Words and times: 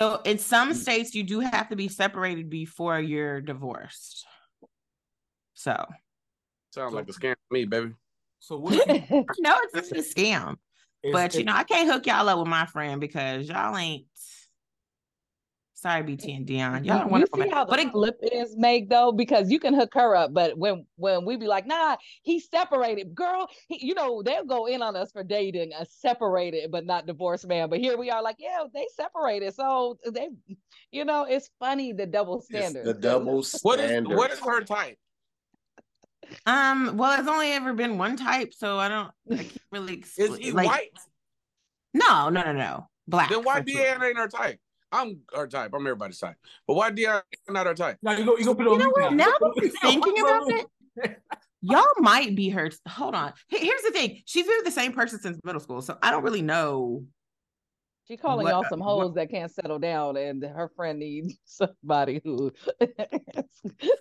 So 0.00 0.20
in 0.24 0.38
some 0.38 0.72
mm. 0.72 0.76
states, 0.76 1.14
you 1.14 1.22
do 1.22 1.40
have 1.40 1.68
to 1.68 1.76
be 1.76 1.88
separated 1.88 2.50
before 2.50 2.98
you're 2.98 3.40
divorced. 3.40 4.26
So 5.54 5.86
Sounds 6.72 6.92
like 6.94 7.08
a 7.08 7.12
scam 7.12 7.34
to 7.34 7.38
me, 7.52 7.64
baby. 7.64 7.92
So 8.40 8.56
what? 8.58 8.74
you- 8.74 9.24
no, 9.38 9.56
it's 9.62 9.90
just 9.90 9.92
a 9.92 10.20
scam. 10.20 10.56
is- 11.02 11.12
But 11.12 11.34
you 11.34 11.44
know, 11.44 11.54
I 11.54 11.64
can't 11.64 11.88
hook 11.88 12.06
y'all 12.06 12.28
up 12.28 12.38
with 12.38 12.48
my 12.48 12.66
friend 12.66 13.00
because 13.00 13.48
y'all 13.48 13.76
ain't. 13.76 14.06
Sorry, 15.84 16.02
BT 16.02 16.32
and 16.32 16.46
Dion. 16.46 16.82
Y'all 16.82 16.94
You- 16.96 17.00
don't 17.02 17.08
you 17.08 17.12
want 17.12 17.34
see 17.34 17.48
how. 17.50 17.66
But 17.66 17.76
the 17.76 17.82
it, 17.88 17.90
flip 17.92 18.18
is, 18.22 18.56
Meg, 18.56 18.88
though, 18.88 19.12
because 19.12 19.50
you 19.50 19.60
can 19.60 19.74
hook 19.74 19.92
her 19.92 20.16
up, 20.16 20.32
but 20.32 20.56
when 20.56 20.86
when 20.96 21.26
we 21.26 21.36
be 21.36 21.46
like, 21.46 21.66
nah, 21.66 21.96
he 22.22 22.40
separated, 22.40 23.14
girl, 23.14 23.46
he, 23.68 23.86
you 23.86 23.92
know, 23.92 24.22
they'll 24.22 24.46
go 24.46 24.64
in 24.64 24.80
on 24.80 24.96
us 24.96 25.12
for 25.12 25.22
dating 25.22 25.72
a 25.78 25.84
separated 25.84 26.70
but 26.70 26.86
not 26.86 27.04
divorced 27.06 27.46
man. 27.46 27.68
But 27.68 27.80
here 27.80 27.98
we 27.98 28.10
are, 28.10 28.22
like, 28.22 28.36
yeah, 28.38 28.64
they 28.72 28.86
separated, 28.96 29.52
so 29.52 29.98
they, 30.10 30.30
you 30.90 31.04
know, 31.04 31.26
it's 31.28 31.50
funny 31.60 31.92
the 31.92 32.06
double 32.06 32.38
It's 32.38 32.46
standard. 32.46 32.86
the 32.86 32.94
double 33.08 33.44
What 33.60 33.78
is 33.78 33.90
standard. 33.90 34.16
what 34.16 34.30
is 34.30 34.38
her 34.40 34.62
type? 34.62 34.96
um, 36.46 36.96
well, 36.96 37.20
it's 37.20 37.28
only 37.28 37.52
ever 37.52 37.74
been 37.74 37.98
one 37.98 38.16
type, 38.16 38.54
so 38.54 38.78
I 38.78 38.88
don't. 38.88 39.10
I 39.30 39.36
can't 39.36 39.60
really. 39.70 40.02
Is 40.16 40.34
he 40.38 40.50
like, 40.50 40.66
white? 40.66 40.98
No, 41.92 42.30
no, 42.30 42.40
no, 42.42 42.52
no. 42.54 42.88
Black. 43.06 43.28
Then 43.28 43.44
why 43.44 43.60
for 43.60 43.68
sure. 43.68 43.84
Deanna 43.84 44.08
ain't 44.08 44.16
her 44.16 44.28
type? 44.28 44.58
I'm 44.94 45.20
her 45.34 45.46
type. 45.46 45.72
I'm 45.74 45.86
everybody's 45.86 46.18
type. 46.18 46.36
But 46.66 46.74
why 46.74 46.90
Deanna 46.90 47.22
not 47.48 47.66
her 47.66 47.74
type? 47.74 47.98
Now 48.02 48.12
you 48.16 48.24
go, 48.24 48.36
you 48.38 48.44
go 48.44 48.54
put 48.54 48.66
it 48.66 48.70
You 48.70 48.72
on 48.74 48.78
know 48.78 48.90
what? 48.90 49.12
Now 49.12 49.24
that 49.40 49.72
I'm 49.82 50.00
thinking 50.00 50.00
put 50.02 50.18
it 50.18 50.22
on 50.24 50.50
about 50.52 50.66
it, 51.04 51.16
y'all 51.60 51.84
might 51.98 52.34
be 52.36 52.48
her. 52.50 52.70
Hold 52.88 53.14
on. 53.14 53.32
Here's 53.48 53.82
the 53.82 53.90
thing. 53.90 54.22
She's 54.26 54.46
been 54.46 54.58
the 54.64 54.70
same 54.70 54.92
person 54.92 55.18
since 55.20 55.38
middle 55.44 55.60
school, 55.60 55.82
so 55.82 55.98
I 56.02 56.10
don't 56.10 56.22
really 56.22 56.42
know. 56.42 57.04
She 58.06 58.18
calling 58.18 58.44
What- 58.44 58.50
y'all 58.52 58.64
some 58.68 58.80
hoes 58.82 59.06
what- 59.06 59.14
that 59.14 59.30
can't 59.30 59.50
settle 59.50 59.78
down, 59.78 60.16
and 60.18 60.42
her 60.44 60.70
friend 60.76 60.98
needs 60.98 61.38
somebody 61.46 62.20
who. 62.22 62.52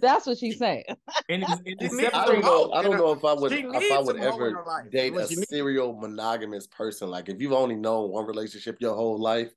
That's 0.02 0.26
what 0.28 0.38
she's 0.38 0.60
saying. 0.60 0.84
And 1.30 1.44
it's, 1.44 1.54
it's 1.66 1.94
needs 1.94 2.10
I 2.14 2.26
separate- 2.26 2.42
don't 2.42 2.42
know. 2.44 2.72
I 2.74 2.84
don't 2.84 2.98
know 2.98 3.14
if 3.14 3.24
I 3.24 3.34
would 3.34 3.52
if 3.54 3.92
I 3.92 4.00
would 4.00 4.18
some 4.18 4.18
hoe 4.18 4.18
in 4.18 4.24
ever 4.24 4.52
her 4.64 4.90
date 4.92 5.16
a 5.16 5.28
she 5.30 5.36
needs- 5.38 5.50
serial 5.50 5.94
monogamous 5.96 6.68
person. 6.68 7.10
Like 7.10 7.30
if 7.30 7.40
you've 7.42 7.54
only 7.54 7.76
known 7.76 8.10
one 8.12 8.26
relationship 8.26 8.78
your 8.82 8.94
whole 8.94 9.18
life, 9.20 9.54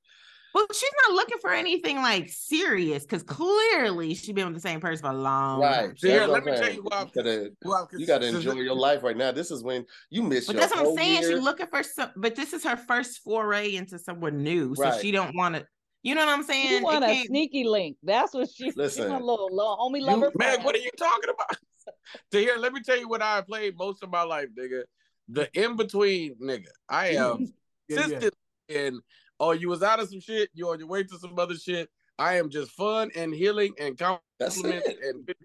Well, 0.53 0.65
she's 0.71 0.89
not 1.05 1.15
looking 1.15 1.37
for 1.39 1.51
anything 1.51 1.97
like 1.97 2.29
serious 2.29 3.03
because 3.03 3.21
clearly 3.23 4.15
she's 4.15 4.33
been 4.33 4.45
with 4.47 4.55
the 4.55 4.61
same 4.61 4.79
person 4.79 5.03
for 5.05 5.11
a 5.11 5.15
long 5.17 5.59
right? 5.61 5.75
time. 5.87 5.97
See, 5.97 6.09
here, 6.09 6.25
let 6.25 6.43
me 6.45 6.51
tell 6.53 6.71
you 6.73 6.81
why- 6.83 7.01
You 7.03 7.09
gotta, 7.23 7.51
Well, 7.63 7.89
you 7.97 8.07
gotta 8.07 8.27
enjoy 8.27 8.53
your 8.53 8.73
life 8.75 9.03
right 9.03 9.15
now. 9.17 9.31
This 9.31 9.51
is 9.51 9.61
when 9.63 9.85
you 10.09 10.23
miss 10.23 10.47
But 10.47 10.53
your 10.55 10.61
that's 10.61 10.75
what 10.75 10.87
I'm 10.87 10.95
saying. 10.95 11.21
year. 11.21 11.31
She's 11.33 11.41
looking 11.43 11.67
for 11.67 11.83
some, 11.83 12.11
but 12.15 12.35
this 12.35 12.53
is 12.53 12.63
her 12.63 12.77
first 12.77 13.19
foray 13.23 13.75
into 13.75 13.99
someone 13.99 14.41
new, 14.43 14.73
so 14.75 14.83
Right. 14.83 15.01
she 15.01 15.11
don't 15.11 15.35
want 15.35 15.55
to. 15.55 15.65
You 16.03 16.15
know 16.15 16.25
what 16.25 16.29
I'm 16.33 16.43
saying? 16.43 16.67
She 16.69 16.75
It 16.77 16.83
want 16.83 17.03
a 17.03 17.07
can't- 17.07 17.27
sneaky 17.27 17.63
link. 17.65 17.97
That's 18.01 18.33
what 18.33 18.49
she. 18.49 18.71
She 18.71 18.77
Listen, 18.77 19.09
want 19.09 19.21
a 19.21 19.25
little, 19.25 19.49
little 19.51 19.77
homie 19.77 19.99
you- 19.99 20.05
lover. 20.05 20.31
Man, 20.35 20.63
what 20.63 20.73
are 20.75 20.79
you 20.79 20.91
talking 20.97 21.29
about? 21.29 21.57
to 22.31 22.39
here, 22.39 22.55
let 22.57 22.73
me 22.73 22.81
tell 22.81 22.97
you 22.97 23.07
what 23.09 23.21
I 23.21 23.41
played 23.41 23.77
most 23.77 24.01
of 24.03 24.09
my 24.09 24.23
life, 24.23 24.47
nigga. 24.57 24.83
The 25.29 25.49
in 25.53 25.75
between, 25.75 26.35
nigga. 26.41 26.67
I 26.89 27.09
am 27.09 27.53
Yeah, 27.89 28.07
yeah. 28.07 28.29
in. 28.69 29.01
Oh, 29.39 29.51
you 29.51 29.69
was 29.69 29.83
out 29.83 29.99
of 29.99 30.09
some 30.09 30.19
shit. 30.19 30.49
You 30.53 30.69
on 30.69 30.79
your 30.79 30.87
way 30.87 31.03
to 31.03 31.17
some 31.19 31.37
other 31.37 31.55
shit. 31.55 31.89
I 32.19 32.35
am 32.37 32.49
just 32.49 32.71
fun 32.71 33.11
and 33.15 33.33
healing 33.33 33.73
and 33.79 33.97
That's 34.39 34.55
compliments 34.55 34.87
and 35.03 35.29
and 35.29 35.35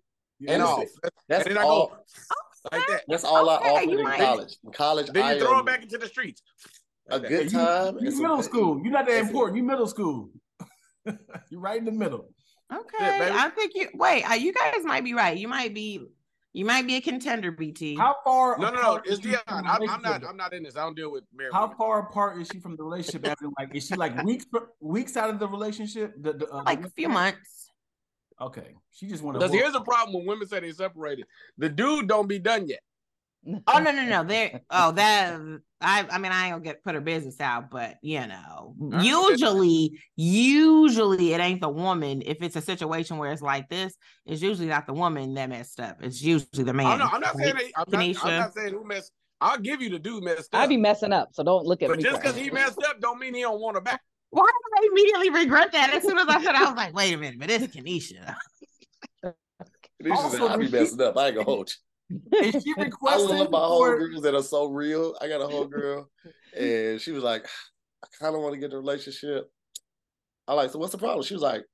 Listen, 0.48 0.61
off. 0.62 0.85
That's 1.29 1.47
and 1.47 1.59
all. 1.59 1.93
I 2.73 2.77
go 2.77 2.79
like 2.79 2.89
that. 2.89 3.03
That's 3.09 3.25
all 3.25 3.48
Okay, 3.51 3.69
I 3.69 3.73
offered 3.73 3.91
you 3.91 3.98
in 3.98 4.05
might- 4.05 4.19
college. 4.20 4.57
In 4.65 4.73
college, 4.73 5.07
Then 5.11 5.23
I 5.25 5.33
you 5.35 5.41
throw 5.41 5.55
am 5.55 5.61
it 5.61 5.67
back 5.67 5.83
into 5.83 5.98
the 5.98 6.07
streets. 6.09 6.43
a 7.11 7.15
Like 7.15 7.23
that. 7.23 7.29
good 7.29 7.53
you- 7.53 7.59
time. 7.59 7.95
You 8.01 8.07
and 8.07 8.13
some 8.13 8.23
middle 8.23 8.37
pa- 8.37 8.43
school. 8.43 8.81
You're 8.83 8.93
not 8.93 9.07
that 9.07 9.13
That's 9.13 9.27
it. 9.27 9.31
important. 9.31 9.57
You 9.59 9.63
middle 9.65 9.87
school. 9.87 10.31
You're 11.51 11.61
right 11.61 11.79
in 11.79 11.85
the 11.85 11.93
middle. 11.93 12.29
Okay, 12.73 13.19
baby. 13.19 13.37
I 13.37 13.51
think 13.51 13.73
you 13.75 13.89
wait. 13.95 14.23
uh, 14.29 14.35
You 14.35 14.53
guys 14.53 14.83
might 14.85 15.05
be 15.05 15.13
right. 15.15 15.37
You 15.37 15.47
might 15.48 15.75
be, 15.75 16.01
you 16.53 16.64
might 16.67 16.86
be 16.86 16.97
a 16.97 17.00
contender, 17.00 17.50
BT. 17.50 17.97
How 17.97 18.17
far? 18.25 18.58
No, 18.58 18.70
no, 18.70 18.83
no. 18.83 18.95
It's 18.96 19.13
is 19.13 19.18
Dion. 19.20 19.40
the 19.46 19.55
I'm, 19.55 19.89
I'm 19.89 20.02
not. 20.02 20.24
I'm 20.24 20.36
not 20.36 20.52
in 20.52 20.63
this. 20.64 20.77
I 20.77 20.83
don't 20.83 20.95
deal 20.95 21.11
with 21.11 21.24
married 21.35 21.52
How 21.52 21.63
women. 21.63 21.77
far 21.79 22.01
apart 22.01 22.40
is 22.40 22.48
she 22.52 22.61
from 22.61 22.77
the 22.77 22.83
relationship? 22.83 23.27
As 23.27 23.36
in, 23.40 23.52
like, 23.58 23.74
is 23.74 23.86
she 23.86 23.95
like 23.95 24.23
weeks 24.23 24.45
weeks 24.80 25.17
out 25.17 25.30
of 25.30 25.39
the 25.39 25.48
relationship? 25.48 26.14
The, 26.20 26.35
the, 26.35 26.48
uh, 26.48 26.58
the 26.58 26.64
like 26.64 26.85
a 26.85 26.91
few 26.91 27.08
months. 27.08 27.70
Okay, 28.41 28.74
she 28.91 29.07
just 29.07 29.23
want 29.23 29.36
to. 29.36 29.39
Because 29.39 29.55
here's 29.55 29.73
the 29.73 29.80
problem 29.80 30.14
when 30.14 30.27
women 30.27 30.46
say 30.46 30.61
they 30.61 30.73
separated. 30.73 31.24
The 31.57 31.68
dude 31.68 32.08
don't 32.08 32.29
be 32.29 32.39
done 32.39 32.68
yet. 32.68 32.80
Oh 33.67 33.79
no, 33.79 33.91
no, 33.91 34.05
no. 34.05 34.25
There. 34.33 34.61
Oh, 34.70 34.92
that. 34.92 35.41
I. 35.80 36.07
I 36.11 36.19
mean, 36.19 36.33
I 36.33 36.47
ain't 36.47 36.53
gonna 36.55 36.64
get 36.64 36.85
put 36.85 36.95
her 36.95 37.01
business 37.01 37.41
out, 37.41 37.70
but 37.70 37.97
you 38.03 38.25
know, 38.27 38.75
I 38.92 39.03
usually, 39.03 40.01
usually 40.17 41.33
it 41.33 41.41
ain't 41.41 41.61
the 41.61 41.69
woman. 41.69 42.23
If 42.25 42.41
it's 42.42 42.57
a 42.57 42.61
situation 42.61 43.19
where 43.19 43.33
it's 43.33 43.42
like 43.42 43.69
this, 43.69 43.95
it's 44.27 44.42
usually 44.42 44.69
not 44.69 44.86
the 44.86 44.92
woman 44.92 45.35
that 45.35 45.48
messed 45.48 45.80
up. 45.80 45.98
It's 46.01 46.23
usually 46.23 46.64
the 46.64 46.70
oh, 46.70 46.75
man. 46.75 46.86
I'm 46.86 46.98
not, 46.98 47.14
I'm 47.14 47.20
not 47.20 47.36
saying. 47.36 47.55
That, 47.55 47.64
I'm, 47.77 47.85
not, 47.91 48.25
I'm 48.25 48.39
not 48.39 48.55
saying 48.55 48.75
who 48.75 48.85
messed. 48.85 49.13
I'll 49.41 49.59
give 49.59 49.83
you 49.83 49.91
the 49.91 49.98
dude 49.98 50.23
messed 50.23 50.55
up. 50.55 50.61
i'd 50.61 50.69
be 50.69 50.77
messing 50.77 51.13
up, 51.13 51.30
so 51.33 51.42
don't 51.42 51.67
look 51.67 51.83
at 51.83 51.89
but 51.89 51.97
me. 51.97 52.05
just 52.05 52.23
because 52.23 52.36
he 52.36 52.48
messed 52.48 52.79
up, 52.89 53.01
don't 53.01 53.19
mean 53.19 53.35
he 53.35 53.41
don't 53.41 53.61
want 53.61 53.74
her 53.74 53.80
back. 53.80 54.01
Why 54.30 54.47
did 54.47 54.85
I 54.85 54.89
immediately 54.91 55.30
regret 55.45 55.73
that? 55.73 55.92
As 55.92 56.05
soon 56.05 56.17
as 56.17 56.29
I 56.29 56.42
said, 56.42 56.55
I 56.55 56.64
was 56.64 56.77
like, 56.77 56.95
wait 56.95 57.13
a 57.13 57.17
minute, 57.17 57.41
but 57.41 57.51
it's 57.51 57.67
Kanisha. 57.74 58.36
This 59.23 60.19
is 60.19 60.19
Also, 60.19 60.48
I 60.48 60.57
be 60.57 60.69
messing 60.69 61.01
up. 61.01 61.17
I 61.17 61.27
ain't 61.27 61.35
gonna 61.36 61.45
hold 61.45 61.70
you. 61.70 61.74
Is 62.34 62.62
she 62.64 62.74
I 62.78 62.83
requesting 62.83 63.28
love 63.39 63.50
my 63.50 63.58
for- 63.58 63.98
homegirls 63.98 64.23
that 64.23 64.34
are 64.34 64.42
so 64.42 64.67
real. 64.67 65.14
I 65.20 65.28
got 65.28 65.40
a 65.40 65.46
whole 65.46 65.67
girl, 65.67 66.08
and 66.56 67.00
she 67.00 67.12
was 67.12 67.23
like, 67.23 67.46
I 68.05 68.08
kind 68.20 68.34
of 68.34 68.42
want 68.42 68.55
to 68.55 68.61
get 68.61 68.70
in 68.70 68.77
a 68.77 68.78
relationship. 68.78 69.50
I 70.48 70.55
like, 70.55 70.70
so 70.70 70.78
what's 70.78 70.92
the 70.92 70.98
problem? 70.98 71.23
She 71.24 71.34
was 71.34 71.42
like, 71.42 71.64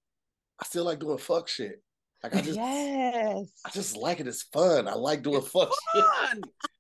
I 0.61 0.65
still 0.67 0.85
like 0.85 0.99
doing 1.01 1.19
fuck 1.19 1.49
shit. 1.49 1.83
Like 2.23 2.35
I 2.35 2.41
just, 2.41 2.57
yes. 2.59 3.53
I 3.65 3.71
just 3.71 3.97
like 3.97 4.19
it. 4.21 4.27
It's 4.27 4.43
fun. 4.43 4.89
I 4.89 4.95
like 4.95 5.23
doing 5.23 5.41
fuck 5.41 5.71
shit, 5.95 6.05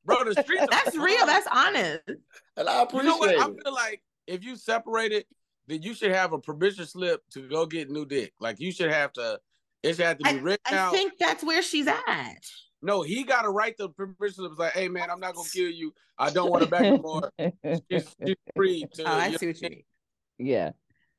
Bro, 0.05 0.25
the 0.25 0.43
streets. 0.43 0.63
are 0.63 0.69
That's 0.71 0.97
real. 0.97 1.17
fun. 1.19 1.27
That's 1.29 1.47
honest. 1.51 2.01
and 2.57 2.69
I 2.69 2.77
You 2.79 2.83
appreciate 2.83 3.05
know 3.09 3.17
what? 3.19 3.39
I 3.39 3.45
feel 3.45 3.73
like 3.73 4.03
if 4.27 4.45
you 4.45 4.57
separated, 4.57 5.25
then 5.69 5.83
you 5.83 5.95
should 5.95 6.11
have 6.11 6.33
a 6.33 6.39
permission 6.41 6.87
slip 6.87 7.23
to 7.35 7.49
go 7.49 7.67
get 7.67 7.89
new 7.91 8.05
dick. 8.05 8.33
Like 8.41 8.59
you 8.59 8.73
should 8.73 8.91
have 8.91 9.13
to. 9.15 9.39
It 9.85 9.95
should 9.95 10.07
have 10.07 10.19
to 10.19 10.25
be 10.25 10.31
I, 10.31 10.43
written 10.43 10.59
I 10.67 10.77
out. 10.77 10.93
think 10.93 11.13
that's 11.21 11.45
where 11.45 11.63
she's 11.63 11.87
at. 11.87 12.43
No, 12.81 13.03
he 13.03 13.25
got 13.25 13.43
to 13.43 13.51
write 13.51 13.77
the 13.77 13.89
permission 13.89 14.35
slip. 14.35 14.53
It's 14.53 14.61
like, 14.61 14.73
hey 14.73 14.89
man, 14.89 15.11
I'm 15.11 15.21
not 15.21 15.35
gonna 15.35 15.49
kill 15.49 15.71
you. 15.71 15.93
I 16.19 16.31
don't 16.35 16.51
want 16.51 16.65
to 16.65 16.71
back 16.71 16.85
anymore. 16.85 17.31
She's, 17.91 18.15
she's 18.25 18.37
free 18.55 18.87
to. 18.95 19.03
Oh, 19.05 19.13
I 19.13 19.35
see 19.37 19.47
what 19.49 19.63
you 19.63 19.69
mean. 19.69 19.83
yeah. 20.39 20.71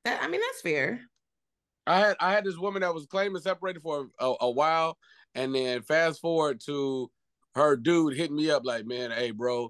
That, 0.06 0.24
I 0.24 0.28
mean, 0.28 0.42
that's 0.42 0.62
fair. 0.62 1.02
I 1.86 2.00
had 2.00 2.16
I 2.19 2.31
had 2.31 2.46
this 2.46 2.58
woman 2.58 2.81
that 2.81 2.94
was 2.94 3.06
claiming 3.08 3.42
separated 3.42 3.81
for 3.81 4.08
a, 4.19 4.34
a 4.42 4.50
while, 4.50 4.98
and 5.36 5.53
then 5.53 5.81
fast 5.81 6.22
forward 6.22 6.62
to 6.66 7.09
her 7.56 7.75
dude 7.75 8.16
hitting 8.16 8.36
me 8.36 8.52
up 8.52 8.64
like, 8.64 8.86
man, 8.86 9.12
hey 9.12 9.31
bro, 9.31 9.69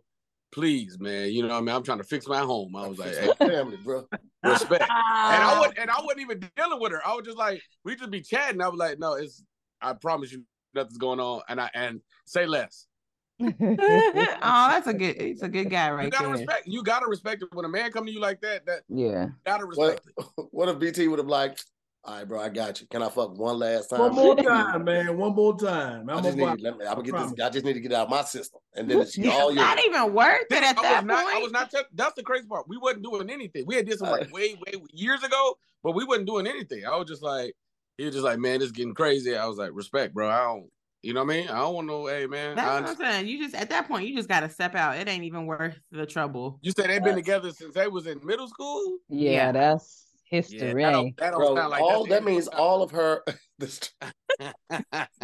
please, 0.52 1.00
man, 1.00 1.32
you 1.32 1.42
know 1.42 1.50
what 1.50 1.58
I 1.58 1.62
mean? 1.62 1.76
I'm 1.76 1.84
trying 1.84 2.00
to 2.00 2.04
fix 2.04 2.28
my 2.28 2.40
home. 2.40 2.76
I 2.76 2.88
was 2.88 3.00
like, 3.00 3.16
hey, 3.16 3.32
family, 3.40 3.78
bro. 3.84 4.06
respect. 4.44 4.84
And 4.84 4.92
I 4.92 5.60
would 5.60 5.78
and 5.78 5.90
I 5.90 6.00
wasn't 6.02 6.22
even 6.22 6.50
dealing 6.56 6.80
with 6.80 6.92
her. 6.92 7.02
I 7.06 7.16
was 7.16 7.26
just 7.26 7.38
like, 7.38 7.62
we 7.84 7.96
just 7.96 8.12
be 8.12 8.22
chatting. 8.22 8.62
I 8.62 8.68
was 8.68 8.78
like, 8.78 9.00
no, 9.00 9.14
it's 9.14 9.44
I 9.82 9.94
promise 9.94 10.32
you 10.32 10.44
nothing's 10.74 10.98
going 10.98 11.20
on. 11.20 11.42
And 11.50 11.60
I 11.62 11.70
and 11.74 12.02
say 12.26 12.46
less. 12.46 12.86
oh, 13.42 13.54
that's 13.62 14.88
a 14.88 14.94
good. 14.94 15.22
He's 15.22 15.42
a 15.42 15.48
good 15.50 15.70
guy 15.70 15.90
right 15.92 16.06
You 16.06 16.12
gotta 16.12 16.26
there. 16.28 16.34
respect 16.36 16.68
you 16.68 16.84
gotta 16.84 17.08
respect 17.08 17.42
it. 17.42 17.50
When 17.54 17.66
a 17.66 17.70
man 17.70 17.92
come 17.92 18.06
to 18.06 18.12
you 18.12 18.20
like 18.20 18.42
that, 18.42 18.66
that 18.66 18.82
yeah. 18.90 19.30
gotta 19.46 19.66
respect 19.66 20.02
What, 20.16 20.26
it. 20.38 20.46
what 20.52 20.70
if 20.70 20.80
BT 20.80 21.08
would 21.08 21.20
have 21.20 21.28
like, 21.28 21.58
all 22.04 22.16
right, 22.16 22.28
bro, 22.28 22.40
I 22.40 22.50
got 22.50 22.82
you. 22.82 22.88
Can 22.88 23.02
I 23.02 23.10
fuck 23.10 23.38
one 23.38 23.60
last 23.60 23.90
time? 23.90 24.00
One 24.00 24.16
more 24.16 24.36
time, 24.36 24.84
man. 24.84 25.18
One 25.18 25.36
more 25.36 25.58
time. 25.58 26.10
I 26.10 26.14
I'm 26.16 26.24
just 26.24 26.38
gonna 26.38 26.56
need. 26.56 26.64
Let 26.64 26.78
me, 26.78 26.86
I'm 26.86 26.94
gonna 26.96 27.04
get 27.04 27.12
promise. 27.12 27.32
this. 27.36 27.46
I 27.46 27.50
just 27.50 27.66
need 27.66 27.74
to 27.74 27.80
get 27.82 27.94
out 27.94 28.06
of 28.06 28.10
my 28.10 28.24
system, 28.24 28.60
and 28.76 28.90
then 28.90 29.00
it's 29.02 29.18
Yeah, 29.18 29.32
all 29.32 29.52
yours. 29.52 29.56
not 29.56 29.86
even 29.86 30.14
worth 30.14 30.46
it 30.50 30.64
at 30.64 30.78
I 30.78 30.82
that 30.82 31.04
was 31.04 31.06
not. 31.06 31.24
point. 31.24 31.36
I 31.36 31.40
was 31.40 31.52
not. 31.52 31.72
T- 31.72 31.78
that's 31.94 32.16
the 32.16 32.24
crazy 32.24 32.48
part. 32.48 32.68
We 32.68 32.78
wasn't 32.78 33.04
doing 33.04 33.30
anything. 33.30 33.66
We 33.68 33.76
had 33.76 33.86
did 33.86 34.00
some 34.00 34.08
Uh, 34.10 34.12
like 34.12 34.34
way, 34.34 34.56
way 34.56 34.82
years 34.94 35.24
ago, 35.24 35.58
but 35.84 35.94
we 35.94 36.04
wasn't 36.06 36.28
doing 36.28 36.48
anything. 36.48 36.86
I 36.86 36.96
was 36.96 37.08
just 37.08 37.22
like, 37.22 37.54
he 38.00 38.06
was 38.06 38.16
just 38.16 38.24
like, 38.24 38.40
man, 38.40 38.60
this 38.60 38.68
is 38.68 38.72
getting 38.72 38.94
crazy. 38.94 39.36
I 39.36 39.46
was 39.46 39.58
like, 39.58 39.72
respect, 39.74 40.14
bro. 40.14 40.30
I 40.30 40.44
don't. 40.44 40.70
You 41.02 41.14
know 41.14 41.24
what 41.24 41.34
I 41.34 41.38
mean? 41.38 41.50
I 41.50 41.58
don't 41.60 41.76
want 41.76 41.88
no. 41.88 42.08
Hey, 42.08 42.28
man. 42.28 42.52
I 42.52 42.56
That's 42.56 42.82
what 42.82 42.90
I'm 42.90 42.96
saying. 43.14 43.28
You 43.28 43.44
just 43.44 43.56
at 43.56 43.70
that 43.72 43.90
point, 43.90 44.08
you 44.08 44.16
just 44.16 44.30
got 44.30 44.40
to 44.40 44.50
step 44.50 44.74
out. 44.74 44.96
It 44.96 45.10
ain't 45.10 45.26
even 45.26 45.46
worth 45.46 45.78
the 45.92 46.06
trouble. 46.06 46.60
You 46.62 46.72
said 46.72 46.90
they've 46.90 47.04
been 47.04 47.16
together 47.16 47.52
since 47.52 47.74
they 47.74 47.90
was 47.90 48.08
in 48.08 48.26
middle 48.26 48.48
school. 48.48 49.00
Yeah, 49.10 49.32
Yeah. 49.32 49.52
that's 49.52 50.08
Yeah, 50.32 50.40
history. 50.40 50.84
that 50.84 50.92
don't, 50.92 51.18
that 51.18 51.32
don't 51.32 51.40
Bro, 51.40 51.56
sound 51.56 51.72
like 51.72 51.82
all 51.82 52.06
that 52.08 52.24
means 52.24 52.48
all 52.48 52.82
of 52.82 52.92
her. 52.92 53.22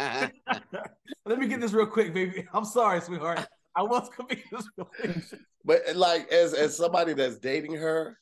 Let 1.26 1.38
me 1.38 1.48
get 1.48 1.62
this 1.62 1.72
real 1.72 1.86
quick, 1.86 2.12
baby. 2.12 2.46
I'm 2.52 2.66
sorry, 2.66 3.00
sweetheart. 3.00 3.46
I 3.74 3.82
was 3.84 4.10
gonna 4.16 4.28
be 4.28 4.36
in 4.36 4.42
this 4.52 4.68
relationship. 4.76 5.40
But 5.64 5.96
like 5.96 6.30
as 6.30 6.52
as 6.52 6.76
somebody 6.76 7.14
that's 7.14 7.38
dating 7.38 7.76
her, 7.76 8.18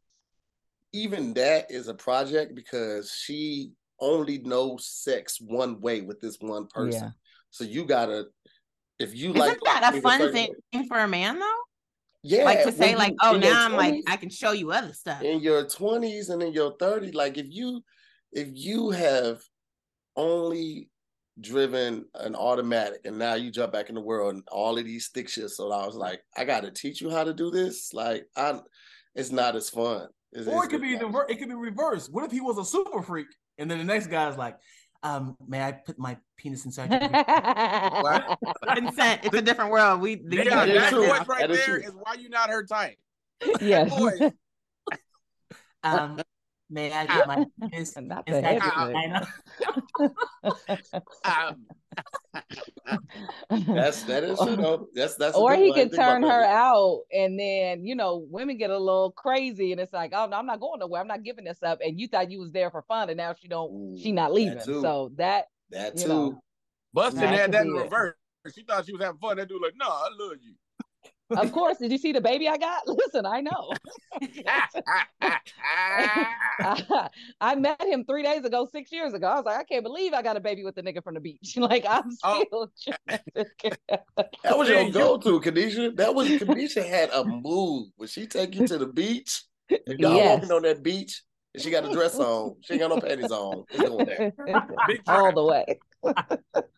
even 0.92 1.34
that 1.34 1.70
is 1.70 1.88
a 1.88 1.94
project 1.94 2.54
because 2.54 3.10
she 3.12 3.72
only 4.04 4.38
know 4.38 4.76
sex 4.78 5.40
one 5.40 5.80
way 5.80 6.02
with 6.02 6.20
this 6.20 6.36
one 6.40 6.66
person. 6.66 7.02
Yeah. 7.02 7.10
So 7.50 7.64
you 7.64 7.84
gotta 7.86 8.26
if 8.98 9.14
you 9.14 9.32
like. 9.32 9.52
Isn't 9.52 9.64
like 9.64 9.80
that 9.80 9.94
a 9.96 10.00
fun 10.00 10.20
certain 10.20 10.34
thing 10.34 10.54
way- 10.74 10.86
for 10.86 10.98
a 11.00 11.08
man 11.08 11.38
though? 11.38 11.60
Yeah, 12.22 12.44
like 12.44 12.62
to 12.64 12.72
say 12.72 12.92
you- 12.92 12.96
like, 12.96 13.14
oh, 13.22 13.34
in 13.34 13.42
your 13.42 13.52
now 13.52 13.64
I'm 13.66 13.72
like 13.76 14.02
I 14.08 14.16
can 14.16 14.30
show 14.30 14.52
you 14.52 14.72
other 14.72 14.92
stuff. 14.92 15.22
in 15.22 15.40
your 15.40 15.66
twenties 15.68 16.28
and 16.30 16.42
in 16.42 16.52
your 16.52 16.74
thirties, 16.78 17.14
like 17.14 17.38
if 17.38 17.46
you 17.50 17.82
if 18.32 18.48
you 18.52 18.90
have 18.90 19.40
only 20.16 20.90
driven 21.40 22.04
an 22.14 22.34
automatic 22.34 23.00
and 23.04 23.18
now 23.18 23.34
you 23.34 23.50
jump 23.50 23.72
back 23.72 23.88
in 23.88 23.94
the 23.96 24.00
world 24.00 24.34
and 24.34 24.44
all 24.52 24.78
of 24.78 24.84
these 24.84 25.06
stick 25.06 25.28
shit. 25.28 25.50
So 25.50 25.70
I 25.72 25.84
was 25.84 25.96
like, 25.96 26.20
I 26.36 26.44
gotta 26.44 26.70
teach 26.70 27.00
you 27.00 27.10
how 27.10 27.24
to 27.24 27.34
do 27.34 27.50
this. 27.50 27.92
Like 27.92 28.26
I 28.36 28.60
it's 29.14 29.30
not 29.32 29.56
as 29.56 29.68
fun. 29.70 30.08
It's- 30.32 30.48
Or 30.48 30.64
it 30.64 30.68
could 30.68 30.80
be 30.82 30.96
the 30.96 31.08
it 31.28 31.38
could 31.38 31.48
be 31.48 31.54
reversed. 31.54 32.12
What 32.12 32.24
if 32.24 32.32
he 32.32 32.40
was 32.40 32.58
a 32.58 32.64
super 32.64 33.02
freak 33.02 33.26
and 33.58 33.70
then 33.70 33.78
the 33.78 33.84
next 33.84 34.06
guy's 34.08 34.36
like, 34.36 34.56
um, 35.02 35.36
may 35.46 35.62
I 35.62 35.72
put 35.72 35.98
my 35.98 36.16
penis 36.36 36.64
inside 36.64 36.90
your 36.90 37.00
Consent. 38.74 39.20
It's 39.24 39.36
a 39.36 39.42
different 39.42 39.70
world. 39.70 40.00
We 40.00 40.16
the 40.16 40.36
Yeah, 40.36 40.44
that 40.44 40.68
is 40.68 40.80
that 40.80 40.90
true. 40.90 41.06
voice 41.06 41.26
right 41.28 41.40
That 41.42 41.50
is 41.50 41.58
there 41.66 41.78
true. 41.80 41.88
is 41.88 41.94
why 41.94 42.14
you 42.14 42.28
not 42.30 42.48
her 42.50 42.64
type. 42.64 42.96
yes. 43.60 43.92
Um, 45.82 46.18
may 46.70 46.92
I 46.92 47.06
get 47.06 47.26
my 47.26 47.46
penis 47.70 47.96
Not 48.00 48.26
the 48.26 48.40
heavy 48.40 48.60
vagina? 48.60 49.26
Um, 51.24 51.66
That's 53.68 54.02
that 54.04 54.24
is 54.24 54.40
you 54.40 54.56
know 54.56 54.88
that's 54.94 55.14
that's 55.14 55.36
or 55.36 55.54
he 55.54 55.72
could 55.72 55.90
didn't 55.92 55.94
turn 55.94 56.22
that. 56.22 56.30
her 56.30 56.44
out 56.44 57.02
and 57.12 57.38
then 57.38 57.84
you 57.86 57.94
know 57.94 58.26
women 58.28 58.56
get 58.58 58.70
a 58.70 58.78
little 58.78 59.12
crazy 59.12 59.70
and 59.70 59.80
it's 59.80 59.92
like 59.92 60.12
oh 60.12 60.26
no 60.26 60.36
i'm 60.36 60.46
not 60.46 60.58
going 60.58 60.80
nowhere 60.80 61.00
i'm 61.00 61.06
not 61.06 61.22
giving 61.22 61.44
this 61.44 61.62
up 61.62 61.78
and 61.84 62.00
you 62.00 62.08
thought 62.08 62.32
you 62.32 62.40
was 62.40 62.50
there 62.50 62.70
for 62.70 62.82
fun 62.82 63.08
and 63.10 63.16
now 63.16 63.32
she 63.40 63.46
don't 63.46 63.96
she 63.96 64.10
not 64.10 64.32
leaving 64.32 64.58
too. 64.64 64.80
so 64.80 65.12
that 65.16 65.44
That 65.70 65.96
you 65.96 66.02
too. 66.02 66.08
know. 66.08 66.40
Bustin 66.92 67.20
That 67.20 67.38
had 67.38 67.52
that 67.52 67.66
in 67.66 67.72
be 67.72 67.78
it. 67.78 67.82
reverse. 67.84 68.14
She 68.54 68.62
thought 68.64 68.84
she 68.86 68.92
was 68.92 69.02
having 69.02 69.18
fun. 69.20 69.36
That 69.36 69.48
dude 69.48 69.62
like, 69.62 69.74
no, 69.76 69.86
I 69.88 70.08
love 70.18 70.36
you. 70.42 70.54
Of 71.30 71.52
course 71.52 71.78
did 71.78 71.90
you 71.90 71.98
see 71.98 72.12
the 72.12 72.20
baby 72.20 72.48
i 72.48 72.56
got 72.56 72.82
listen 72.86 73.26
i 73.26 73.40
know 73.40 73.72
I 77.40 77.54
met 77.56 77.82
him 77.82 78.04
three 78.04 78.22
days 78.22 78.44
ago, 78.44 78.68
six 78.70 78.90
years 78.90 79.12
ago. 79.12 79.26
I 79.26 79.36
was 79.36 79.44
like, 79.44 79.58
I 79.58 79.64
can't 79.64 79.82
believe 79.82 80.12
I 80.12 80.22
got 80.22 80.36
a 80.36 80.40
baby 80.40 80.64
with 80.64 80.74
the 80.74 80.82
nigga 80.82 81.02
from 81.02 81.14
the 81.14 81.20
beach. 81.20 81.54
like 81.56 81.84
I'm 81.88 82.16
Oh. 82.22 82.44
still. 82.46 82.70
That 84.42 84.58
was 84.58 84.68
your 84.68 84.90
go-to, 84.90 85.40
Kadisha. 85.40 85.96
That 85.96 86.14
was 86.14 86.28
Kadisha 86.28 86.86
had 86.86 87.10
a 87.10 87.24
move. 87.24 87.88
Would 87.98 88.10
she 88.10 88.26
take 88.26 88.54
you 88.54 88.66
to 88.66 88.78
the 88.78 88.86
beach, 88.86 89.44
if 89.68 89.98
y'all 89.98 90.16
Yes. 90.16 90.36
walking 90.36 90.52
on 90.52 90.62
that 90.62 90.82
beach 90.82 91.22
and 91.54 91.62
she 91.62 91.70
got 91.70 91.84
a 91.84 91.92
dress 91.92 92.18
on, 92.18 92.56
she 92.62 92.74
ain't 92.74 92.82
got 92.82 92.90
no 92.90 92.98
panties 92.98 93.30
on. 93.30 93.64
It's 93.72 93.88
going 93.88 94.06
there. 94.06 94.32
All 95.06 95.32
the 95.32 95.44
way. 95.44 95.80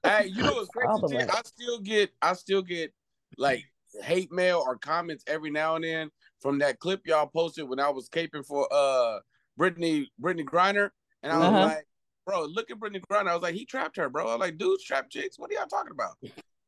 Hey, 0.05 0.29
you 0.29 0.43
know 0.43 0.55
what's 0.55 0.69
crazy? 0.69 1.17
Way. 1.17 1.27
I 1.29 1.41
still 1.45 1.81
get, 1.81 2.11
I 2.23 2.33
still 2.35 2.63
get 2.63 2.93
like 3.39 3.65
hate 4.03 4.33
mail 4.33 4.63
or 4.67 4.77
comments 4.77 5.25
every 5.27 5.51
now 5.51 5.75
and 5.77 5.85
then 5.85 6.11
from 6.41 6.59
that 6.59 6.79
clip 6.79 7.01
y'all 7.07 7.27
posted 7.27 7.69
when 7.69 7.81
I 7.81 7.89
was 7.91 8.09
caping 8.09 8.45
for 8.47 8.69
uh 8.73 9.19
Brittany 9.57 10.11
Brittney 10.23 10.45
Griner, 10.45 10.91
and 11.23 11.33
I 11.33 11.39
was 11.39 11.49
Uh-huh. 11.49 11.65
like, 11.67 11.87
bro, 12.27 12.45
look 12.45 12.71
at 12.71 12.79
Brittney 12.79 13.01
Griner. 13.11 13.29
I 13.29 13.35
was 13.35 13.43
like, 13.43 13.55
he 13.55 13.65
trapped 13.65 13.97
her, 13.97 14.09
bro. 14.11 14.29
I 14.29 14.33
was 14.33 14.41
like, 14.41 14.59
dudes 14.59 14.85
trap 14.85 15.09
chicks. 15.11 15.39
What 15.39 15.51
are 15.51 15.55
y'all 15.55 15.67
talking 15.67 15.93
about? 15.93 16.17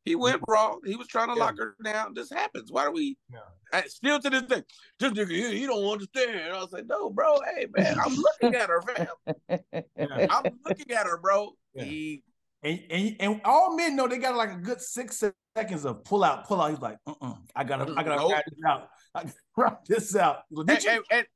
He 0.05 0.15
went 0.17 0.41
raw. 0.49 0.77
He 0.87 0.97
was 0.97 1.07
trying 1.09 1.29
to 1.29 1.35
Yeah. 1.35 1.45
lock 1.45 1.59
her 1.59 1.77
down. 1.85 2.15
This 2.15 2.31
happens. 2.31 2.73
Why 2.73 2.87
do 2.87 2.93
we? 2.93 3.19
Yeah. 3.31 3.41
I, 3.75 3.83
still 3.83 4.19
to 4.19 4.31
this 4.31 4.43
day, 4.43 4.63
this 4.99 5.13
nigga, 5.13 5.29
he, 5.29 5.59
he 5.59 5.67
don't 5.67 5.85
understand. 5.85 6.55
I 6.55 6.63
was 6.63 6.73
like, 6.73 6.87
no, 6.87 7.11
bro. 7.11 7.39
Hey, 7.55 7.67
man, 7.77 7.99
I'm 8.03 8.17
looking 8.17 8.59
at 8.59 8.71
her, 8.71 8.81
fam. 8.83 9.07
Yeah. 9.99 10.27
I'm 10.31 10.45
looking 10.65 10.91
at 10.93 11.07
her, 11.07 11.19
bro. 11.19 11.51
He 11.75 12.23
And, 12.63 12.81
and 12.91 13.17
and 13.21 13.41
all 13.45 13.77
men 13.77 13.95
know 13.95 14.09
they 14.09 14.19
got 14.19 14.35
like 14.35 14.51
a 14.51 14.57
good 14.57 14.81
six 14.81 15.23
seconds 15.57 15.85
of 15.85 16.03
pull 16.05 16.25
out, 16.25 16.45
pull 16.47 16.61
out. 16.61 16.71
He's 16.71 16.81
like, 16.81 16.97
uh-uh, 17.07 17.35
I 17.55 17.63
gotta, 17.65 17.85
I 17.97 18.03
gotta 18.03 18.17
Nope. 18.17 18.33
ride 18.33 18.43
this 18.51 18.59
out. 18.67 18.89
I 19.15 19.23
gotta 19.23 19.35
ride 19.57 19.77
this 19.87 20.17
out. 20.17 20.39
Well, 20.51 20.65
did 20.65 20.77
and, 20.77 20.85
you? 20.85 20.91
and, 20.91 21.03
and, 21.13 21.27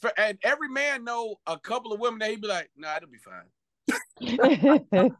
for, 0.00 0.12
and 0.18 0.38
every 0.42 0.68
man 0.68 1.04
know 1.04 1.36
a 1.46 1.56
couple 1.58 1.92
of 1.92 2.00
women 2.00 2.18
that 2.18 2.30
he'd 2.30 2.40
be 2.40 2.48
like, 2.48 2.68
nah, 2.76 2.96
it'll 2.96 3.08
be 3.08 3.18
fine. 3.18 3.44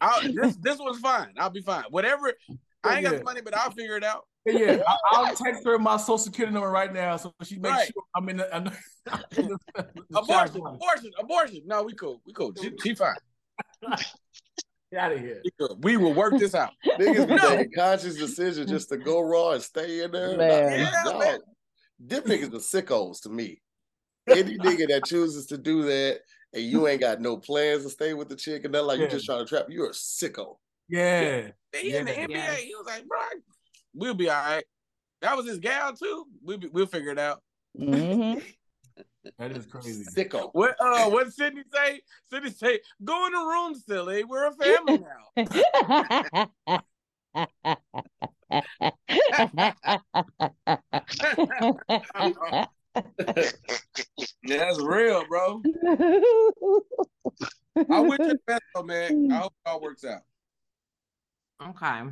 I'll, 0.00 0.22
this 0.32 0.56
this 0.56 0.78
one's 0.78 0.98
fine. 1.00 1.34
I'll 1.38 1.50
be 1.50 1.60
fine. 1.62 1.84
Whatever. 1.90 2.32
I 2.84 2.96
ain't 2.96 3.04
got 3.04 3.18
the 3.18 3.24
money, 3.24 3.40
but 3.42 3.56
I'll 3.56 3.70
figure 3.70 3.96
it 3.96 4.04
out. 4.04 4.24
yeah, 4.46 4.82
I, 4.86 4.96
I'll 5.12 5.34
text 5.34 5.64
her 5.64 5.78
my 5.78 5.96
social 5.96 6.18
security 6.18 6.54
number 6.54 6.70
right 6.70 6.92
now, 6.92 7.16
so 7.16 7.32
she 7.42 7.58
makes 7.58 7.76
Right. 7.76 7.86
sure 7.92 8.02
I'm 8.16 8.28
in 8.28 8.36
the. 8.38 8.56
I'm 8.56 8.66
in 9.36 9.48
the, 9.48 9.58
the 9.74 9.86
Abortion, 10.16 10.62
abortion, 10.66 11.10
abortion. 11.18 11.62
No, 11.66 11.82
we 11.82 11.94
cool. 11.94 12.22
We 12.26 12.32
cool. 12.32 12.52
She, 12.60 12.72
she 12.82 12.94
fine. 12.94 13.14
Get 14.90 15.00
out 15.00 15.12
of 15.12 15.20
here. 15.20 15.42
We, 15.80 15.98
will 15.98 16.14
work 16.14 16.38
this 16.38 16.54
out. 16.54 16.70
Niggas 16.98 17.28
be 17.28 17.34
No. 17.34 17.56
making 17.56 17.72
conscious 17.72 18.16
decisions 18.16 18.70
just 18.70 18.88
to 18.88 18.96
go 18.96 19.20
raw 19.20 19.50
and 19.52 19.62
stay 19.62 20.02
in 20.02 20.10
there. 20.12 20.36
Man. 20.36 20.80
Yeah, 20.80 21.02
Dog, 21.04 21.18
man. 21.20 21.38
Them 22.00 22.22
niggas 22.24 22.54
are 22.54 22.82
sickos 22.82 23.20
to 23.22 23.28
me. 23.28 23.60
Any 24.28 24.56
nigga 24.56 24.88
that 24.88 25.04
chooses 25.04 25.46
to 25.46 25.58
do 25.58 25.82
that 25.82 26.20
and 26.54 26.62
you 26.62 26.86
ain't 26.88 27.00
got 27.00 27.20
no 27.20 27.36
plans 27.36 27.82
to 27.82 27.90
stay 27.90 28.14
with 28.14 28.28
the 28.30 28.36
chick 28.36 28.64
and 28.64 28.72
nothing 28.72 28.86
like 28.86 28.98
Yeah. 28.98 29.04
you 29.04 29.10
just 29.10 29.26
trying 29.26 29.40
to 29.40 29.46
trap, 29.46 29.66
you're 29.68 29.88
a 29.88 29.92
sicko. 29.92 30.56
Yeah. 30.88 31.48
He 31.74 31.94
in 31.94 32.06
the 32.06 32.12
NBA. 32.12 32.30
Yeah. 32.30 32.54
He 32.54 32.74
was 32.74 32.86
like, 32.86 33.06
bro, 33.06 33.18
we'll 33.94 34.14
be 34.14 34.30
all 34.30 34.42
right. 34.42 34.64
That 35.20 35.36
was 35.36 35.46
his 35.46 35.58
gal 35.58 35.92
too. 35.94 36.24
We'll 36.42 36.58
be, 36.58 36.68
we'll 36.68 36.86
figure 36.86 37.10
it 37.10 37.18
out. 37.18 37.42
Mhm. 37.78 38.42
That 39.38 39.52
is 39.52 39.66
crazy. 39.66 40.04
Sicko. 40.04 40.50
What 40.52 40.76
uh 40.80 41.08
what 41.10 41.32
Sydney 41.32 41.62
say? 41.72 42.00
Sydney 42.30 42.50
say, 42.50 42.80
go 43.04 43.26
in 43.26 43.32
the 43.32 43.38
room, 43.38 43.74
silly. 43.74 44.24
We're 44.24 44.46
a 44.48 44.52
family 44.52 44.98
now. 44.98 46.48
Yeah, 54.42 54.58
that's 54.58 54.80
real, 54.80 55.24
bro. 55.28 55.62
I 57.90 58.00
wish 58.00 58.18
you 58.20 58.28
the 58.28 58.38
best 58.46 58.62
though, 58.74 58.82
man. 58.82 59.30
I 59.30 59.36
hope 59.36 59.52
it 59.52 59.68
all 59.68 59.80
works 59.80 60.04
out. 60.04 60.22
Okay. 61.62 62.10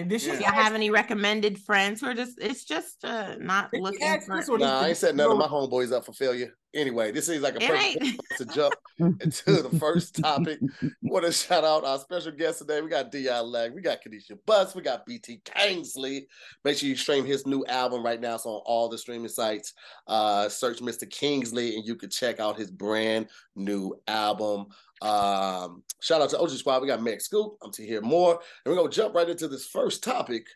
And 0.00 0.10
did 0.10 0.20
she 0.20 0.28
Yeah. 0.28 0.36
Do 0.38 0.44
y'all 0.44 0.52
have 0.52 0.74
any 0.74 0.90
recommended 0.90 1.58
friends 1.58 2.00
who 2.00 2.06
are 2.06 2.14
just 2.14 2.38
it's 2.40 2.64
just 2.64 3.04
uh 3.04 3.36
not 3.38 3.70
Did 3.70 3.78
she 3.78 3.82
looking 3.82 4.20
for 4.20 4.36
this 4.36 4.48
or 4.48 4.58
Nah, 4.58 4.66
I 4.66 4.80
ain't 4.80 4.88
this- 4.90 5.00
setting 5.00 5.16
none 5.16 5.30
of 5.32 5.38
my 5.38 5.46
homeboys 5.46 5.92
up 5.92 6.04
for 6.04 6.12
failure. 6.12 6.54
Anyway, 6.74 7.10
this 7.10 7.30
is 7.30 7.40
like 7.40 7.54
a 7.54 7.62
it 7.64 7.68
perfect 7.98 8.20
to 8.36 8.44
jump 8.44 8.74
into 8.98 9.62
the 9.62 9.70
first 9.78 10.16
topic. 10.16 10.58
Want 11.02 11.24
to 11.24 11.32
shout 11.32 11.64
out 11.64 11.82
our 11.84 11.98
special 11.98 12.30
guest 12.30 12.58
today. 12.58 12.82
We 12.82 12.90
got 12.90 13.10
Dion 13.10 13.46
Lang, 13.50 13.74
we 13.74 13.80
got 13.80 13.98
Kanisha 14.06 14.36
Buss, 14.46 14.74
we 14.74 14.82
got 14.82 15.06
BT 15.06 15.40
Kingsley. 15.46 16.28
Make 16.64 16.76
sure 16.76 16.90
you 16.90 16.94
stream 16.94 17.24
his 17.24 17.46
new 17.46 17.64
album 17.66 18.04
right 18.04 18.20
now. 18.20 18.34
It's 18.34 18.44
on 18.44 18.60
all 18.66 18.90
the 18.90 18.98
streaming 18.98 19.28
sites. 19.28 19.72
Uh, 20.06 20.50
search 20.50 20.80
Mr. 20.80 21.08
Kingsley, 21.10 21.74
and 21.76 21.86
you 21.86 21.96
can 21.96 22.10
check 22.10 22.38
out 22.38 22.58
his 22.58 22.70
brand 22.70 23.28
new 23.56 23.94
album. 24.06 24.66
Um, 25.02 25.82
shout 26.00 26.20
out 26.22 26.30
to 26.30 26.38
OG 26.38 26.50
Squad. 26.50 26.82
We 26.82 26.88
got 26.88 27.02
Max 27.02 27.24
Scoop. 27.26 27.52
I'm 27.62 27.70
to 27.72 27.84
hear 27.86 28.00
more, 28.00 28.32
and 28.32 28.40
we're 28.72 28.76
gonna 28.76 28.90
jump 28.90 29.14
right 29.14 29.28
into 29.28 29.48
this 29.48 29.66
first 29.66 30.02
topic 30.02 30.46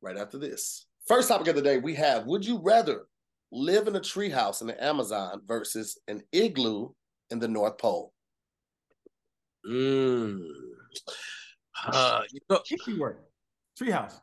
right 0.00 0.16
after 0.16 0.38
this. 0.38 0.86
First 1.06 1.28
topic 1.28 1.48
of 1.48 1.56
the 1.56 1.62
day 1.62 1.78
we 1.78 1.94
have: 1.94 2.26
Would 2.26 2.44
you 2.44 2.58
rather 2.62 3.06
live 3.52 3.86
in 3.88 3.96
a 3.96 4.00
treehouse 4.00 4.60
in 4.60 4.66
the 4.66 4.82
Amazon 4.82 5.42
versus 5.46 5.98
an 6.08 6.22
igloo 6.32 6.88
in 7.30 7.38
the 7.38 7.48
North 7.48 7.78
Pole? 7.78 8.12
Mm. 9.68 10.40
Uh, 11.86 12.22
you 12.32 12.40
know, 12.50 12.60
Easy 12.70 12.98
work. 12.98 13.20
Treehouse. 13.80 14.14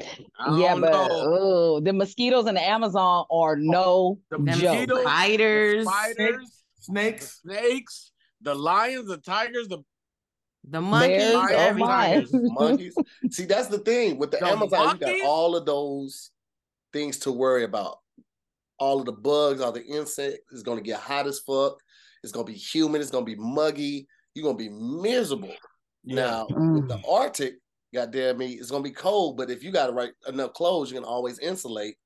Yeah, 0.00 0.74
but 0.80 0.90
oh, 0.94 1.80
the 1.80 1.92
mosquitoes 1.92 2.46
in 2.46 2.54
the 2.54 2.66
Amazon 2.66 3.26
are 3.30 3.56
no 3.56 4.18
Them 4.30 4.44
them 4.46 4.58
joke. 4.58 4.70
mosquitoes, 4.88 5.02
spiders, 5.02 5.84
spiders, 5.86 6.62
Snakes. 6.80 7.40
snakes, 7.42 8.11
the 8.42 8.54
lions, 8.54 9.08
the 9.08 9.18
tigers, 9.18 9.68
the 9.68 9.78
the 10.68 10.80
monkeys, 10.80 11.18
Bears, 11.18 11.34
Lions, 11.34 11.80
oh 11.82 11.86
tigers. 11.86 12.30
Monkeys. 12.32 12.94
See, 13.30 13.46
that's 13.46 13.68
the 13.68 13.78
thing 13.78 14.16
with 14.18 14.30
the, 14.30 14.38
The 14.38 14.46
Amazon. 14.46 14.98
You 15.00 15.22
got 15.22 15.28
all 15.28 15.56
of 15.56 15.66
those 15.66 16.30
things 16.92 17.18
to 17.20 17.32
worry 17.32 17.64
about. 17.64 17.98
All 18.78 19.00
of 19.00 19.06
the 19.06 19.12
bugs, 19.12 19.60
all 19.60 19.72
the 19.72 19.84
insects. 19.84 20.40
It's 20.52 20.62
gonna 20.62 20.80
get 20.80 21.00
hot 21.00 21.26
as 21.26 21.40
fuck. 21.40 21.78
It's 22.22 22.32
gonna 22.32 22.44
be 22.44 22.54
humid. 22.54 23.00
It's 23.00 23.10
gonna 23.10 23.24
be 23.24 23.36
muggy. 23.36 24.06
You're 24.34 24.44
gonna 24.44 24.56
be 24.56 24.68
miserable. 24.68 25.54
Now 26.04 26.46
with 26.48 26.88
the 26.88 26.96
mm. 26.96 27.08
Arctic, 27.08 27.54
goddamn 27.94 28.38
me, 28.38 28.52
it's 28.54 28.70
gonna 28.70 28.82
be 28.82 28.90
cold. 28.90 29.36
But 29.36 29.50
if 29.50 29.62
you 29.62 29.72
got 29.72 29.88
the 29.88 29.92
right 29.92 30.12
enough 30.28 30.52
clothes, 30.52 30.90
you 30.90 30.96
can 30.96 31.04
always 31.04 31.38
insulate. 31.38 31.96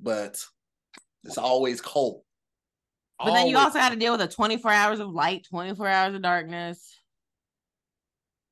But 0.00 0.42
it's 1.24 1.38
always 1.38 1.80
cold. 1.80 2.22
But 3.22 3.34
then 3.34 3.48
you 3.48 3.58
also 3.58 3.78
had 3.78 3.90
to 3.90 3.96
deal 3.98 4.12
with 4.12 4.20
the 4.20 4.28
24 4.28 4.70
hours 4.70 5.00
of 5.00 5.10
light, 5.10 5.46
24 5.50 5.86
hours 5.86 6.14
of 6.14 6.22
darkness. 6.22 6.96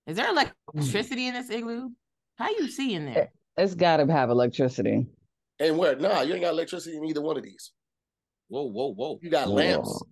Is 0.06 0.16
there 0.16 0.28
electricity 0.30 1.26
in 1.26 1.34
this 1.34 1.50
igloo? 1.50 1.90
How 2.36 2.50
you 2.50 2.68
see 2.68 2.94
in 2.94 3.06
there? 3.06 3.30
It's 3.56 3.74
got 3.74 3.98
to 3.98 4.06
have 4.12 4.30
electricity. 4.30 5.06
and 5.60 5.78
where? 5.78 5.96
Nah, 5.96 6.20
you 6.20 6.34
ain't 6.34 6.42
got 6.42 6.52
electricity 6.52 6.96
in 6.96 7.04
either 7.04 7.20
one 7.20 7.36
of 7.36 7.42
these. 7.42 7.72
whoa, 8.48 8.62
whoa, 8.64 8.94
whoa. 8.94 9.18
You 9.22 9.30
got 9.30 9.48
lamps. 9.48 10.02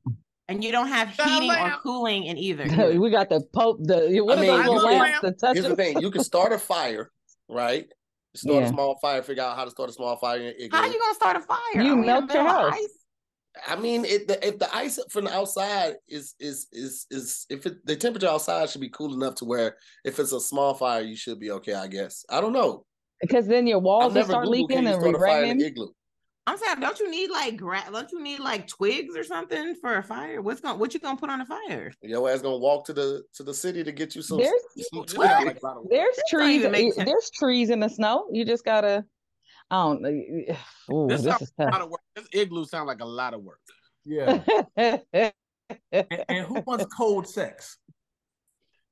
And 0.48 0.62
you 0.62 0.70
don't 0.70 0.88
have 0.88 1.08
heating 1.10 1.50
or 1.50 1.72
cooling 1.82 2.24
in 2.26 2.38
either. 2.38 2.64
either. 2.64 3.00
we 3.00 3.10
got 3.10 3.28
the 3.28 3.40
pope. 3.54 3.78
The 3.82 4.20
what 4.20 4.38
I 4.38 4.48
are 4.48 4.56
mean, 4.58 4.66
those 4.66 4.82
little 4.82 4.98
lamps? 4.98 5.20
The 5.20 5.32
touch 5.32 5.54
Here's 5.56 5.66
the 5.68 5.76
thing: 5.76 6.00
you 6.00 6.10
can 6.10 6.22
start 6.22 6.52
a 6.52 6.58
fire, 6.58 7.10
right? 7.48 7.86
Start 8.34 8.62
Yeah. 8.62 8.66
a 8.66 8.68
small 8.68 8.98
fire. 9.00 9.22
Figure 9.22 9.42
out 9.42 9.56
how 9.56 9.64
to 9.64 9.70
start 9.70 9.90
a 9.90 9.92
small 9.92 10.16
fire 10.16 10.38
in 10.38 10.46
an 10.46 10.54
igloo. 10.58 10.78
How 10.78 10.86
you 10.86 11.00
gonna 11.00 11.14
start 11.14 11.36
a 11.36 11.40
fire? 11.40 11.58
You 11.74 11.80
Are 11.80 11.84
we 11.84 11.90
in 11.92 12.00
the 12.00 12.06
melt 12.06 12.32
your 12.32 12.44
middle 12.44 12.58
of 12.58 12.72
house. 12.74 12.80
Ice? 13.56 13.62
I 13.68 13.80
mean, 13.80 14.04
it, 14.04 14.28
the, 14.28 14.46
if 14.46 14.58
the 14.58 14.74
ice 14.74 14.98
from 15.10 15.24
the 15.24 15.34
outside 15.34 15.94
is 16.08 16.34
is 16.40 16.66
is 16.72 17.06
is 17.10 17.46
if 17.50 17.66
it, 17.66 17.84
the 17.86 17.96
temperature 17.96 18.28
outside 18.28 18.70
should 18.70 18.80
be 18.80 18.90
cool 18.90 19.14
enough 19.14 19.36
to 19.36 19.44
where 19.44 19.76
if 20.04 20.18
it's 20.18 20.32
a 20.32 20.40
small 20.40 20.74
fire, 20.74 21.02
you 21.02 21.16
should 21.16 21.40
be 21.40 21.50
okay. 21.52 21.74
I 21.74 21.86
guess. 21.86 22.24
I 22.28 22.40
don't 22.40 22.52
know. 22.52 22.84
Because 23.20 23.46
then 23.46 23.66
your 23.66 23.78
walls 23.78 24.14
I've 24.14 24.14
will 24.14 24.24
start 24.24 24.46
Googled, 24.46 24.50
leaking 24.50 24.86
and 24.86 25.00
start 25.00 25.14
a 25.14 25.18
fire 25.18 25.44
in 25.44 25.58
raining. 25.58 25.88
I'm 26.48 26.56
saying, 26.58 26.78
don't 26.78 26.98
you 27.00 27.10
need 27.10 27.28
like 27.30 27.56
gra- 27.56 27.88
don't 27.90 28.10
you 28.12 28.22
need 28.22 28.38
like 28.38 28.68
twigs 28.68 29.16
or 29.16 29.24
something 29.24 29.74
for 29.80 29.96
a 29.96 30.02
fire? 30.02 30.40
What's 30.40 30.60
going 30.60 30.78
what 30.78 30.94
you 30.94 31.00
gonna 31.00 31.16
put 31.18 31.28
on 31.28 31.40
a 31.40 31.46
fire? 31.46 31.92
Your 32.02 32.30
ass 32.30 32.40
gonna 32.40 32.58
walk 32.58 32.84
to 32.86 32.92
the 32.92 33.24
to 33.34 33.42
the 33.42 33.52
city 33.52 33.82
to 33.82 33.90
get 33.90 34.14
you 34.14 34.22
some. 34.22 34.38
There's 34.38 34.52
some 34.92 35.02
This 35.02 35.12
twigs. 35.14 35.30
sound 35.32 35.46
like 35.46 35.60
a 35.60 35.66
lot 35.66 35.76
of 35.78 35.82
work. 35.82 35.90
there's 35.90 36.16
trees. 36.30 36.60
even 36.60 36.70
make 36.70 36.94
sense. 36.94 37.08
There's 37.08 37.30
trees 37.30 37.70
in 37.70 37.80
the 37.80 37.88
snow. 37.88 38.28
You 38.30 38.44
just 38.44 38.64
gotta. 38.64 39.04
I 39.70 39.82
don't 39.82 40.02
know. 40.02 40.08
Ooh, 40.92 41.08
This 41.08 41.22
this, 41.22 41.32
sounds 41.32 41.42
is 41.42 41.52
like 41.58 41.68
a 41.68 41.70
lot 41.70 41.80
of 41.82 41.90
work. 41.90 42.00
This 42.14 42.28
igloo 42.32 42.64
sound 42.64 42.86
like 42.86 43.00
a 43.00 43.06
lot 43.06 43.34
of 43.34 43.42
work. 43.42 43.60
Yeah. 44.04 44.40
and, 44.76 45.32
and 45.92 46.46
who 46.46 46.62
wants 46.66 46.86
cold 46.96 47.28
sex? 47.28 47.78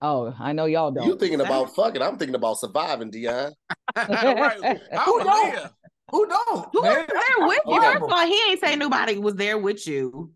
oh, 0.02 0.34
I 0.38 0.52
know 0.52 0.66
y'all 0.66 0.90
don't. 0.90 1.06
You 1.06 1.16
thinking 1.16 1.40
about 1.40 1.74
fucking? 1.74 2.02
I'm 2.02 2.18
thinking 2.18 2.34
about 2.34 2.58
surviving, 2.58 3.10
Dion. 3.10 3.52
right. 3.96 4.80
Who 5.04 5.24
don't? 5.24 5.54
Leah? 5.54 5.70
Who 6.10 6.26
don't? 6.26 6.68
Who 6.72 6.82
man? 6.82 6.96
was 6.98 7.06
there 7.08 7.46
with 7.46 7.60
you? 7.66 7.76
Okay. 7.76 7.86
First 7.92 8.04
of 8.04 8.10
all, 8.12 8.26
he 8.26 8.40
ain't 8.50 8.60
say 8.60 8.76
nobody 8.76 9.18
was 9.18 9.34
there 9.36 9.56
with 9.56 9.86
you. 9.86 10.32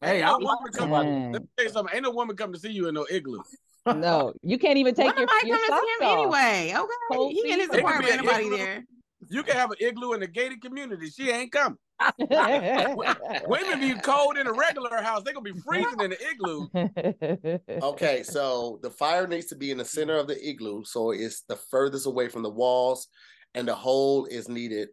Hey, 0.00 0.22
I 0.22 0.30
want 0.30 0.42
was 0.42 0.56
woman 0.58 0.72
come, 0.72 0.80
somebody. 0.80 1.08
Dang. 1.08 1.32
let 1.32 1.42
me 1.42 1.48
tell 1.56 1.66
you 1.66 1.72
something. 1.72 1.94
Ain't 1.94 2.02
no 2.04 2.10
woman 2.10 2.36
come 2.36 2.52
to 2.52 2.58
see 2.58 2.70
you 2.70 2.88
in 2.88 2.94
no 2.94 3.06
igloo. 3.10 3.40
No, 3.86 4.32
you 4.42 4.58
can't 4.58 4.78
even 4.78 4.94
take 4.94 5.14
When 5.14 5.18
your, 5.18 5.26
nobody 5.26 5.48
your 5.48 5.58
coming 5.58 5.80
to 5.80 5.86
see 5.86 6.04
him 6.04 6.10
off. 6.10 6.18
anyway. 6.18 6.74
Okay. 6.76 6.92
Cold 7.12 7.32
he 7.32 7.52
in 7.52 7.60
his 7.60 7.68
feet. 7.68 7.78
It 7.78 7.84
could 7.84 7.84
apartment, 7.84 8.22
be 8.22 8.28
anybody 8.30 8.56
there. 8.56 8.84
You 9.28 9.42
can 9.42 9.56
have 9.56 9.70
an 9.70 9.76
igloo 9.80 10.12
in 10.12 10.20
the 10.20 10.26
gated 10.26 10.62
community. 10.62 11.08
She 11.10 11.30
ain't 11.30 11.52
coming. 11.52 11.78
Women 12.18 13.80
be 13.80 13.94
cold 14.02 14.36
in 14.36 14.46
a 14.46 14.52
regular 14.52 15.02
house. 15.02 15.22
They 15.22 15.32
gonna 15.32 15.52
be 15.52 15.58
freezing 15.60 16.00
in 16.00 16.10
the 16.10 16.18
igloo. 16.30 17.80
Okay, 17.82 18.22
so 18.22 18.78
the 18.82 18.90
fire 18.90 19.26
needs 19.26 19.46
to 19.46 19.56
be 19.56 19.70
in 19.70 19.78
the 19.78 19.84
center 19.84 20.16
of 20.16 20.26
the 20.26 20.48
igloo, 20.48 20.84
so 20.84 21.10
it's 21.12 21.42
the 21.42 21.56
furthest 21.56 22.06
away 22.06 22.28
from 22.28 22.42
the 22.42 22.50
walls, 22.50 23.08
and 23.54 23.66
the 23.66 23.74
hole 23.74 24.26
is 24.26 24.48
needed 24.48 24.88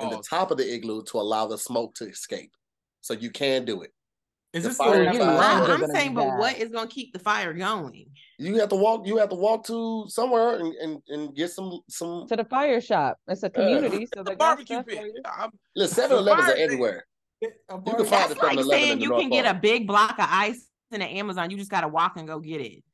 in 0.00 0.08
the 0.10 0.16
Oh, 0.16 0.22
top 0.28 0.50
of 0.50 0.58
the 0.58 0.74
igloo 0.74 1.02
to 1.04 1.18
allow 1.18 1.46
the 1.46 1.58
smoke 1.58 1.94
to 1.96 2.06
escape. 2.06 2.52
So 3.00 3.14
you 3.14 3.30
can 3.30 3.64
do 3.64 3.82
it. 3.82 3.92
Is 4.52 4.64
this 4.64 4.76
fire 4.76 4.90
still 4.94 5.06
and 5.06 5.14
your 5.14 5.24
fire- 5.24 5.38
I, 5.38 5.60
are 5.60 5.84
I'm 5.84 5.90
saying, 5.92 6.14
but 6.14 6.26
bad. 6.28 6.38
what 6.38 6.58
is 6.58 6.72
gonna 6.72 6.86
keep 6.88 7.12
the 7.12 7.18
fire 7.18 7.52
going? 7.54 8.06
You 8.38 8.56
have 8.56 8.68
to 8.70 8.76
walk. 8.76 9.06
You 9.06 9.16
have 9.16 9.30
to 9.30 9.34
walk 9.34 9.64
to 9.66 10.04
somewhere 10.08 10.56
and, 10.58 10.74
and, 10.74 11.02
and 11.08 11.34
get 11.34 11.50
some 11.50 11.80
some. 11.88 12.26
to 12.28 12.36
the 12.36 12.44
fire 12.44 12.80
shop. 12.80 13.16
It's 13.28 13.42
a 13.42 13.46
uh, 13.46 13.50
community, 13.50 14.06
so 14.14 14.22
the 14.24 14.30
they 14.30 14.36
got 14.36 14.38
barbecue 14.38 14.76
stuff 14.76 14.86
pit. 14.86 14.98
for 14.98 15.06
you. 15.06 15.22
I'm- 15.24 15.50
Listen, 15.74 15.94
Seven 15.94 16.18
Elevens 16.18 16.46
fire 16.46 16.54
are 16.54 16.58
everywhere. 16.58 17.06
You 17.40 17.48
can 17.68 17.80
barbecue? 17.82 18.04
find 18.04 18.30
That's 18.30 18.34
the 18.34 18.40
7-Eleven 18.46 18.66
like 18.68 18.78
saying 18.80 19.00
you 19.00 19.10
can 19.10 19.30
get 19.30 19.46
a 19.46 19.54
big 19.58 19.86
block 19.86 20.12
of 20.18 20.26
ice 20.28 20.68
in 20.90 21.00
the 21.00 21.06
Amazon. 21.06 21.50
You 21.50 21.56
just 21.56 21.70
gotta 21.70 21.88
walk 21.88 22.16
and 22.16 22.26
go 22.28 22.38
get 22.38 22.60
it. 22.60 22.84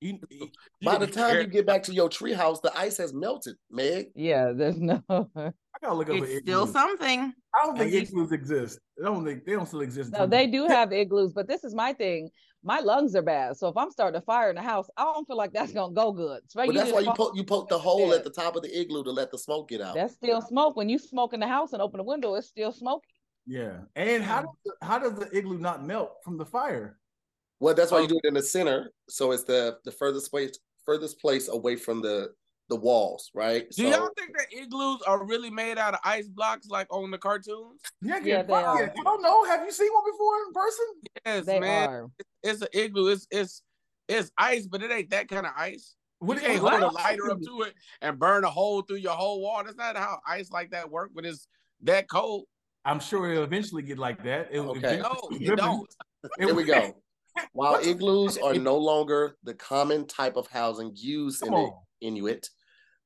You- 0.00 0.18
you- 0.30 0.48
By 0.82 0.96
the 0.96 1.06
time 1.06 1.30
care- 1.32 1.40
you 1.42 1.46
get 1.46 1.66
back 1.66 1.82
to 1.84 1.92
your 1.92 2.08
treehouse, 2.08 2.60
the 2.62 2.76
ice 2.76 2.96
has 2.96 3.12
melted, 3.12 3.56
Meg. 3.70 4.10
Yeah, 4.14 4.52
there's 4.52 4.78
no. 4.78 5.02
I 5.10 5.52
gotta 5.82 5.94
look 5.94 6.08
up 6.08 6.16
an 6.16 6.24
It's 6.24 6.38
still 6.38 6.62
igloo. 6.62 6.72
something. 6.72 7.32
I 7.54 7.66
don't 7.66 7.76
think 7.76 7.92
At 7.94 8.02
igloos 8.02 8.32
exist. 8.32 8.78
I 9.00 9.04
don't 9.04 9.24
think 9.24 9.44
they 9.44 9.52
don't 9.52 9.66
still 9.66 9.82
exist. 9.82 10.12
No, 10.12 10.26
they 10.26 10.46
do 10.46 10.66
have 10.66 10.92
igloos, 10.92 11.32
but 11.34 11.46
this 11.48 11.64
is 11.64 11.74
my 11.74 11.92
thing. 11.92 12.30
My 12.62 12.80
lungs 12.80 13.14
are 13.14 13.22
bad, 13.22 13.56
so 13.56 13.68
if 13.68 13.76
I'm 13.76 13.90
starting 13.90 14.18
a 14.18 14.22
fire 14.22 14.50
in 14.50 14.56
the 14.56 14.62
house, 14.62 14.86
I 14.96 15.04
don't 15.04 15.26
feel 15.26 15.36
like 15.36 15.52
that's 15.52 15.72
gonna 15.72 15.92
go 15.94 16.12
good. 16.12 16.42
So 16.48 16.64
But 16.64 16.74
that's 16.74 16.92
why 16.92 17.00
you 17.00 17.12
poke 17.14 17.34
you 17.36 17.44
poke 17.44 17.68
the 17.68 17.78
hole 17.78 18.08
Yeah. 18.10 18.16
at 18.16 18.24
the 18.24 18.30
top 18.30 18.56
of 18.56 18.62
the 18.62 18.78
igloo 18.80 19.02
to 19.04 19.10
let 19.10 19.30
the 19.30 19.38
smoke 19.38 19.68
get 19.68 19.80
out. 19.80 19.94
That's 19.94 20.14
still 20.14 20.40
smoke. 20.42 20.76
When 20.76 20.88
you 20.88 20.98
smoke 20.98 21.32
in 21.34 21.40
the 21.40 21.48
house 21.48 21.72
and 21.72 21.80
open 21.82 21.98
the 21.98 22.04
window, 22.04 22.34
it's 22.34 22.48
still 22.48 22.72
smoke. 22.72 23.04
Yeah. 23.46 23.80
And 23.96 24.22
how 24.22 24.42
does 24.42 24.50
the, 24.64 24.72
how 24.82 24.98
does 24.98 25.14
the 25.14 25.34
igloo 25.36 25.58
not 25.58 25.84
melt 25.84 26.12
from 26.24 26.36
the 26.36 26.44
fire? 26.46 26.98
Well, 27.60 27.74
that's 27.74 27.92
why 27.92 27.98
Oh. 27.98 28.02
you 28.02 28.08
do 28.08 28.20
it 28.24 28.28
in 28.28 28.34
the 28.34 28.42
center, 28.42 28.90
so 29.08 29.30
it's 29.32 29.44
the 29.44 29.78
the 29.84 29.92
furthest 29.92 30.30
place 30.30 30.58
furthest 30.86 31.20
place 31.20 31.48
away 31.48 31.76
from 31.76 32.00
the 32.02 32.32
the 32.68 32.76
walls, 32.76 33.30
right? 33.34 33.68
Do 33.70 33.82
so 33.82 33.88
y'all 33.90 34.10
think 34.16 34.36
that 34.36 34.46
igloos 34.52 35.02
are 35.02 35.24
really 35.26 35.50
made 35.50 35.76
out 35.76 35.92
of 35.94 36.00
ice 36.04 36.28
blocks 36.28 36.68
like 36.68 36.86
on 36.90 37.10
the 37.10 37.18
cartoons? 37.18 37.80
Yeah, 38.00 38.20
Yeah, 38.22 38.42
they 38.42 38.52
are. 38.54 38.84
I 38.84 39.02
don't 39.02 39.22
know. 39.22 39.44
Have 39.44 39.64
you 39.64 39.72
seen 39.72 39.92
one 39.92 40.04
before 40.12 40.36
in 40.46 40.52
person? 40.52 40.86
Yes, 41.26 41.46
They 41.46 41.60
man. 41.60 41.88
are. 41.88 42.06
It's 42.44 42.62
an 42.62 42.68
igloo. 42.72 43.08
It's 43.12 43.26
it's 43.30 43.62
it's 44.08 44.30
ice, 44.38 44.66
but 44.66 44.82
it 44.82 44.90
ain't 44.90 45.10
that 45.10 45.28
kind 45.28 45.46
of 45.46 45.52
ice. 45.56 45.94
What 46.20 46.34
you 46.36 46.40
do 46.42 46.46
can't 46.46 46.62
what 46.62 46.80
hold 46.80 46.92
a 46.92 46.94
lighter 46.94 47.30
up 47.30 47.40
to 47.42 47.62
it 47.62 47.74
and 48.02 48.18
burn 48.18 48.44
a 48.44 48.50
hole 48.50 48.82
through 48.82 48.98
your 48.98 49.14
whole 49.14 49.40
wall. 49.42 49.62
That's 49.64 49.76
not 49.76 49.96
how 49.96 50.18
ice 50.26 50.50
like 50.50 50.70
that 50.70 50.90
work. 50.90 51.10
But 51.14 51.26
it's 51.26 51.46
that 51.82 52.08
cold. 52.08 52.44
I'm 52.84 53.00
sure 53.00 53.30
it'll 53.30 53.44
eventually 53.44 53.82
get 53.82 53.98
like 53.98 54.22
that. 54.24 54.48
It, 54.52 54.60
Okay. 54.60 54.98
No, 55.02 55.10
eventually- 55.30 55.44
you 55.44 55.56
don't. 55.56 55.88
here 56.38 56.54
we 56.54 56.64
go. 56.64 56.94
While 57.52 57.80
igloos 57.82 58.38
are 58.38 58.54
no 58.54 58.76
longer 58.76 59.36
the 59.42 59.54
common 59.54 60.06
type 60.06 60.36
of 60.36 60.46
housing 60.48 60.92
used 60.94 61.42
in 61.42 61.48
Come 61.50 61.58
the 61.58 61.66
on. 61.66 61.72
Inuit, 62.00 62.48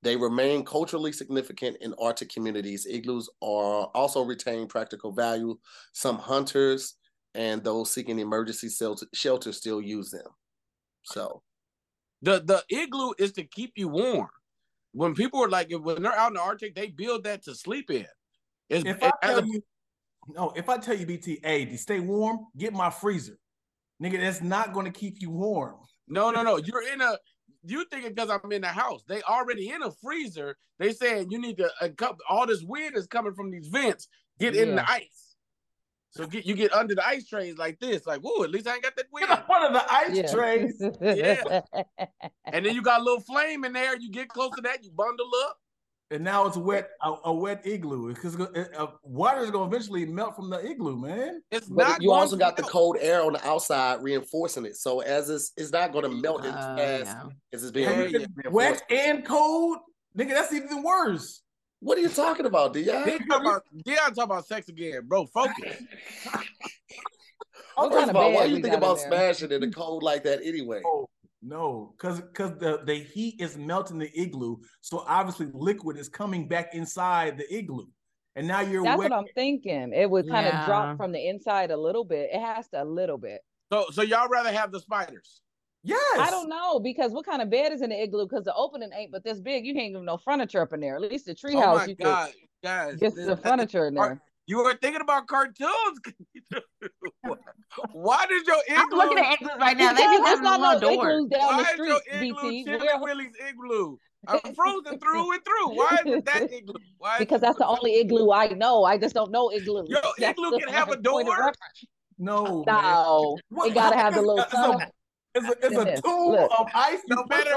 they 0.02 0.16
remain 0.16 0.64
culturally 0.64 1.12
significant 1.12 1.78
in 1.80 1.94
Arctic 1.98 2.28
communities. 2.28 2.86
Igloos 2.86 3.28
are 3.42 3.86
also 3.94 4.22
retain 4.22 4.66
practical 4.66 5.12
value. 5.12 5.56
Some 5.92 6.18
hunters 6.18 6.94
and 7.34 7.64
those 7.64 7.90
seeking 7.90 8.18
emergency 8.18 8.68
shelter, 8.68 9.06
shelter 9.12 9.52
still 9.52 9.80
use 9.80 10.10
them. 10.10 10.26
So 11.02 11.42
The 12.22 12.40
the 12.40 12.62
igloo 12.70 13.12
is 13.18 13.32
to 13.32 13.44
keep 13.44 13.72
you 13.76 13.88
warm. 13.88 14.28
When 14.92 15.14
people 15.14 15.42
are 15.42 15.48
like 15.48 15.68
when 15.72 16.02
they're 16.02 16.12
out 16.16 16.28
in 16.28 16.34
the 16.34 16.40
Arctic, 16.40 16.74
they 16.74 16.88
build 16.88 17.24
that 17.24 17.42
to 17.44 17.54
sleep 17.54 17.90
in. 17.90 18.06
It's, 18.68 18.84
If 18.84 19.02
I 19.02 19.12
tell 19.22 19.38
a- 19.40 19.46
you, 19.46 19.62
no, 20.28 20.52
if 20.54 20.68
I 20.68 20.78
tell 20.78 20.96
you, 20.96 21.04
BT, 21.06 21.40
hey, 21.42 21.64
to 21.64 21.76
stay 21.76 22.00
warm, 22.00 22.46
get 22.56 22.72
my 22.72 22.90
freezer, 22.90 23.38
nigga. 24.02 24.20
That's 24.20 24.42
not 24.42 24.72
going 24.72 24.86
to 24.86 24.92
keep 24.98 25.20
you 25.20 25.30
warm. 25.30 25.76
no, 26.08 26.30
no, 26.30 26.42
no. 26.42 26.56
You're 26.58 26.86
in 26.92 27.00
a. 27.00 27.16
You 27.66 27.86
thinking 27.90 28.12
because 28.12 28.28
I'm 28.30 28.52
in 28.52 28.60
the 28.60 28.68
house? 28.68 29.02
They 29.08 29.22
already 29.22 29.70
in 29.70 29.82
a 29.82 29.90
freezer. 29.90 30.54
They 30.78 30.92
saying 30.92 31.30
you 31.30 31.38
need 31.40 31.56
to. 31.56 31.70
a 31.80 31.88
cup, 31.88 32.18
all 32.28 32.46
this 32.46 32.62
wind 32.62 32.94
is 32.96 33.06
coming 33.06 33.32
from 33.34 33.50
these 33.50 33.68
vents. 33.68 34.06
Get 34.38 34.54
in 34.54 34.74
the 34.76 34.90
ice. 34.90 35.34
So 36.10 36.26
get 36.26 36.44
you 36.46 36.54
get 36.54 36.72
under 36.74 36.94
the 36.94 37.04
ice 37.06 37.26
trays 37.26 37.56
like 37.56 37.80
this. 37.80 38.06
Like, 38.06 38.20
whoa, 38.20 38.44
at 38.44 38.50
least 38.50 38.68
I 38.68 38.74
ain't 38.74 38.82
got 38.82 38.94
that 38.96 39.06
Get 39.06 39.12
wind. 39.12 39.30
up 39.30 39.48
one 39.48 39.64
of 39.64 39.72
the 39.72 39.92
ice 39.92 40.16
Yeah. 40.16 40.30
trays. 40.32 40.82
Yeah. 41.00 41.60
And 42.52 42.64
then 42.64 42.74
you 42.74 42.82
got 42.82 43.00
a 43.00 43.02
little 43.02 43.20
flame 43.22 43.64
in 43.64 43.72
there. 43.72 43.96
You 43.98 44.10
get 44.12 44.28
close 44.28 44.54
to 44.54 44.60
that, 44.62 44.84
you 44.84 44.90
bundle 44.92 45.28
up. 45.46 45.56
And 46.10 46.22
now 46.22 46.46
it's 46.46 46.56
wet, 46.56 46.90
a, 47.02 47.14
a 47.24 47.32
wet 47.32 47.66
igloo 47.66 48.14
because 48.14 48.36
uh, 48.38 48.86
water 49.02 49.40
is 49.40 49.50
going 49.50 49.68
to 49.70 49.74
eventually 49.76 50.04
melt 50.06 50.36
from 50.36 50.50
the 50.50 50.64
igloo, 50.64 50.96
man. 50.96 51.42
It's 51.50 51.66
but 51.66 51.88
not. 51.88 52.02
you 52.02 52.08
going 52.08 52.20
also 52.20 52.36
to 52.36 52.40
got 52.40 52.56
the 52.56 52.62
cold 52.62 52.96
air 53.00 53.22
on 53.22 53.32
the 53.32 53.46
outside 53.46 54.02
reinforcing 54.02 54.66
it. 54.66 54.76
So 54.76 55.00
as 55.00 55.30
it's 55.30 55.52
it's 55.56 55.72
not 55.72 55.92
going 55.92 56.04
to 56.04 56.10
melt 56.10 56.44
as 56.44 56.54
Uh, 56.54 56.76
fast 56.76 57.06
yeah. 57.06 57.22
as 57.52 57.62
it's 57.62 57.72
being 57.72 57.88
Yeah, 57.88 58.00
If 58.00 58.12
yeah. 58.12 58.18
it's 58.20 58.28
reinforced. 58.36 58.54
wet 58.54 58.82
and 58.90 59.24
cold, 59.24 59.78
nigga. 60.16 60.30
That's 60.30 60.52
even 60.52 60.82
worse. 60.82 61.42
What 61.80 61.98
are 61.98 62.02
you 62.02 62.08
talking 62.08 62.46
about, 62.46 62.72
Dion? 62.72 63.04
They 63.04 63.18
talking 63.18 63.46
about, 63.46 63.62
Dion 63.84 63.96
talking 64.14 64.22
about 64.22 64.46
sex 64.46 64.68
again, 64.68 65.02
bro. 65.06 65.26
Focus. 65.26 65.82
What 67.76 67.90
First 67.92 67.98
kind 68.06 68.10
of 68.10 68.16
of 68.16 68.22
all, 68.22 68.32
why 68.32 68.44
you 68.44 68.62
think 68.62 68.74
about 68.74 68.98
there? 68.98 69.08
smashing 69.08 69.50
in 69.50 69.60
the 69.60 69.70
cold 69.70 70.02
like 70.04 70.22
that 70.24 70.40
anyway? 70.44 70.80
Oh 70.86 71.08
no, 71.44 71.94
because 71.96 72.20
because 72.20 72.52
the 72.58 72.80
the 72.84 72.94
heat 72.94 73.40
is 73.40 73.56
melting 73.58 73.98
the 73.98 74.10
igloo, 74.18 74.56
so 74.80 75.04
obviously 75.06 75.48
liquid 75.52 75.96
is 75.98 76.08
coming 76.08 76.48
back 76.48 76.74
inside 76.74 77.36
the 77.38 77.54
igloo, 77.54 77.86
and 78.36 78.48
now 78.48 78.60
you're 78.60 78.82
That's 78.84 78.98
wet. 78.98 79.10
what 79.10 79.18
I'm 79.18 79.26
thinking. 79.34 79.92
It 79.92 80.10
would 80.10 80.28
kind 80.28 80.46
of 80.46 80.54
Yeah. 80.54 80.66
drop 80.66 80.96
from 80.96 81.12
the 81.12 81.28
inside 81.28 81.70
a 81.70 81.76
little 81.76 82.04
bit. 82.04 82.30
It 82.32 82.40
has 82.40 82.68
to 82.68 82.82
a 82.82 82.84
little 82.84 83.18
bit. 83.18 83.40
So, 83.72 83.86
so 83.92 84.02
y'all 84.02 84.28
rather 84.28 84.52
have 84.52 84.72
the 84.72 84.80
spiders? 84.80 85.40
yes, 85.82 86.18
I 86.18 86.30
don't 86.30 86.48
know 86.48 86.80
because 86.80 87.12
what 87.12 87.26
kind 87.26 87.42
of 87.42 87.50
bed 87.50 87.70
is 87.72 87.82
in 87.82 87.90
the 87.90 88.02
igloo? 88.02 88.26
Because 88.26 88.44
the 88.44 88.54
opening 88.54 88.90
ain't 88.96 89.12
but 89.12 89.22
this 89.22 89.38
big. 89.40 89.66
You 89.66 89.74
can't 89.74 89.90
even 89.90 90.04
no 90.06 90.16
furniture 90.16 90.62
up 90.62 90.72
in 90.72 90.80
there. 90.80 90.94
At 90.96 91.02
least 91.02 91.26
the 91.26 91.34
treehouse. 91.34 91.52
Oh 91.54 91.76
treehouse, 91.76 91.76
my 91.76 91.84
you 91.86 91.94
god, 91.96 92.32
guys! 92.62 92.90
could 92.92 93.00
get 93.00 93.14
this- 93.16 93.26
the 93.26 93.36
furniture 93.36 93.86
in 93.88 93.98
are- 93.98 94.08
there. 94.08 94.22
You 94.46 94.58
were 94.62 94.74
thinking 94.80 95.00
about 95.00 95.26
cartoons. 95.26 96.00
Why 97.92 98.24
did 98.28 98.46
your 98.46 98.56
igloo? 98.68 98.76
I'm 98.76 98.86
igloo? 98.86 98.98
looking 98.98 99.18
at 99.18 99.32
igloos 99.34 99.50
right 99.60 99.76
now. 99.76 99.92
They 99.92 100.02
Because 100.02 100.10
be 100.10 100.16
it's 100.16 100.28
having 100.28 100.42
not 100.44 100.58
a 100.58 100.62
no 100.62 100.68
little 100.74 100.80
door. 100.80 101.10
igloos 101.10 101.28
down 101.30 101.40
Why 101.40 101.56
the 101.56 101.62
is 101.62 101.68
street, 101.68 101.88
your 101.88 102.22
igloo 102.22 102.50
BT. 102.50 102.64
Chili 102.64 102.78
We're- 102.78 102.98
Willie's 103.00 103.32
igloo? 103.48 103.96
I'm 104.26 104.54
frozen 104.54 104.98
through 104.98 105.32
and 105.32 105.44
through. 105.44 105.68
Why 105.76 105.98
is 106.06 106.22
that 106.24 106.50
igloo? 106.52 106.74
Why 106.98 107.18
because 107.18 107.40
that's 107.42 107.58
the 107.58 107.66
only 107.66 107.96
igloo 108.00 108.30
I 108.32 108.46
know. 108.48 108.84
I 108.84 108.96
just 108.96 109.14
don't 109.14 109.30
know 109.30 109.50
igloo. 109.50 109.84
Yo, 109.88 109.98
That's 110.18 110.38
igloo 110.38 110.58
can 110.58 110.68
have 110.70 110.88
a 110.90 110.96
door? 110.96 111.20
reference. 111.24 111.84
No, 112.18 112.64
man. 112.66 112.82
No, 112.82 113.36
What- 113.50 113.68
it 113.70 113.74
gotta 113.74 113.96
have 113.96 114.14
the 114.14 114.20
little 114.22 114.38
It's 114.38 114.52
a- 114.52 114.56
tunnel. 114.56 114.80
It's 115.36 115.44
a, 115.48 115.66
it's 115.66 115.76
a 115.98 116.00
tomb 116.02 116.30
look. 116.30 116.50
of 116.58 116.68
ice. 116.74 117.00
You 117.08 117.16
No 117.16 117.24
push 117.24 117.38
matter- 117.44 117.56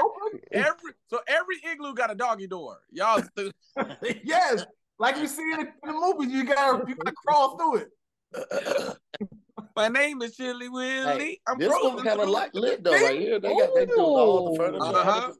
every 0.52 0.92
so 1.06 1.20
every 1.28 1.56
igloo 1.72 1.94
got 1.94 2.10
a 2.10 2.14
doggy 2.16 2.48
door. 2.48 2.78
Y'all, 2.90 3.22
yes, 4.24 4.66
like 4.98 5.16
you 5.16 5.28
see 5.28 5.42
in 5.52 5.60
the, 5.60 5.66
in 5.66 5.70
the 5.84 5.92
movies, 5.92 6.32
you 6.32 6.42
gotta 6.44 6.84
you 6.88 6.96
gotta 6.96 7.12
crawl 7.24 7.56
through 7.56 7.76
it. 7.76 7.88
my 9.76 9.88
name 9.88 10.22
is 10.22 10.36
Chilly 10.36 10.68
Willy. 10.68 11.18
Hey, 11.18 11.40
I'm 11.46 11.58
this 11.58 11.68
one 11.68 11.80
frozen 11.80 11.96
kind 12.06 12.20
of 12.20 12.24
through. 12.26 12.32
like 12.34 12.54
lit 12.54 12.84
though, 12.84 12.92
right 12.92 13.18
here. 13.20 13.38
They 13.40 13.54
got 13.54 13.74
they 13.74 13.86
do 13.86 14.00
all 14.00 14.50
the 14.50 14.56
furniture. 14.56 14.84
Uh-huh. 14.84 15.32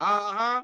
Uh-huh. 0.00 0.58
Uh. 0.58 0.62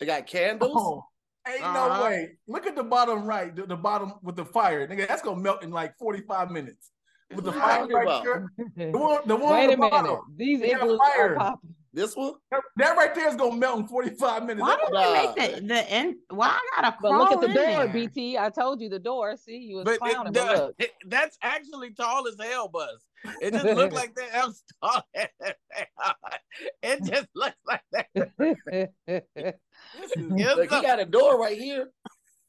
They 0.00 0.06
got 0.06 0.26
candles. 0.26 0.72
Oh, 0.74 1.04
ain't 1.46 1.60
no 1.60 1.66
Uh-huh. 1.86 2.04
way. 2.04 2.38
Look 2.48 2.66
at 2.66 2.74
the 2.76 2.82
bottom 2.84 3.24
right, 3.26 3.54
the, 3.54 3.66
the 3.66 3.76
bottom 3.76 4.14
with 4.22 4.36
the 4.36 4.44
fire. 4.44 4.86
Nigga, 4.88 5.06
that's 5.08 5.22
gonna 5.22 5.40
melt 5.40 5.62
in 5.62 5.70
like 5.70 5.96
45 5.98 6.50
minutes. 6.50 6.90
With 7.34 7.44
the 7.46 7.52
fire 7.52 7.86
right 7.86 8.06
talking. 8.06 8.48
The 8.76 8.98
one, 8.98 9.20
the 9.26 9.36
one 9.36 9.52
Wait 9.54 9.64
on 9.64 9.68
a 9.68 9.70
the 9.72 9.76
bottom. 9.76 10.04
minute. 10.06 10.20
These 10.36 10.60
They 10.60 10.72
igloos 10.72 11.00
are 11.18 11.34
popping. 11.36 11.74
This 11.94 12.16
one? 12.16 12.34
That, 12.50 12.60
that 12.78 12.96
right 12.96 13.14
there 13.14 13.28
is 13.28 13.36
gonna 13.36 13.54
melt 13.56 13.78
in 13.78 13.86
45 13.86 14.42
minutes. 14.46 14.60
Why 14.60 14.76
That- 14.76 14.88
do 14.90 14.96
they 15.36 15.44
make 15.46 15.54
the 15.60 15.66
the 15.66 15.90
end? 15.90 16.16
Why 16.28 16.48
I 16.48 16.80
gotta 16.82 16.96
But 17.00 17.12
look 17.12 17.30
at 17.32 17.40
the 17.40 17.46
door, 17.46 17.54
there? 17.54 17.88
BT. 17.88 18.36
I 18.36 18.50
told 18.50 18.80
you 18.80 18.88
the 18.88 18.98
door. 18.98 19.36
See, 19.36 19.58
you 19.58 19.76
was 19.76 19.84
But 19.84 20.00
clowning, 20.00 20.32
it, 20.32 20.34
but 20.34 20.56
look. 20.58 20.74
it- 20.80 20.92
that's 21.06 21.38
actually 21.40 21.92
tall 21.94 22.26
as 22.26 22.34
hell, 22.40 22.66
Buzz. 22.66 23.00
It 23.40 23.52
just 23.52 23.64
looked 23.64 23.92
like 24.00 24.14
that. 24.16 24.28
I'm 24.34 24.52
tall. 24.82 25.02
it 26.82 27.04
just 27.04 27.28
looks 27.36 27.56
like 27.64 27.82
that. 27.92 28.06
this 28.16 28.56
is- 28.66 28.88
It's 29.06 30.16
Look, 30.16 30.70
he 30.72 30.82
got 30.82 30.98
a 30.98 31.04
door 31.04 31.38
right 31.40 31.56
here. 31.56 31.90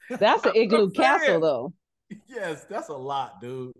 That's 0.10 0.44
an 0.46 0.54
igloo 0.56 0.90
castle, 0.90 1.40
though. 1.40 1.74
yes, 2.28 2.66
that's 2.68 2.90
a 2.90 2.94
lot, 2.94 3.42
dude. 3.42 3.74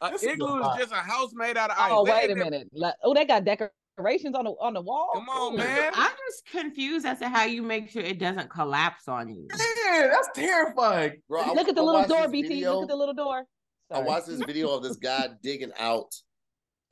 a 0.00 0.10
this 0.10 0.22
is 0.22 0.28
igloo 0.30 0.60
is 0.60 0.78
just 0.78 0.92
a 0.92 0.96
house 0.96 1.32
made 1.34 1.56
out 1.58 1.70
of 1.70 1.76
oh, 1.78 1.82
ice. 1.82 1.90
Oh, 1.92 2.04
They 2.06 2.12
wait 2.12 2.30
a 2.30 2.34
never- 2.34 2.50
minute. 2.50 2.68
Like, 2.72 2.94
oh, 3.04 3.12
they 3.14 3.26
got 3.26 3.44
decorations 3.44 3.76
on 3.98 4.44
the 4.44 4.50
on 4.60 4.74
the 4.74 4.80
wall. 4.80 5.10
Come 5.14 5.28
on, 5.28 5.54
Ooh. 5.54 5.58
man. 5.58 5.92
I'm 5.94 6.10
just 6.28 6.46
confused 6.50 7.06
as 7.06 7.18
to 7.20 7.28
how 7.28 7.44
you 7.44 7.62
make 7.62 7.90
sure 7.90 8.02
it 8.02 8.18
doesn't 8.18 8.48
collapse 8.50 9.08
on 9.08 9.28
you. 9.28 9.46
Man, 9.56 10.10
that's 10.10 10.28
terrifying. 10.34 11.20
Bro, 11.28 11.42
I- 11.42 11.52
Look 11.52 11.68
at 11.68 11.74
the 11.74 11.82
I 11.82 11.84
little 11.84 12.04
door, 12.06 12.22
this 12.22 12.30
BT. 12.30 12.48
video. 12.48 12.74
Look 12.74 12.82
at 12.84 12.88
the 12.88 12.96
little 12.96 13.14
door. 13.14 13.44
I 13.90 14.00
watched 14.00 14.26
this 14.26 14.40
video 14.40 14.70
of 14.74 14.82
this 14.82 14.96
guy 14.96 15.28
digging 15.42 15.72
out 15.78 16.14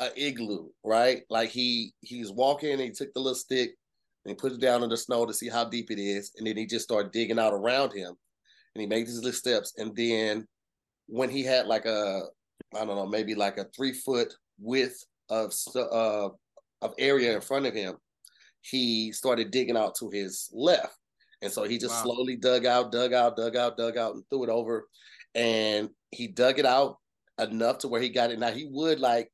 a 0.00 0.10
igloo, 0.16 0.68
right? 0.84 1.22
Like 1.30 1.48
he 1.50 1.92
he's 2.00 2.30
walking 2.30 2.72
and 2.72 2.80
he 2.80 2.90
took 2.90 3.12
the 3.14 3.20
little 3.20 3.34
stick 3.34 3.70
and 4.24 4.30
he 4.30 4.34
put 4.34 4.52
it 4.52 4.60
down 4.60 4.82
in 4.82 4.90
the 4.90 4.96
snow 4.96 5.24
to 5.24 5.32
see 5.32 5.48
how 5.48 5.64
deep 5.64 5.90
it 5.90 5.98
is, 5.98 6.32
and 6.36 6.46
then 6.46 6.56
he 6.56 6.66
just 6.66 6.84
started 6.84 7.12
digging 7.12 7.38
out 7.38 7.54
around 7.54 7.92
him, 7.92 8.14
and 8.74 8.82
he 8.82 8.86
made 8.86 9.06
these 9.06 9.16
little 9.16 9.32
steps, 9.32 9.72
and 9.78 9.96
then 9.96 10.46
when 11.06 11.30
he 11.30 11.42
had 11.42 11.66
like 11.66 11.86
a 11.86 12.22
I 12.74 12.84
don't 12.84 12.96
know 12.96 13.06
maybe 13.06 13.34
like 13.34 13.56
a 13.56 13.64
three 13.74 13.94
foot 13.94 14.32
width 14.58 15.02
of 15.30 15.52
uh 15.76 16.28
of 16.82 16.94
area 16.98 17.34
in 17.34 17.40
front 17.40 17.66
of 17.66 17.74
him, 17.74 17.96
he 18.62 19.12
started 19.12 19.50
digging 19.50 19.76
out 19.76 19.94
to 19.96 20.10
his 20.10 20.48
left, 20.52 20.96
and 21.42 21.50
so 21.52 21.64
he 21.64 21.78
just 21.78 21.94
Wow. 22.04 22.12
slowly 22.12 22.36
dug 22.36 22.66
out, 22.66 22.92
dug 22.92 23.12
out, 23.12 23.36
dug 23.36 23.56
out, 23.56 23.76
dug 23.76 23.96
out, 23.96 24.14
and 24.14 24.24
threw 24.28 24.44
it 24.44 24.50
over 24.50 24.86
and 25.34 25.90
he 26.10 26.26
dug 26.26 26.58
it 26.58 26.66
out 26.66 26.96
enough 27.38 27.78
to 27.78 27.88
where 27.88 28.00
he 28.00 28.08
got 28.08 28.30
it. 28.30 28.38
Now 28.38 28.50
he 28.50 28.66
would 28.70 29.00
like 29.00 29.30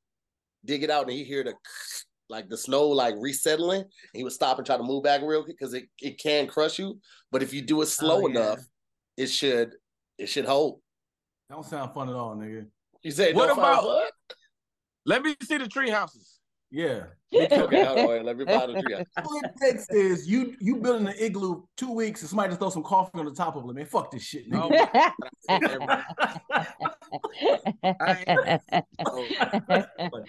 dig 0.65 0.83
it 0.83 0.91
out 0.91 1.03
and 1.05 1.13
he 1.13 1.25
hear 1.25 1.43
the 1.43 1.55
like 2.29 2.49
the 2.49 2.57
snow 2.57 2.89
like 2.89 3.15
resettling. 3.19 3.81
And 3.83 3.91
he 4.13 4.25
would 4.25 4.33
stop 4.33 4.59
and 4.59 4.67
try 4.67 4.77
to 4.77 4.83
move 4.83 5.05
back 5.05 5.23
real 5.23 5.43
quick 5.43 5.57
because 5.59 5.75
it, 5.75 5.85
it 6.01 6.19
can 6.19 6.47
crush 6.49 6.79
you. 6.79 7.01
But 7.33 7.43
if 7.43 7.55
you 7.55 7.63
do 7.63 7.81
it 7.83 7.87
slow 7.87 8.25
Oh, 8.25 8.29
yeah. 8.29 8.41
enough, 8.41 8.59
it 9.17 9.27
should 9.29 9.73
it 10.19 10.27
should 10.29 10.45
hold. 10.45 10.81
Don't 11.51 11.65
sound 11.65 11.95
fun 11.95 12.09
at 12.09 12.15
all, 12.15 12.37
nigga. 12.37 12.67
You 13.03 13.11
said 13.11 13.35
What 13.35 13.51
about-? 13.51 14.11
Let 15.07 15.23
me 15.23 15.37
see 15.43 15.57
the 15.59 15.69
tree 15.69 15.91
houses. 15.91 16.36
Yeah. 16.71 17.05
Okay, 17.35 17.85
hold 17.85 17.99
on, 17.99 18.25
let 18.25 18.37
me 18.39 18.45
find 18.45 18.75
the. 18.75 19.07
All 19.19 19.41
it 19.43 19.51
takes 19.61 19.89
is 19.91 20.29
you 20.29 20.55
you 20.61 20.77
building 20.77 21.09
an 21.09 21.15
igloo 21.19 21.63
two 21.77 21.93
weeks 21.93 22.23
and 22.23 22.31
somebody 22.31 22.51
just 22.51 22.61
throw 22.61 22.71
some 22.71 22.83
coffee 22.83 23.19
on 23.19 23.25
the 23.25 23.35
top 23.35 23.57
of 23.57 23.69
it. 23.69 23.75
Man, 23.75 23.87
fuck 23.87 24.11
this 24.11 24.23
shit, 24.23 24.45
Oh, 24.53 24.71
nigga. 24.71 26.05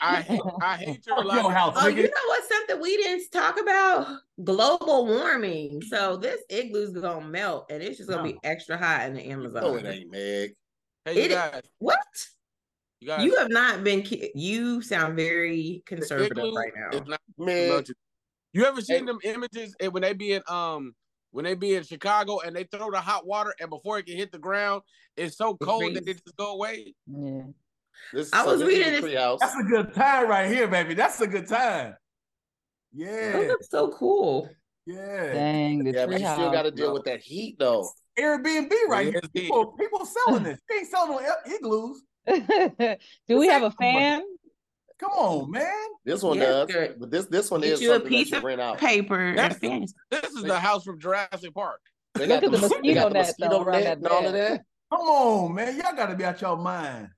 I 0.02 0.22
hate, 0.22 0.42
I 0.62 0.78
hate 0.78 1.06
your 1.08 1.24
Fuck 1.24 1.34
your 1.34 1.52
house, 1.52 1.74
Oh, 1.78 1.88
you 1.88 2.04
know 2.04 2.10
what's 2.28 2.50
something 2.50 2.82
we 2.82 2.98
didn't 2.98 3.32
talk 3.32 3.60
about? 3.60 4.08
Global 4.44 5.06
warming. 5.06 5.82
So 5.84 6.18
this 6.18 6.42
igloo's 6.50 6.92
gonna 6.92 7.26
melt, 7.26 7.68
and 7.70 7.82
it's 7.82 7.98
just 7.98 8.10
gonna 8.10 8.24
be 8.24 8.38
extra 8.44 8.78
hot 8.78 9.08
in 9.08 9.14
the 9.14 9.24
Amazon. 9.26 9.64
No, 9.64 9.76
it 9.76 9.86
ain't, 9.86 10.12
Meg. 10.12 10.56
Hey, 11.06 11.14
you 11.16 11.22
It- 11.22 11.30
guys, 11.30 11.62
What? 11.80 11.98
You 13.00 13.08
guys. 13.08 13.24
You 13.24 13.36
have 13.38 13.50
not 13.50 13.84
been. 13.84 14.06
You 14.36 14.82
sound 14.82 15.16
very 15.16 15.84
conservative 15.86 16.38
igloo 16.38 16.54
right 16.54 16.72
now. 16.76 16.98
is 16.98 17.08
not 17.08 17.22
Meg. 17.38 17.88
You 18.54 18.66
ever 18.66 18.82
seen 18.82 19.00
Hey. 19.02 19.06
them 19.06 19.20
images 19.24 19.76
eh, 19.80 19.88
when 19.88 20.02
they 20.02 20.14
be 20.14 20.34
in 20.34 20.42
um 20.48 20.96
when 21.32 21.46
they 21.46 21.54
be 21.54 21.76
in 21.76 21.84
Chicago 21.84 22.40
and 22.40 22.56
they 22.56 22.64
throw 22.64 22.90
the 22.90 23.00
hot 23.00 23.28
water 23.28 23.54
and 23.60 23.70
before 23.70 24.00
it 24.00 24.06
can 24.08 24.16
hit 24.18 24.32
the 24.32 24.40
ground, 24.40 24.82
it's 25.16 25.38
so 25.38 25.56
cold 25.58 25.84
that 25.96 26.04
freezes. 26.04 26.08
it 26.22 26.24
just 26.26 26.38
go 26.38 26.54
away. 26.54 26.96
Yeah. 27.06 27.42
this, 28.14 28.34
I 28.34 28.44
so 28.44 28.52
was 28.52 28.60
this 28.62 28.68
reading 28.68 29.02
this- 29.02 29.16
house. 29.16 29.40
That's 29.42 29.56
a 29.56 29.64
good 29.64 29.94
time 29.94 30.28
right 30.30 30.50
here, 30.50 30.68
baby. 30.68 30.94
That's 30.96 31.20
a 31.22 31.28
good 31.28 31.48
time. 31.48 31.96
Those 32.98 33.06
Yeah, 33.08 33.46
look 33.50 33.64
so 33.64 33.90
cool. 33.90 34.50
yeah. 34.88 35.34
Dang, 35.34 35.84
the 35.84 35.92
Yeah, 35.92 36.06
but 36.08 36.20
you 36.20 36.28
still 36.28 36.52
got 36.52 36.64
to 36.64 36.72
deal 36.72 36.94
with 36.94 37.04
that 37.04 37.20
heat 37.20 37.58
though. 37.60 37.88
Airbnb 38.18 38.72
right 38.88 39.08
here. 39.08 39.22
People, 39.36 39.74
people 39.78 40.04
selling 40.06 40.44
this. 40.44 40.60
They 40.68 40.78
ain't 40.78 40.88
selling 40.88 41.24
no 41.24 41.54
igloos. 41.54 42.02
Do 42.28 43.38
we 43.40 43.48
have 43.48 43.64
a 43.64 43.72
fan? 43.72 44.24
Come 45.00 45.12
on, 45.12 45.52
man. 45.52 45.72
This 46.06 46.24
one 46.24 46.38
Yeah, 46.38 46.46
does, 46.46 46.68
good. 46.72 46.96
but 47.00 47.12
this 47.12 47.26
this 47.28 47.52
one 47.52 47.62
Get 47.62 47.74
is 47.74 47.82
you 47.82 47.92
a 47.92 47.96
something 47.96 48.12
that 48.12 48.18
piece 48.18 48.32
you 48.32 48.38
of 48.38 48.44
rent 48.44 48.60
out. 48.62 48.78
Paper 48.80 49.36
That's- 49.36 49.60
This 50.10 50.32
is 50.32 50.44
the 50.44 50.60
house 50.60 50.84
from 50.84 51.00
Jurassic 51.00 51.54
Park. 51.54 51.82
They 52.16 52.26
Look 52.26 52.44
at 52.44 52.52
the 52.52 52.58
mos- 52.58 52.70
they 52.70 52.78
mosquito 52.78 52.94
got 53.02 53.08
the 53.10 53.14
net, 53.14 53.36
though, 53.38 53.48
mosquito 53.64 53.72
net 53.72 53.98
and 53.98 54.08
all 54.08 54.26
of 54.26 54.34
that. 54.34 54.62
Come 54.92 55.02
on, 55.02 55.54
man. 55.54 55.76
Y'all 55.76 55.96
got 55.96 56.08
to 56.08 56.16
be 56.16 56.24
out 56.24 56.42
your 56.42 56.58
mind. 56.58 57.10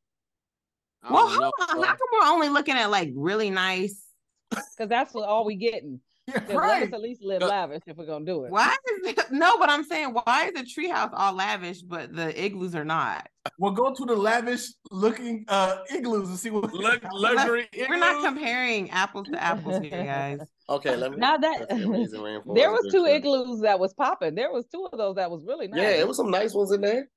Well, 1.10 1.30
don't 1.30 1.40
know, 1.40 1.52
on. 1.78 1.84
How 1.84 1.92
come 1.96 1.98
we're 2.12 2.28
only 2.28 2.50
looking 2.50 2.76
at 2.76 2.90
like 2.92 3.12
really 3.16 3.50
nice? 3.50 4.04
Because 4.50 4.90
that's 4.90 5.14
what 5.14 5.30
all 5.30 5.46
we 5.46 5.56
getting. 5.56 6.02
Yeah, 6.30 6.40
Then 6.40 6.56
Let 6.56 6.58
right. 6.58 6.84
us 6.88 6.94
at 6.94 7.02
least 7.02 7.22
live 7.24 7.42
Uh, 7.42 7.48
lavish 7.48 7.82
if 7.88 7.98
we're 7.98 8.06
gonna 8.06 8.26
do 8.26 8.46
it. 8.46 8.52
Why 8.52 8.76
is 9.04 9.08
it, 9.18 9.20
no? 9.32 9.58
But 9.58 9.70
I'm 9.70 9.84
saying, 9.84 10.10
why 10.10 10.46
is 10.48 10.54
the 10.54 10.64
treehouse 10.64 11.12
all 11.14 11.34
lavish, 11.34 11.82
but 11.82 12.16
the 12.16 12.40
igloos 12.44 12.76
are 12.76 12.86
not? 12.86 13.28
Well, 13.58 13.72
go 13.72 13.94
to 13.94 14.06
the 14.06 14.16
lavish 14.16 14.68
looking 14.92 15.46
uh 15.48 15.78
igloos 15.94 16.30
and 16.30 16.38
see 16.38 16.50
what. 16.50 16.74
Lux- 16.74 17.06
luxury 17.14 17.68
We're 17.90 17.98
not 17.98 18.24
comparing 18.24 18.90
apples 18.92 19.28
to 19.30 19.42
apples 19.42 19.82
here, 19.82 20.04
guys. 20.04 20.40
Okay, 20.70 20.96
let 20.96 21.12
me. 21.12 21.18
Now 21.18 21.38
that 21.38 21.68
let's 21.72 22.12
see, 22.12 22.18
there 22.54 22.72
was 22.72 22.88
two 22.92 23.06
igloos 23.06 23.62
that 23.62 23.80
was 23.80 23.94
popping. 23.94 24.36
There 24.36 24.52
was 24.52 24.66
two 24.68 24.88
of 24.92 24.98
those 24.98 25.16
that 25.16 25.32
was 25.32 25.44
really 25.46 25.68
nice. 25.68 25.82
Yeah, 25.82 25.90
it 25.90 26.08
was 26.08 26.18
some 26.18 26.30
nice 26.30 26.54
ones 26.54 26.72
in 26.72 26.82
there. 26.82 27.10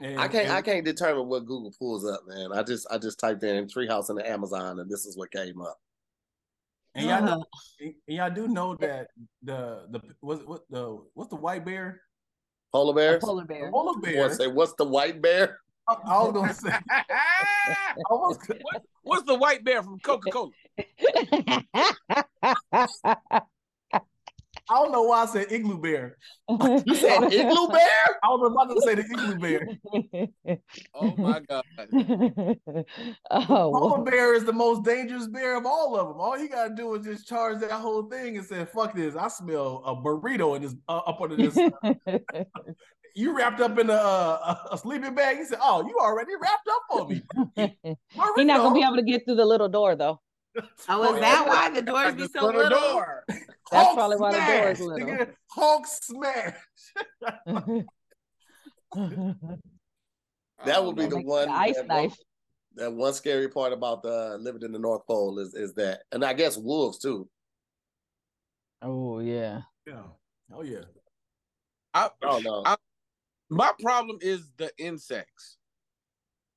And- 0.00 0.20
I 0.20 0.28
can't. 0.28 0.50
I 0.50 0.60
can't 0.60 0.84
determine 0.84 1.26
what 1.28 1.46
Google 1.46 1.72
pulls 1.78 2.04
up, 2.04 2.20
man. 2.26 2.52
I 2.52 2.62
just. 2.62 2.86
I 2.90 2.98
just 2.98 3.18
typed 3.18 3.42
in 3.42 3.66
treehouse 3.66 4.10
in 4.10 4.16
the 4.16 4.28
Amazon, 4.28 4.78
and 4.78 4.90
this 4.90 5.06
is 5.06 5.16
what 5.16 5.30
came 5.30 5.62
up. 5.62 5.78
And 6.96 7.06
y'all, 7.06 7.22
Uh-huh. 7.24 7.36
know, 7.36 7.44
and 8.08 8.16
y'all 8.16 8.30
do 8.30 8.48
know 8.48 8.74
that 8.76 9.08
the 9.42 9.86
the 9.90 10.00
what 10.20 10.48
what 10.48 10.62
the 10.70 10.98
what's 11.14 11.28
the 11.30 11.36
white 11.36 11.64
bear? 11.64 12.00
Polar 12.72 12.92
A 12.92 12.94
bears. 12.94 13.22
polar 13.22 13.42
The 13.42 13.48
bear. 13.48 13.70
polar 13.70 14.00
bear. 14.00 14.18
want 14.20 14.30
to 14.32 14.36
say, 14.36 14.46
what's 14.48 14.72
the 14.74 14.84
white 14.84 15.20
bear? 15.20 15.60
I, 15.88 15.92
I 16.04 16.22
was 16.24 16.32
gonna 16.32 16.54
say. 16.54 16.70
Was, 18.10 18.38
What- 18.62 18.82
What's 19.02 19.22
the 19.24 19.34
white 19.36 19.62
bear 19.64 19.82
from 19.84 20.00
Coca 20.00 20.30
Cola? 20.30 20.50
I 24.68 24.74
don't 24.74 24.90
know 24.90 25.02
why 25.02 25.22
I 25.22 25.26
said 25.26 25.52
igloo 25.52 25.78
bear. 25.78 26.16
You 26.48 26.94
said 26.94 27.32
igloo 27.32 27.68
bear? 27.68 28.06
I 28.22 28.28
was 28.28 28.52
about 28.52 28.74
to 28.74 28.80
say 28.82 28.94
the 28.94 29.02
igloo 29.02 29.38
bear. 29.38 30.58
Oh 30.94 31.14
my 31.16 31.40
god! 31.40 31.64
oh, 33.30 33.70
Polar 33.72 34.02
bear 34.02 34.34
is 34.34 34.44
the 34.44 34.52
most 34.52 34.84
dangerous 34.84 35.26
bear 35.28 35.56
of 35.56 35.66
all 35.66 35.98
of 35.98 36.08
them. 36.08 36.20
All 36.20 36.38
you 36.38 36.48
gotta 36.48 36.74
do 36.74 36.94
is 36.94 37.04
just 37.04 37.28
charge 37.28 37.60
that 37.60 37.70
whole 37.72 38.04
thing 38.08 38.38
and 38.38 38.46
say, 38.46 38.64
"Fuck 38.64 38.94
this! 38.94 39.14
I 39.14 39.28
smell 39.28 39.82
a 39.84 39.94
burrito 39.94 40.56
in 40.56 40.62
this 40.62 40.74
uh, 40.88 40.98
up 40.98 41.20
under 41.20 41.36
this." 41.36 41.56
you 43.14 43.36
wrapped 43.36 43.60
up 43.60 43.78
in 43.78 43.90
a, 43.90 43.94
uh, 43.94 44.56
a 44.70 44.74
a 44.74 44.78
sleeping 44.78 45.14
bag. 45.14 45.38
You 45.38 45.44
said, 45.46 45.58
"Oh, 45.60 45.86
you 45.86 45.96
already 46.00 46.32
wrapped 46.40 46.68
up 46.68 46.82
for 46.90 47.08
me." 47.08 47.22
He's 48.36 48.46
not 48.46 48.58
gonna 48.58 48.74
be 48.74 48.82
able 48.82 48.96
to 48.96 49.02
get 49.02 49.24
through 49.26 49.36
the 49.36 49.46
little 49.46 49.68
door 49.68 49.96
though. 49.96 50.20
Oh, 50.88 51.14
is 51.14 51.20
that 51.20 51.46
why 51.46 51.70
the 51.70 51.82
doors 51.82 52.14
be 52.14 52.28
so 52.28 52.46
little? 52.46 52.70
door. 52.70 53.24
That's 53.70 53.84
Hulk 53.84 53.96
probably 53.96 54.16
why 54.18 54.32
the 54.32 54.38
door 54.38 54.70
is 54.70 54.78
smash, 54.78 54.88
little. 54.88 55.08
nigga. 55.08 55.34
Hulk 55.50 55.86
smash. 55.86 56.54
That 60.64 60.84
would 60.84 60.96
be 60.96 61.06
the 61.06 61.18
one. 61.18 61.48
the 61.48 61.54
ice 61.54 61.76
that, 61.76 61.86
knife. 61.86 62.16
that 62.76 62.92
one 62.92 63.12
scary 63.12 63.48
part 63.48 63.72
about 63.72 64.02
the 64.02 64.38
living 64.40 64.62
in 64.62 64.72
the 64.72 64.78
North 64.78 65.06
Pole 65.06 65.38
is 65.38 65.54
is 65.54 65.74
that, 65.74 66.02
and 66.12 66.24
I 66.24 66.32
guess 66.32 66.56
wolves 66.56 66.98
too. 66.98 67.28
Oh 68.82 69.20
yeah. 69.20 69.62
Yeah. 69.86 70.02
Oh 70.52 70.62
yeah. 70.62 70.84
I, 71.92 72.10
Oh 72.22 72.40
no. 72.42 72.62
I- 72.64 72.76
my 73.48 73.70
problem 73.80 74.18
is 74.20 74.50
the 74.56 74.72
insects. 74.78 75.58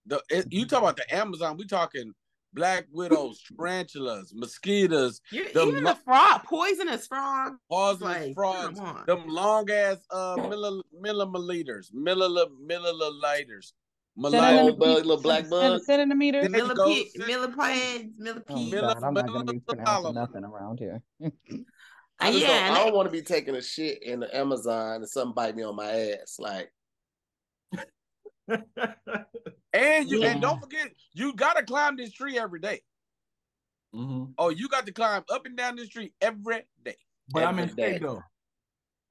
The 0.06 0.22
it, 0.30 0.48
you 0.50 0.66
talk 0.66 0.82
about 0.82 0.98
the 0.98 1.16
Amazon. 1.16 1.58
We 1.58 1.68
talking 1.68 2.14
black 2.54 2.88
widows, 2.92 3.42
tarantulas, 3.58 4.34
mosquitoes, 4.34 5.22
You, 5.32 5.46
The 5.54 5.62
even 5.64 5.84
lo- 5.84 5.92
the 5.92 6.00
frog, 6.04 6.44
poisonous 6.44 7.08
frog. 7.08 7.54
poisonous 7.70 8.02
Like, 8.02 8.34
frogs, 8.36 8.80
come 8.80 9.04
them 9.06 9.28
long 9.28 9.70
ass 9.70 9.98
uh 10.12 10.36
milli, 10.38 10.82
milliliters, 11.02 11.94
millil, 11.94 12.48
milliliters, 12.70 13.74
Cinnamon 14.22 14.78
Little 14.78 15.18
black 15.22 15.50
bug. 15.50 15.82
Centimeters. 15.84 16.52
There 16.52 16.60
you. 16.62 16.68
Millipede, 16.68 17.08
millipedes, 17.28 18.14
Oh 18.50 18.60
millipedes. 18.60 19.04
I'm 19.04 19.14
not 19.14 19.28
gonna 19.28 19.54
be 19.54 19.60
pronouncing 19.60 20.14
nothing 20.14 20.44
around 20.44 20.80
here. 20.80 21.02
I, 22.22 22.32
just 22.32 22.42
yeah, 22.46 22.68
don't, 22.68 22.78
I 22.78 22.84
don't 22.84 22.96
want 22.96 23.08
to 23.08 23.12
be 23.12 23.22
taking 23.22 23.56
a 23.56 23.62
shit 23.62 24.04
in 24.04 24.20
the 24.20 24.36
Amazon 24.36 24.96
and 24.98 25.08
something 25.08 25.34
bite 25.34 25.56
me 25.56 25.64
on 25.64 25.76
my 25.78 25.90
ass. 25.90 26.36
Like, 26.38 26.70
And 29.74 30.10
you 30.10 30.20
Yeah. 30.20 30.26
and 30.26 30.42
don't 30.42 30.60
forget, 30.62 30.94
you 31.14 31.34
gotta 31.36 31.64
climb 31.64 31.98
this 31.98 32.12
tree 32.14 32.38
every 32.40 32.60
day. 32.60 32.82
Mhm. 33.94 34.38
Oh, 34.38 34.50
you 34.50 34.70
got 34.70 34.86
to 34.86 34.92
climb 34.92 35.24
up 35.30 35.46
and 35.46 35.58
down 35.58 35.76
this 35.76 35.90
tree 35.90 36.14
every 36.22 36.68
day. 36.82 36.98
But 37.30 37.44
I'm 37.44 37.60
in 37.60 37.70
Every 37.70 37.78
day. 37.78 38.00
shape 38.00 38.02
though. 38.02 38.24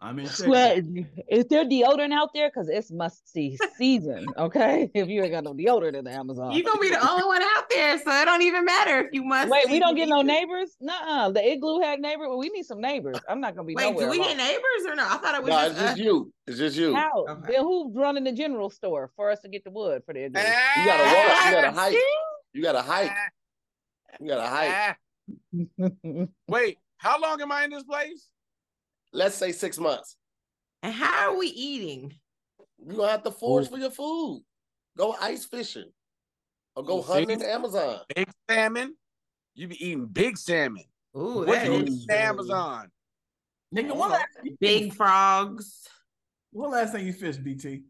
I'm 0.00 0.16
in 0.20 0.26
shape. 0.26 0.46
Sweat. 0.46 0.84
Is 1.28 1.46
there 1.46 1.64
deodorant 1.64 2.12
out 2.12 2.30
there? 2.32 2.48
Because 2.48 2.68
it's 2.68 2.92
must 2.92 3.28
see 3.32 3.58
season. 3.76 4.26
Okay, 4.36 4.88
if 4.94 5.08
you 5.08 5.22
ain't 5.24 5.32
got 5.32 5.42
no 5.42 5.54
deodorant 5.54 5.96
in 5.96 6.04
the 6.04 6.12
Amazon. 6.12 6.52
You're 6.52 6.62
gonna 6.62 6.78
be 6.80 6.90
the 6.90 7.04
only 7.10 7.24
one 7.24 7.42
out 7.42 7.68
there, 7.68 7.98
so 7.98 8.10
it 8.12 8.24
don't 8.24 8.42
even 8.42 8.64
matter 8.64 9.00
if 9.00 9.06
you 9.12 9.24
must. 9.24 9.50
Wait, 9.50 9.68
we 9.68 9.80
don't 9.80 9.96
get 9.96 10.08
no 10.08 10.22
neighbors? 10.22 10.76
Nuh-uh. 10.80 11.30
The 11.32 11.52
igloo 11.52 11.80
had 11.80 11.98
neighbors. 12.00 12.28
Well, 12.28 12.38
we 12.38 12.48
need 12.50 12.64
some 12.64 12.80
neighbors. 12.80 13.18
I'm 13.28 13.40
not 13.40 13.56
gonna 13.56 13.66
be 13.66 13.74
Wait, 13.74 13.96
do 13.98 14.08
we 14.08 14.18
alone. 14.18 14.28
get 14.28 14.36
neighbors 14.36 14.86
or 14.86 14.94
no? 14.94 15.02
I 15.04 15.16
thought 15.16 15.34
it 15.34 15.42
was 15.42 15.50
no, 15.50 15.56
just, 15.56 15.70
it's 15.72 15.80
just 15.80 15.92
us. 15.94 15.98
you. 15.98 16.32
It's 16.46 16.58
just 16.58 16.76
you. 16.76 16.94
How? 16.94 17.24
Okay. 17.28 17.52
Then 17.54 17.62
who's 17.64 17.92
running 17.96 18.22
the 18.22 18.32
general 18.32 18.70
store 18.70 19.10
for 19.16 19.32
us 19.32 19.40
to 19.40 19.48
get 19.48 19.64
the 19.64 19.70
wood 19.72 20.02
for 20.06 20.14
the 20.14 20.26
igloo? 20.26 20.40
You 20.42 20.84
gotta 20.84 21.02
walk. 21.02 21.46
You 21.46 21.52
gotta 21.52 21.68
Ah, 21.68 21.72
hike. 21.72 21.92
see? 21.94 22.12
You 22.52 22.62
gotta 22.62 22.82
hike. 22.82 23.12
You 24.20 24.28
gotta 24.28 24.46
hike. 24.48 24.96
ah. 25.80 26.26
Wait, 26.48 26.78
how 26.98 27.20
long 27.20 27.40
am 27.42 27.50
I 27.50 27.64
in 27.64 27.70
this 27.70 27.82
place? 27.82 28.28
Let's 29.12 29.34
say 29.36 29.52
six 29.52 29.78
months. 29.78 30.16
And 30.82 30.92
how 30.92 31.30
are 31.32 31.38
we 31.38 31.46
eating? 31.48 32.14
You 32.86 32.96
gonna 32.96 33.10
have 33.10 33.22
to 33.24 33.30
forage 33.30 33.68
for 33.68 33.78
your 33.78 33.90
food. 33.90 34.44
Go 34.96 35.16
ice 35.20 35.44
fishing, 35.44 35.90
or 36.76 36.82
go 36.84 36.98
Oh, 36.98 37.02
hunting 37.02 37.30
in 37.30 37.38
the 37.40 37.52
Amazon. 37.52 38.00
Big 38.14 38.28
salmon. 38.48 38.94
You 39.54 39.68
be 39.68 39.84
eating 39.86 40.06
big 40.06 40.36
salmon. 40.36 40.84
Ooh, 41.16 41.38
What 41.38 41.46
that 41.48 41.66
you 41.66 41.72
eat 41.80 41.88
in 41.88 42.04
the 42.06 42.20
Amazon? 42.22 42.90
Nigga, 43.74 43.96
when 43.96 44.10
last, 44.10 44.26
big 44.60 44.94
frogs. 44.94 45.86
when 46.52 46.70
last 46.70 46.92
thing 46.92 47.06
you 47.06 47.12
fished, 47.12 47.42
BT? 47.42 47.82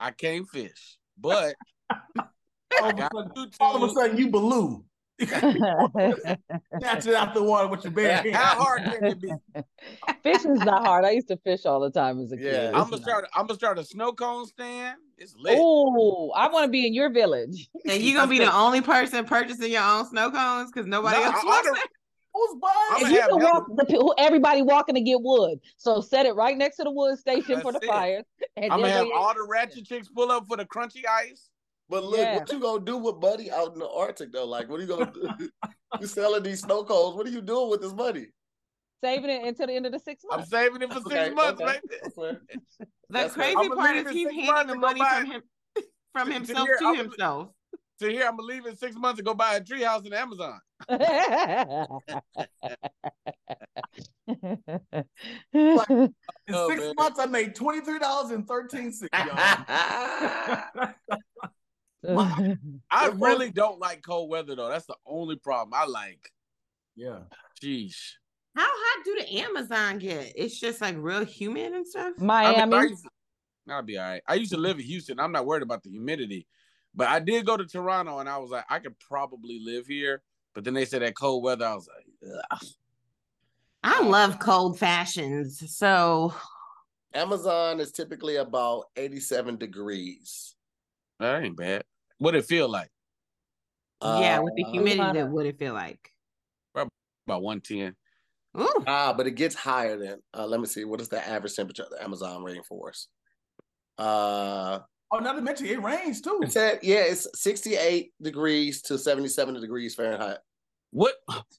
I 0.00 0.10
can't 0.10 0.48
fish, 0.48 0.98
but 1.18 1.54
All 2.82 2.90
of, 2.90 2.98
a 2.98 3.08
sudden, 3.12 3.50
all 3.60 3.76
of 3.84 3.90
a 3.90 3.94
sudden 3.94 4.16
you 4.18 4.28
balloon. 4.30 4.84
Snatch 5.20 7.06
it 7.06 7.14
out 7.14 7.34
the 7.34 7.42
water 7.42 7.68
with 7.68 7.84
your 7.84 7.92
bare 7.92 8.16
hand. 8.16 8.34
How 8.34 8.54
hard 8.56 8.82
can 8.84 9.04
it 9.04 9.20
be? 9.20 9.32
Fishing's 10.22 10.62
not 10.62 10.82
hard. 10.82 11.04
I 11.04 11.10
used 11.10 11.28
to 11.28 11.36
fish 11.38 11.66
all 11.66 11.80
the 11.80 11.90
time 11.90 12.20
as 12.20 12.32
a 12.32 12.36
Yeah. 12.36 12.50
kid. 12.50 12.74
I'm 12.74 12.90
gonna 12.90 13.02
start. 13.02 13.26
I'm 13.34 13.46
gonna 13.46 13.58
start 13.58 13.78
a 13.78 13.84
snow 13.84 14.12
cone 14.12 14.46
stand. 14.46 14.98
It's 15.18 15.34
lit. 15.36 15.58
Oh, 15.60 16.32
I 16.34 16.48
want 16.48 16.64
to 16.64 16.70
be 16.70 16.86
in 16.86 16.94
your 16.94 17.10
village. 17.10 17.68
And 17.86 18.02
you 18.02 18.14
gonna 18.14 18.30
be 18.30 18.38
the 18.38 18.52
only 18.56 18.80
person 18.80 19.24
purchasing 19.26 19.70
your 19.70 19.82
own 19.82 20.06
snow 20.06 20.30
cones 20.30 20.70
because 20.72 20.86
nobody 20.86 21.18
No, 21.18 21.24
else 21.24 21.44
I 21.44 21.46
wants 21.46 21.68
it. 21.68 21.90
Who's 22.32 22.56
buying? 22.60 22.74
I'm 22.90 22.94
And 22.96 23.02
gonna 23.02 23.14
you 23.14 23.20
can 23.20 23.42
walk 23.42 23.66
the 23.76 24.14
everybody 24.18 24.62
walking 24.62 24.94
to 24.96 25.00
get 25.02 25.20
wood. 25.20 25.58
So 25.76 26.00
set 26.00 26.24
it 26.26 26.34
right 26.34 26.56
next 26.56 26.76
to 26.76 26.84
the 26.84 26.90
wood 26.90 27.18
station 27.18 27.60
for 27.60 27.72
the 27.72 27.78
That's 27.78 27.84
it. 27.84 27.88
fires. 27.88 28.24
And 28.56 28.72
I'm 28.72 28.80
gonna 28.80 28.92
have 28.92 29.06
all 29.14 29.34
the 29.34 29.46
ratchet 29.48 29.86
chicks 29.86 30.08
pull 30.08 30.30
up 30.30 30.46
for 30.48 30.56
the 30.56 30.64
crunchy 30.64 31.02
ice. 31.08 31.50
But 31.88 32.04
look, 32.04 32.18
Yeah. 32.18 32.38
what 32.38 32.50
you 32.50 32.58
gonna 32.60 32.84
do 32.84 32.96
with 32.96 33.20
Buddy 33.20 33.50
out 33.50 33.72
in 33.74 33.78
the 33.78 33.88
Arctic 33.88 34.32
though? 34.32 34.46
Like, 34.46 34.68
what 34.68 34.80
are 34.80 34.82
you 34.82 34.88
gonna 34.88 35.12
do? 35.12 35.50
you 36.00 36.06
selling 36.06 36.42
these 36.42 36.60
snow 36.60 36.82
cones? 36.84 37.16
What 37.16 37.26
are 37.26 37.30
you 37.30 37.40
doing 37.42 37.70
with 37.70 37.80
this 37.82 37.92
money? 37.92 38.28
saving 39.02 39.28
it 39.28 39.44
until 39.44 39.66
the 39.66 39.74
end 39.74 39.84
of 39.84 39.92
the 39.92 39.98
six 39.98 40.24
months. 40.26 40.44
I'm 40.44 40.48
saving 40.48 40.80
it 40.80 40.88
for 40.90 41.00
six 41.00 41.06
Okay, 41.06 41.30
months, 41.30 41.60
okay. 41.60 41.72
baby. 41.74 42.00
That's 42.02 42.14
fair. 42.14 42.40
The 42.80 42.86
That's 43.10 43.34
crazy 43.34 43.54
I'ma 43.58 43.74
part 43.74 43.96
is 43.96 44.10
he's 44.10 44.30
handing 44.30 44.66
the 44.68 44.76
money 44.76 45.00
from 45.06 45.26
him 45.26 45.42
from 46.14 46.26
To- 46.28 46.32
to 46.32 46.38
himself 46.38 46.66
here, 46.68 46.76
to 46.78 46.84
I'ma- 46.86 47.02
himself. 47.02 47.48
So 48.00 48.08
here, 48.08 48.24
I'm 48.26 48.36
gonna 48.36 48.48
leave 48.48 48.64
in 48.64 48.76
six 48.78 48.96
months 48.96 49.18
and 49.20 49.26
go 49.26 49.34
buy 49.34 49.56
a 49.56 49.60
treehouse 49.60 50.06
in 50.06 50.14
Amazon. 50.14 50.58
In 55.52 56.14
Oh, 56.52 56.68
six 56.70 56.80
man. 56.80 56.94
months, 56.96 57.18
I 57.20 57.26
made 57.26 57.54
twenty 57.54 57.80
three 57.82 57.98
dollars 57.98 58.30
and 58.30 58.46
thirteen 58.48 58.90
cents. 58.92 59.10
Y'all. 62.04 62.56
I 62.90 63.08
really 63.08 63.50
don't 63.50 63.78
like 63.80 64.02
cold 64.02 64.30
weather 64.30 64.54
though. 64.54 64.68
That's 64.68 64.86
the 64.86 64.96
only 65.06 65.36
problem. 65.36 65.72
I 65.74 65.86
like. 65.86 66.32
yeah, 66.96 67.20
Jeez. 67.62 67.96
How 68.56 68.66
hot 68.66 69.04
do 69.04 69.16
the 69.18 69.40
Amazon 69.40 69.98
get? 69.98 70.32
It's 70.36 70.60
just 70.60 70.80
like 70.80 70.94
real 70.98 71.24
humid 71.24 71.72
and 71.72 71.86
stuff. 71.86 72.12
I 72.18 72.20
mean, 72.20 72.26
Miami. 72.26 72.76
I 72.76 72.82
used, 72.82 73.06
I'll 73.68 73.82
be 73.82 73.98
all 73.98 74.04
right. 74.04 74.22
I 74.28 74.34
used 74.34 74.52
to 74.52 74.58
live 74.58 74.78
in 74.78 74.84
Houston. 74.84 75.18
I'm 75.18 75.32
not 75.32 75.46
worried 75.46 75.64
about 75.64 75.82
the 75.82 75.90
humidity, 75.90 76.46
but 76.94 77.08
I 77.08 77.18
did 77.18 77.46
go 77.46 77.56
to 77.56 77.66
Toronto 77.66 78.20
and 78.20 78.28
I 78.28 78.38
was 78.38 78.50
like, 78.50 78.64
I 78.70 78.78
could 78.78 78.98
probably 79.00 79.60
live 79.64 79.86
here. 79.86 80.22
But 80.54 80.62
then 80.62 80.74
they 80.74 80.84
said 80.84 81.02
that 81.02 81.16
cold 81.16 81.42
weather. 81.42 81.66
I 81.66 81.74
was 81.74 81.88
like, 81.88 82.32
Ugh. 82.52 82.68
I 83.82 84.02
love 84.02 84.38
cold 84.38 84.78
fashions. 84.78 85.62
So 85.76 86.32
Amazon 87.12 87.80
is 87.80 87.92
typically 87.92 88.36
about 88.36 88.84
87 88.96 89.56
degrees. 89.56 90.54
that 91.20 91.42
ain't 91.42 91.56
bad. 91.56 91.84
What 92.18 92.34
it 92.34 92.44
feel 92.44 92.68
like? 92.68 92.90
yeah, 94.02 94.38
with 94.40 94.54
the 94.56 94.64
Uh, 94.64 94.70
humidity, 94.72 94.96
Toronto. 94.98 95.20
that 95.24 95.30
what 95.30 95.46
it 95.46 95.58
feel 95.58 95.74
like? 95.74 96.10
About 97.26 97.42
110. 97.42 97.96
Ooh, 98.60 98.84
Ah, 98.86 99.14
but 99.16 99.26
it 99.26 99.30
gets 99.32 99.54
higher 99.54 99.96
than. 99.96 100.22
Uh, 100.36 100.46
let 100.46 100.60
me 100.60 100.66
see. 100.66 100.84
What 100.84 101.00
is 101.00 101.08
the 101.08 101.26
average 101.26 101.54
temperature 101.54 101.84
of 101.84 101.90
the 101.90 102.02
Amazon 102.02 102.42
rainforest? 102.42 103.06
Uh, 103.98 104.80
Oh, 105.10 105.18
not 105.20 105.34
to 105.36 105.42
mention 105.42 105.66
it 105.66 105.80
rains 105.80 106.20
too. 106.20 106.40
it 106.42 106.50
said 106.50 106.80
yeah, 106.82 107.04
it's 107.04 107.28
68 107.40 108.12
degrees 108.20 108.82
to 108.82 108.98
77 108.98 109.60
degrees 109.60 109.94
Fahrenheit. 109.94 110.38
What 110.90 111.14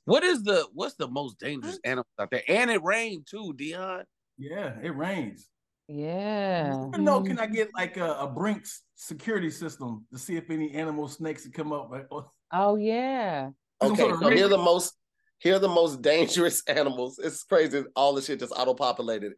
what 0.05 0.23
is 0.23 0.43
the 0.43 0.67
what's 0.73 0.95
the 0.95 1.07
most 1.07 1.39
dangerous 1.39 1.79
animal 1.85 2.05
out 2.19 2.29
there? 2.31 2.43
And 2.49 2.69
it 2.69 2.83
rained 2.83 3.27
too, 3.27 3.53
Dion. 3.53 4.03
Yeah, 4.37 4.77
it 4.83 4.95
rains. 4.95 5.47
Yeah. 5.87 6.87
I 6.93 6.97
know. 6.97 7.21
Can 7.21 7.39
I 7.39 7.45
get 7.45 7.69
like 7.73 7.97
a, 7.97 8.13
a 8.13 8.27
Brinks 8.27 8.83
security 8.95 9.49
system 9.49 10.05
to 10.11 10.19
see 10.19 10.35
if 10.35 10.49
any 10.49 10.71
animal 10.71 11.07
snakes 11.07 11.45
would 11.45 11.53
come 11.53 11.71
up? 11.71 11.91
Oh, 12.11 12.29
Oh 12.51 12.75
yeah. 12.75 13.49
Okay, 13.81 13.95
sort 13.97 14.13
of 14.13 14.19
so 14.19 14.29
here 14.29 14.45
are 14.45 14.49
the 14.49 14.57
most 14.57 14.93
here 15.39 15.55
are 15.55 15.59
the 15.59 15.67
most 15.67 16.01
dangerous 16.01 16.63
animals. 16.67 17.19
It's 17.19 17.43
crazy. 17.43 17.83
All 17.95 18.13
the 18.13 18.21
shit 18.21 18.39
just 18.39 18.53
auto 18.55 18.73
populated 18.73 19.33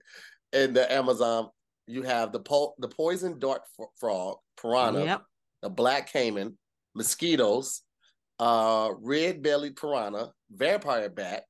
in 0.53 0.73
the 0.73 0.91
Amazon. 0.91 1.49
You 1.87 2.03
have 2.03 2.31
the 2.31 2.39
po- 2.39 2.75
the 2.77 2.89
poison 2.89 3.39
dart 3.39 3.61
fro- 3.75 3.91
frog, 3.97 4.37
piranha, 4.61 5.05
yep. 5.05 5.23
the 5.61 5.69
black 5.69 6.11
caiman, 6.11 6.57
mosquitoes, 6.93 7.81
uh, 8.39 8.91
red 8.99 9.41
bellied 9.41 9.77
piranha, 9.77 10.31
vampire 10.51 11.09
bat, 11.09 11.45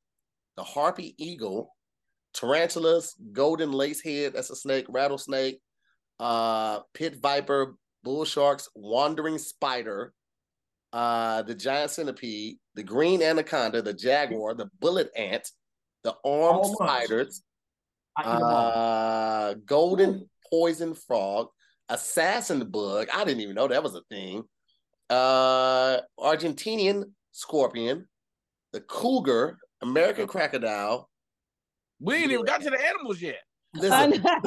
the 0.56 0.64
harpy 0.64 1.16
eagle, 1.18 1.76
tarantulas, 2.38 3.16
golden 3.34 3.72
lancehead, 3.72 4.34
that's 4.34 4.52
a 4.52 4.56
snake, 4.56 4.86
rattlesnake, 4.90 5.60
uh, 6.20 6.82
pit 6.94 7.16
viper, 7.22 7.76
bull 8.04 8.26
sharks, 8.26 8.70
wandering 8.76 9.38
spider, 9.40 10.14
uh, 10.94 11.42
the 11.42 11.56
giant 11.56 11.92
centipede, 11.92 12.58
the 12.76 12.84
green 12.84 13.22
anaconda, 13.22 13.82
the 13.82 13.94
jaguar, 13.94 14.54
the 14.54 14.70
bullet 14.80 15.10
ant, 15.16 15.50
the 16.04 16.12
armed 16.24 16.60
All 16.60 16.76
months. 16.80 16.94
spiders, 16.94 17.44
I 18.16 18.22
eat 18.22 18.36
'em 18.36 18.44
all. 18.44 18.50
uh, 18.52 19.54
golden 19.66 20.30
poison 20.50 20.94
frog, 20.94 21.50
assassin 21.90 22.70
bug. 22.70 23.08
I 23.14 23.24
didn't 23.26 23.42
even 23.42 23.56
know 23.56 23.68
that 23.68 23.84
was 23.84 23.96
a 23.96 24.02
thing. 24.10 24.44
Uh, 25.10 26.02
Argentinian 26.20 27.12
scorpion, 27.32 28.08
the 28.74 28.82
cougar, 28.82 29.58
American 29.82 30.28
crocodile, 30.28 31.10
We 32.00 32.16
ain't 32.16 32.32
even 32.32 32.46
got 32.46 32.62
to 32.62 32.70
the 32.70 32.80
animals 32.86 33.22
yet. 33.22 33.40
listen, 33.74 34.12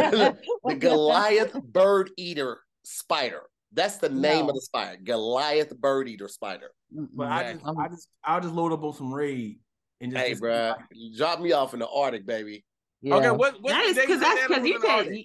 the 0.65 0.75
Goliath 0.79 1.53
bird 1.63 2.11
eater 2.17 2.61
spider. 2.85 3.43
That's 3.73 3.99
the 3.99 4.09
name 4.09 4.47
No. 4.47 4.49
of 4.51 4.55
the 4.57 4.61
spider, 4.63 4.99
Goliath 5.03 5.77
bird 5.79 6.09
eater 6.09 6.29
spider. 6.29 6.71
But 6.91 7.29
I 7.29 7.53
just, 7.53 7.65
I'm- 7.65 7.79
I 7.79 7.89
just, 7.89 8.09
I'll 8.25 8.41
just 8.41 8.55
load 8.55 8.73
up 8.73 8.83
on 8.83 8.93
some 8.95 9.13
raid 9.15 9.61
and 10.01 10.11
just. 10.13 10.23
Hey, 10.25 10.31
just- 10.31 10.43
bruh, 10.43 10.77
drop 11.17 11.41
me 11.41 11.53
off 11.53 11.73
in 11.75 11.81
the 11.81 11.89
Arctic, 11.89 12.27
baby. 12.27 12.65
Yeah. 13.03 13.15
Okay, 13.17 13.31
what 13.31 13.63
what's 13.63 13.75
That 13.75 13.83
the 13.95 14.01
is 14.01 14.07
because 14.07 14.21
that's 14.21 14.47
because 14.49 14.67
you 14.67 14.81
said 14.81 15.07
you, 15.15 15.25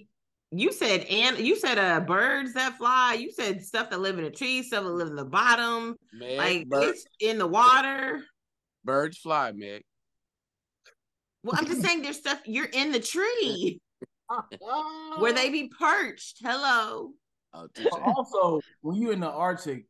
you 0.52 0.72
said 0.72 1.00
and 1.10 1.38
you 1.38 1.56
said 1.56 1.76
uh 1.78 2.00
birds 2.00 2.54
that 2.54 2.78
fly. 2.78 3.14
You 3.18 3.30
said 3.32 3.62
stuff 3.64 3.90
that 3.90 4.00
live 4.00 4.16
in 4.18 4.24
the 4.24 4.30
trees, 4.30 4.68
stuff 4.68 4.84
that 4.84 4.90
live 4.90 5.08
in 5.08 5.16
the 5.16 5.24
bottom, 5.24 5.96
Meg, 6.12 6.38
like 6.38 6.68
bird- 6.68 6.84
it's 6.84 7.04
in 7.20 7.38
the 7.38 7.46
water. 7.46 8.22
birds 8.84 9.18
fly, 9.18 9.52
Meg. 9.52 9.82
Well, 11.46 11.54
I'm 11.56 11.66
just 11.66 11.80
saying 11.80 12.02
there's 12.02 12.16
stuff 12.16 12.40
you're 12.44 12.64
in 12.72 12.90
the 12.90 12.98
tree 12.98 13.80
where 15.18 15.32
they 15.32 15.48
be 15.48 15.68
perched. 15.78 16.38
Hello. 16.42 17.12
Oh, 17.54 17.68
also, 18.16 18.60
when 18.80 18.96
you're 19.00 19.12
in 19.12 19.20
the 19.20 19.30
Arctic, 19.30 19.86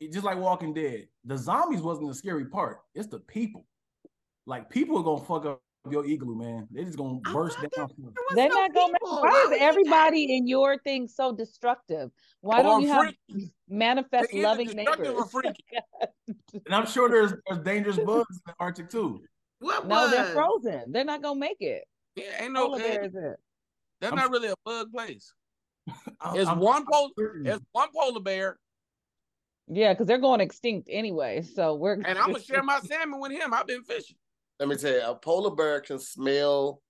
it- 0.00 0.10
just 0.14 0.24
like 0.24 0.38
Walking 0.38 0.72
Dead, 0.72 1.06
the 1.26 1.36
zombies 1.36 1.82
wasn't 1.82 2.08
the 2.08 2.14
scary 2.14 2.46
part. 2.46 2.78
It's 2.94 3.08
the 3.08 3.20
people. 3.20 3.66
Like 4.46 4.70
people 4.70 4.96
are 4.96 5.02
gonna 5.02 5.22
fuck 5.22 5.44
up 5.44 5.60
your 5.90 6.06
igloo, 6.06 6.34
man. 6.34 6.66
They 6.70 6.82
just 6.84 6.96
gonna 6.96 7.20
burst 7.30 7.58
down. 7.58 7.68
There 7.76 7.84
was 7.98 8.34
They're 8.34 8.48
no 8.48 8.54
not 8.54 8.74
gonna 8.74 8.92
make 8.94 9.02
why 9.02 9.48
is 9.52 9.58
everybody 9.60 10.34
in 10.34 10.46
your 10.46 10.78
thing 10.78 11.06
so 11.06 11.30
destructive? 11.30 12.10
Why 12.40 12.60
Oh, 12.60 12.62
don't 12.62 12.74
I'm 12.76 12.80
you 12.80 12.88
have 12.88 13.14
manifest 13.68 14.32
loving 14.32 14.68
destructive 14.68 15.06
neighbors? 15.14 15.34
or. 15.34 15.42
And 16.64 16.74
I'm 16.74 16.86
sure 16.86 17.10
there's, 17.10 17.34
there's 17.46 17.60
dangerous 17.62 17.98
bugs 17.98 18.36
in 18.36 18.40
the 18.46 18.54
Arctic 18.58 18.88
too. 18.88 19.22
What 19.58 19.86
No, 19.86 20.10
they're 20.10 20.32
frozen. 20.32 20.92
They're 20.92 21.04
not 21.04 21.22
gonna 21.22 21.38
make 21.40 21.60
it. 21.60 21.84
Yeah, 22.14 22.42
ain't 22.44 22.52
no. 22.52 22.66
Polar 22.66 22.78
bear 22.78 23.04
is 23.04 23.14
it. 23.14 23.36
That's 24.00 24.12
I'm- 24.12 24.16
not 24.16 24.30
really 24.30 24.48
a 24.48 24.54
bug 24.64 24.92
place. 24.92 25.32
I'm- 26.20 26.36
It's 26.36 26.48
I'm- 26.48 26.58
one 26.60 26.84
pole. 26.90 27.10
It's 27.16 27.64
one 27.72 27.88
polar 27.94 28.20
bear, 28.20 28.58
Yeah, 29.68 29.92
because 29.92 30.06
they're 30.06 30.18
going 30.18 30.40
extinct 30.40 30.88
anyway. 30.90 31.42
So 31.42 31.74
we're 31.74 31.94
and 31.94 32.06
I'm 32.18 32.32
gonna 32.32 32.40
share 32.44 32.62
my 32.62 32.80
salmon 32.80 33.20
with 33.20 33.32
him. 33.32 33.54
I've 33.54 33.66
been 33.66 33.82
fishing. 33.82 34.16
Let 34.60 34.68
me 34.68 34.76
tell 34.76 34.92
you, 34.92 35.02
a 35.02 35.14
polar 35.14 35.54
bear 35.54 35.80
can 35.80 35.98
smell 35.98 36.80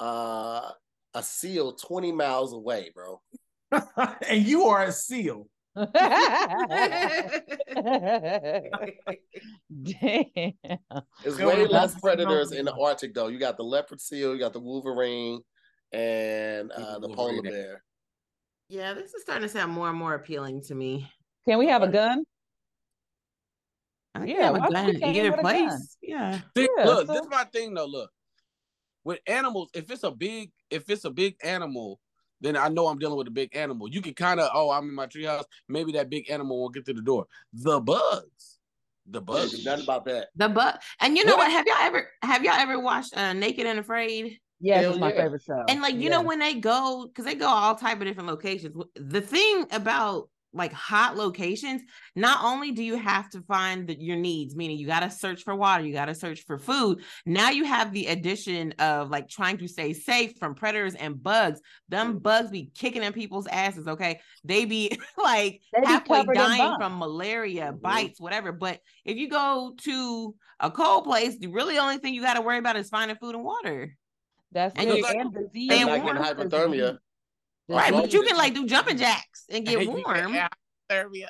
uh, 0.00 0.70
a 1.14 1.22
seal 1.22 1.72
20 1.74 2.10
miles 2.12 2.52
away, 2.52 2.90
bro. 2.94 3.20
and 4.28 4.44
you 4.44 4.64
are 4.64 4.84
a 4.84 4.92
seal. 4.92 5.48
Damn. 5.74 5.92
It's 11.72 11.74
Yo, 11.74 11.78
way 11.78 11.80
that's 11.80 11.94
less 11.94 12.00
predators 12.00 12.52
in 12.52 12.64
the 12.64 12.74
Arctic, 12.74 13.14
though. 13.14 13.28
You 13.28 13.38
got 13.38 13.56
the 13.56 13.62
leopard 13.64 14.00
seal, 14.00 14.32
you 14.32 14.38
got 14.38 14.52
the 14.52 14.60
wolverine, 14.60 15.40
and 15.92 16.70
uh, 16.72 16.98
the 16.98 17.08
polar 17.08 17.42
bear. 17.42 17.82
Yeah, 18.68 18.94
this 18.94 19.12
is 19.14 19.22
starting 19.22 19.42
to 19.42 19.48
sound 19.48 19.72
more 19.72 19.88
and 19.88 19.98
more 19.98 20.14
appealing 20.14 20.62
to 20.62 20.74
me. 20.74 21.10
Can 21.46 21.58
we 21.58 21.68
have 21.68 21.82
a 21.82 21.88
gun? 21.88 22.24
I 24.14 24.24
Yeah, 24.24 24.34
yeah, 24.38 24.42
have 24.46 24.54
a 24.56 24.70
gun 24.72 24.86
we 24.86 24.94
in 24.94 25.00
came 25.00 25.16
either 25.16 25.28
a 25.28 25.30
gun? 25.32 25.40
place. 25.40 25.96
Yeah. 26.02 26.40
See, 26.56 26.68
Yeah, 26.78 26.84
look, 26.84 27.06
so- 27.06 27.12
this 27.14 27.22
is 27.22 27.28
my 27.28 27.44
thing 27.44 27.74
though. 27.74 27.86
Look, 27.86 28.10
with 29.04 29.20
animals, 29.26 29.70
if 29.74 29.90
it's 29.90 30.04
a 30.04 30.10
big, 30.10 30.50
if 30.70 30.88
it's 30.90 31.04
a 31.04 31.10
big 31.10 31.36
animal, 31.42 31.98
then 32.40 32.56
I 32.56 32.68
know 32.68 32.86
I'm 32.88 32.98
dealing 32.98 33.16
with 33.18 33.28
a 33.28 33.32
big 33.32 33.54
animal. 33.56 33.88
You 33.88 34.00
can 34.02 34.14
kind 34.14 34.40
of, 34.40 34.50
oh, 34.52 34.70
I'm 34.70 34.88
in 34.88 34.94
my 34.94 35.06
treehouse. 35.06 35.44
Maybe 35.68 35.92
that 35.92 36.10
big 36.10 36.30
animal 36.30 36.60
won't 36.60 36.74
get 36.74 36.84
to 36.86 36.92
the 36.92 37.00
door. 37.02 37.26
The 37.52 37.80
bugs, 37.80 38.51
the 39.06 39.20
Can't 39.20 39.64
nothing 39.64 39.84
about 39.84 40.04
that. 40.06 40.28
The 40.36 40.48
but 40.48 40.82
and 41.00 41.16
you 41.16 41.24
know 41.24 41.36
What 41.36 41.48
what? 41.48 41.52
Have 41.52 41.66
y'all 41.66 41.76
ever 41.80 42.08
have 42.22 42.44
y'all 42.44 42.54
ever 42.54 42.78
watched 42.78 43.16
uh, 43.16 43.32
Naked 43.32 43.66
and 43.66 43.78
Afraid? 43.78 44.38
Yes, 44.60 44.82
Hell 44.82 44.90
it's 44.92 45.00
my 45.00 45.12
yeah. 45.12 45.22
favorite 45.22 45.42
show. 45.42 45.64
And 45.68 45.82
like 45.82 45.96
you 45.96 46.08
know 46.08 46.22
when 46.22 46.38
they 46.38 46.54
go 46.54 47.06
because 47.06 47.24
they 47.24 47.34
go 47.34 47.48
all 47.48 47.74
type 47.74 48.00
of 48.00 48.06
different 48.06 48.28
locations. 48.28 48.76
The 48.94 49.20
thing 49.20 49.66
about 49.72 50.28
like 50.54 50.72
hot 50.72 51.16
locations, 51.16 51.82
not 52.14 52.44
only 52.44 52.72
do 52.72 52.82
you 52.82 52.96
have 52.96 53.28
to 53.30 53.40
find 53.42 53.86
the, 53.88 53.98
your 53.98 54.16
needs, 54.16 54.54
meaning 54.54 54.76
you 54.78 54.86
got 54.86 55.00
to 55.00 55.10
search 55.10 55.42
for 55.44 55.54
water, 55.54 55.84
you 55.84 55.92
got 55.92 56.06
to 56.06 56.14
search 56.14 56.44
for 56.46 56.58
food. 56.58 57.02
Now 57.24 57.50
you 57.50 57.64
have 57.64 57.92
the 57.92 58.06
addition 58.08 58.72
of 58.78 59.10
like 59.10 59.28
trying 59.28 59.58
to 59.58 59.68
stay 59.68 59.92
safe 59.92 60.34
from 60.38 60.54
predators 60.54 60.94
and 60.94 61.22
bugs. 61.22 61.60
Them 61.88 62.18
bugs 62.18 62.50
be 62.50 62.70
kicking 62.74 63.02
in 63.02 63.12
people's 63.12 63.46
asses. 63.46 63.88
Okay, 63.88 64.20
they 64.44 64.64
be 64.64 64.98
like 65.18 65.60
They 65.72 65.80
be 65.80 65.86
halfway 65.86 66.24
dying 66.24 66.74
from 66.78 66.98
malaria, 66.98 67.72
Mhm. 67.72 67.80
bites, 67.80 68.20
whatever. 68.20 68.52
But 68.52 68.80
if 69.04 69.16
you 69.16 69.28
go 69.28 69.74
to 69.84 70.34
a 70.60 70.70
cold 70.70 71.04
place, 71.04 71.38
the 71.38 71.46
really 71.48 71.78
only 71.78 71.98
thing 71.98 72.14
you 72.14 72.22
got 72.22 72.34
to 72.34 72.42
worry 72.42 72.58
about 72.58 72.76
is 72.76 72.88
finding 72.88 73.16
food 73.16 73.34
and 73.34 73.44
water. 73.44 73.96
That's 74.52 74.74
and 74.78 74.90
it. 74.90 74.98
you- 74.98 75.06
And 75.06 75.32
disease. 75.32 75.70
and 75.72 75.88
not 75.88 76.04
getting 76.04 76.04
warm 76.04 76.16
hypothermia. 76.18 76.98
Right, 77.68 77.92
but 77.92 78.12
you 78.12 78.22
can 78.22 78.36
like 78.36 78.54
do 78.54 78.66
jumping 78.66 78.96
jacks 78.98 79.44
and 79.50 79.64
get 79.64 79.78
Hey, 79.78 79.84
you 79.84 79.90
warm. 79.90 80.32
get 80.32 80.52
hypothermia. 80.90 81.28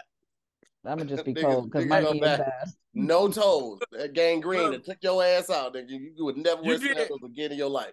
I'm 0.85 0.99
gonna 0.99 1.05
just 1.11 1.25
be 1.25 1.35
Niggas- 1.35 1.42
cold 1.42 1.64
because 1.71 1.87
my 1.87 2.01
go 2.03 2.12
knee 2.12 2.18
is 2.21 2.25
bad. 2.25 2.53
No 2.95 3.29
toes. 3.29 3.79
That 3.92 4.12
gangrene 4.12 4.61
Look. 4.62 4.73
that 4.73 4.85
took 4.85 4.99
your 5.03 5.23
ass 5.25 5.49
out. 5.51 5.75
Nigga. 5.75 5.88
You, 5.90 6.12
you 6.16 6.25
would 6.25 6.37
never 6.37 6.62
You 6.62 6.68
wear 6.71 6.79
sandals 6.79 7.21
again 7.25 7.53
in 7.53 7.59
your 7.59 7.71
life. 7.71 7.92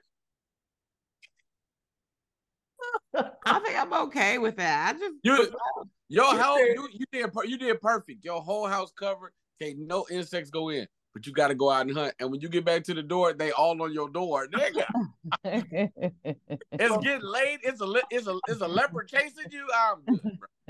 I 3.45 3.59
think 3.59 3.77
I'm 3.79 3.93
okay 4.07 4.37
with 4.37 4.57
that. 4.57 4.95
I 4.95 4.99
just 4.99 5.15
You, 5.23 5.35
your 6.09 6.33
You 6.33 6.37
house, 6.39 6.59
you, 6.59 6.89
you 6.93 7.05
did, 7.11 7.31
you 7.45 7.57
did 7.57 7.81
perfect. 7.81 8.23
Your 8.25 8.41
whole 8.41 8.67
house 8.67 8.91
covered. 8.97 9.31
Can't 9.61 9.79
no 9.79 10.05
insects 10.09 10.49
go 10.49 10.69
in. 10.69 10.87
But 11.19 11.27
you 11.27 11.33
got 11.33 11.49
to 11.49 11.53
go 11.55 11.69
out 11.69 11.85
and 11.85 11.97
hunt. 11.97 12.13
And 12.21 12.31
when 12.31 12.39
you 12.39 12.47
get 12.47 12.63
back 12.63 12.81
to 12.85 12.93
the 12.93 13.03
door, 13.03 13.33
they 13.33 13.51
all 13.51 13.81
on 13.81 13.91
your 13.91 14.09
door. 14.09 14.47
Nigga, 14.47 14.85
it's 15.43 16.97
getting 17.03 17.21
late. 17.21 17.59
It's 17.61 17.81
a 17.81 17.85
le- 17.85 18.07
it's 18.09 18.25
a 18.25 18.39
it's 18.47 18.61
a 18.61 18.67
leopard 18.67 19.09
chasing 19.09 19.51
you. 19.51 19.67
I'm 19.75 20.17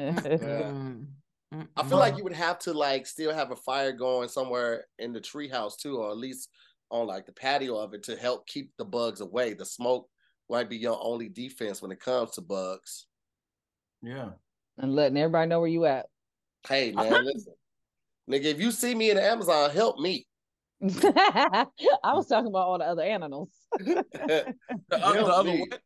good, 0.07 0.39
bro. 0.39 0.95
I 1.77 1.83
feel 1.83 1.99
like 1.99 2.17
you 2.17 2.23
would 2.23 2.33
have 2.33 2.57
to 2.59 2.73
like 2.73 3.05
still 3.05 3.31
have 3.31 3.51
a 3.51 3.55
fire 3.55 3.91
going 3.91 4.27
somewhere 4.27 4.85
in 4.97 5.13
the 5.13 5.21
treehouse 5.21 5.77
too, 5.77 5.97
or 5.97 6.09
at 6.09 6.17
least 6.17 6.49
on 6.89 7.05
like 7.05 7.27
the 7.27 7.31
patio 7.31 7.77
of 7.77 7.93
it 7.93 8.01
to 8.03 8.15
help 8.15 8.47
keep 8.47 8.71
the 8.79 8.85
bugs 8.85 9.21
away. 9.21 9.53
The 9.53 9.65
smoke 9.65 10.09
might 10.49 10.67
be 10.67 10.77
your 10.77 10.97
only 10.99 11.29
defense 11.29 11.79
when 11.79 11.91
it 11.91 11.99
comes 11.99 12.31
to 12.31 12.41
bugs. 12.41 13.05
Yeah. 14.01 14.29
and 14.79 14.95
letting 14.95 15.17
everybody 15.17 15.47
know 15.47 15.59
where 15.59 15.69
you 15.69 15.85
at. 15.85 16.07
Hey 16.67 16.91
man, 16.91 17.23
listen. 17.23 17.53
Nigga, 18.27 18.45
if 18.45 18.59
you 18.59 18.71
see 18.71 18.93
me 18.95 19.09
in 19.09 19.15
the 19.15 19.23
Amazon, 19.23 19.69
help 19.71 19.99
me. 19.99 20.25
I 20.83 21.65
was 22.13 22.27
talking 22.27 22.47
about 22.47 22.67
all 22.67 22.77
the 22.77 22.85
other 22.85 23.03
animals. 23.03 23.49
The, 24.89 24.99
Help 25.13 25.25
the 25.25 25.33
other 25.33 25.53
me. 25.53 25.59
what? 25.59 25.81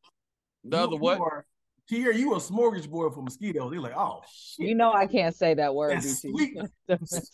The 0.63 0.77
other 0.77 0.97
what? 0.97 1.25
To 1.89 1.95
hear 1.95 2.11
you 2.13 2.33
a 2.35 2.37
smorgasbord 2.37 3.13
for 3.13 3.21
mosquitoes. 3.21 3.71
They're 3.71 3.81
like, 3.81 3.95
oh 3.95 4.21
shit. 4.31 4.67
You 4.69 4.75
know 4.75 4.93
I 4.93 5.05
can't 5.07 5.35
say 5.35 5.53
that 5.55 5.75
word. 5.75 6.01
That's 6.01 6.21
BT. 6.21 6.61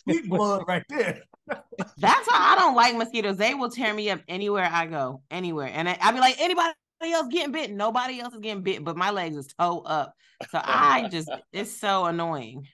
sweet 0.04 0.28
blood 0.28 0.64
right 0.66 0.82
there. 0.88 1.22
That's 1.46 2.26
why 2.28 2.36
I 2.36 2.56
don't 2.58 2.74
like 2.74 2.96
mosquitoes. 2.96 3.36
They 3.36 3.54
will 3.54 3.70
tear 3.70 3.94
me 3.94 4.10
up 4.10 4.20
anywhere 4.28 4.68
I 4.70 4.86
go, 4.86 5.22
anywhere. 5.30 5.70
And 5.72 5.88
I, 5.88 5.98
I 6.00 6.12
be 6.12 6.18
like, 6.18 6.40
anybody 6.40 6.72
else 7.02 7.28
getting 7.30 7.52
bit? 7.52 7.70
Nobody 7.70 8.20
else 8.20 8.34
is 8.34 8.40
getting 8.40 8.62
bit, 8.62 8.84
but 8.84 8.96
my 8.96 9.10
legs 9.10 9.36
is 9.36 9.46
toe 9.58 9.80
up. 9.80 10.14
So 10.50 10.60
I 10.62 11.08
just, 11.10 11.30
it's 11.52 11.78
so 11.78 12.06
annoying. 12.06 12.66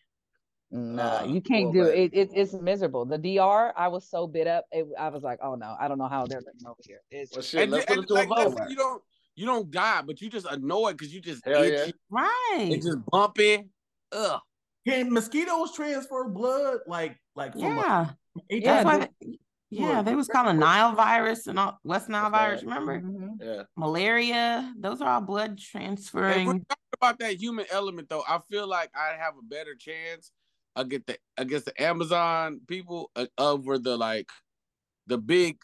Nah, 0.71 1.21
Ah, 1.21 1.25
you 1.25 1.41
can't 1.41 1.73
do 1.73 1.85
baby. 1.85 2.17
it. 2.17 2.31
it. 2.31 2.31
It's 2.35 2.53
miserable. 2.53 3.05
The 3.05 3.19
DR, 3.19 3.73
I 3.77 3.87
was 3.89 4.09
so 4.09 4.27
bit 4.27 4.47
up. 4.49 4.65
It, 4.73 4.87
I 4.99 5.09
was 5.11 5.23
like, 5.23 5.39
oh 5.43 5.55
no, 5.55 5.77
I 5.79 5.87
don't 5.89 5.99
know 5.99 6.09
how 6.09 6.27
they're 6.27 6.41
living 6.41 6.67
over 6.67 6.81
here. 6.85 7.01
It's 7.11 7.33
Well, 7.33 7.43
shit, 7.43 7.63
And, 7.63 7.73
let's 7.73 7.87
then- 7.87 7.97
put 7.99 8.05
it 8.05 8.11
and 8.11 8.29
to 8.29 8.35
a 8.35 8.35
like, 8.35 8.49
vote. 8.59 8.69
you 8.71 8.77
don't 8.77 9.03
you 9.37 9.47
don't 9.47 9.71
die, 9.71 10.03
but 10.03 10.21
you 10.21 10.29
just 10.31 10.47
annoyed 10.47 10.97
because 10.97 11.15
you 11.15 11.21
just 11.21 11.45
Hell 11.45 11.65
yeah. 11.65 11.87
Right. 12.11 12.69
It's 12.73 12.85
just 12.87 12.99
bumpy. 13.11 13.69
Ugh. 14.13 14.41
Can 14.89 15.13
mosquitoes 15.13 15.73
transfer 15.75 16.29
blood 16.29 16.79
like 16.87 17.17
like 17.37 17.53
from 17.53 17.61
Yeah. 17.63 18.11
a, 18.51 18.55
Yeah, 18.57 18.83
That's 18.83 19.05
HIV? 19.23 19.35
yeah, 19.71 20.03
they 20.03 20.15
was 20.15 20.27
calling 20.29 20.59
Nile 20.59 20.93
virus 20.95 21.47
and 21.47 21.59
all 21.59 21.79
West 21.85 22.09
Nile 22.09 22.31
That's 22.31 22.33
right. 22.33 22.49
virus, 22.49 22.63
remember? 22.65 23.01
Mhm. 23.01 23.37
Yeah. 23.41 23.63
Malaria, 23.77 24.75
those 24.79 25.01
are 25.01 25.09
all 25.15 25.21
blood 25.21 25.59
If 25.61 25.73
we're 25.75 25.81
transferring. 25.81 26.47
talking 26.47 26.67
about 27.01 27.19
that 27.21 27.35
human 27.37 27.67
element, 27.71 28.09
though, 28.09 28.23
I 28.29 28.41
feel 28.51 28.67
like 28.67 28.91
I 28.97 29.17
have 29.19 29.35
a 29.39 29.43
better 29.43 29.75
chance 29.75 30.33
against 30.77 31.07
the 31.09 31.19
against 31.37 31.65
the 31.67 31.83
Amazon 31.83 32.61
people 32.69 33.11
uh, 33.17 33.27
over 33.39 33.79
the 33.79 33.97
like 33.97 34.29
the 35.07 35.19
big, 35.19 35.59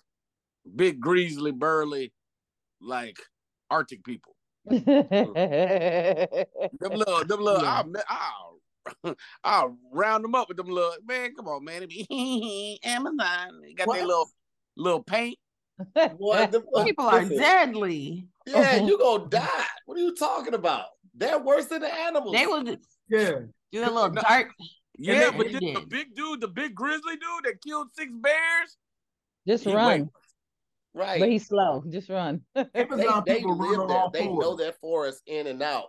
big 0.75 1.01
grizzly 1.01 1.53
burly, 1.53 2.12
like 2.81 3.18
Arctic 3.70 4.05
people. 4.05 4.35
Them 4.66 4.85
little, 6.81 7.25
them 7.25 7.40
little, 7.40 7.62
Yeah. 7.62 7.83
I'll, 8.09 8.61
I'll, 9.05 9.16
I'll 9.44 9.79
round 9.92 10.25
them 10.25 10.35
up 10.35 10.48
with 10.48 10.57
them 10.57 10.68
little 10.68 10.94
man. 11.07 11.35
Come 11.35 11.48
on, 11.48 11.64
man, 11.64 11.83
it 11.85 11.88
be 11.90 12.79
Amazon. 12.85 13.61
They 13.62 13.75
got 13.75 13.87
What? 13.88 13.96
their 13.96 14.07
little 14.07 14.31
little 14.77 15.03
paint. 15.03 15.38
What 16.16 16.53
the? 16.53 16.61
People 16.85 17.07
are 17.07 17.25
deadly. 17.25 18.29
Yeah, 18.46 18.77
you 18.77 18.98
gonna 18.98 19.29
die. 19.29 19.48
What 19.87 19.98
are 19.98 20.03
you 20.03 20.14
talking 20.14 20.55
about? 20.55 20.87
They're 21.14 21.38
worse 21.38 21.66
than 21.66 21.81
the 21.83 21.92
animals. 21.92 22.35
They 22.35 22.46
will 22.46 22.62
do 22.62 22.77
Yeah. 23.09 23.31
that 23.72 23.92
little 23.92 24.11
No. 24.11 24.22
dark. 24.22 24.51
Yeah, 24.98 25.31
but 25.37 25.46
they 25.46 25.72
the 25.72 25.87
big 25.88 26.14
dude, 26.14 26.40
the 26.40 26.48
big 26.48 26.74
grizzly 26.74 27.14
dude 27.14 27.44
that 27.44 27.62
killed 27.62 27.88
six 27.96 28.11
bears. 28.14 28.76
Just 29.46 29.66
run, 29.66 30.02
way- 30.02 30.09
right. 30.94 31.20
but 31.20 31.28
he's 31.28 31.46
slow. 31.46 31.83
Just 31.88 32.09
run. 32.09 32.42
they, 32.55 32.66
they 32.74 32.85
live 32.85 33.09
on 33.09 33.24
there. 33.88 34.05
They 34.12 34.24
fours. 34.24 34.44
know 34.44 34.57
that 34.57 34.78
forest 34.81 35.22
in 35.26 35.46
and 35.46 35.62
out. 35.62 35.87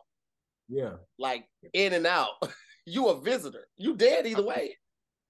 Yeah. 0.69 0.93
Like 1.19 1.45
in 1.73 1.93
and 1.93 2.07
out. 2.07 2.29
you 2.85 3.09
a 3.09 3.21
visitor. 3.21 3.67
You 3.77 3.95
dead 3.95 4.25
either 4.25 4.43
way. 4.43 4.77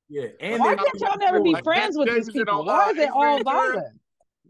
Yeah. 0.09 0.27
And 0.39 0.59
Why 0.59 0.75
can't 0.75 0.99
y'all 0.99 1.17
never 1.17 1.41
be 1.41 1.53
Like 1.53 1.63
friends 1.63 1.97
with 1.97 2.09
these 2.09 2.29
people? 2.29 2.65
Why 2.65 2.91
is 2.91 2.97
it 2.97 3.09
all 3.09 3.37
Ace 3.37 3.43
violent? 3.43 3.99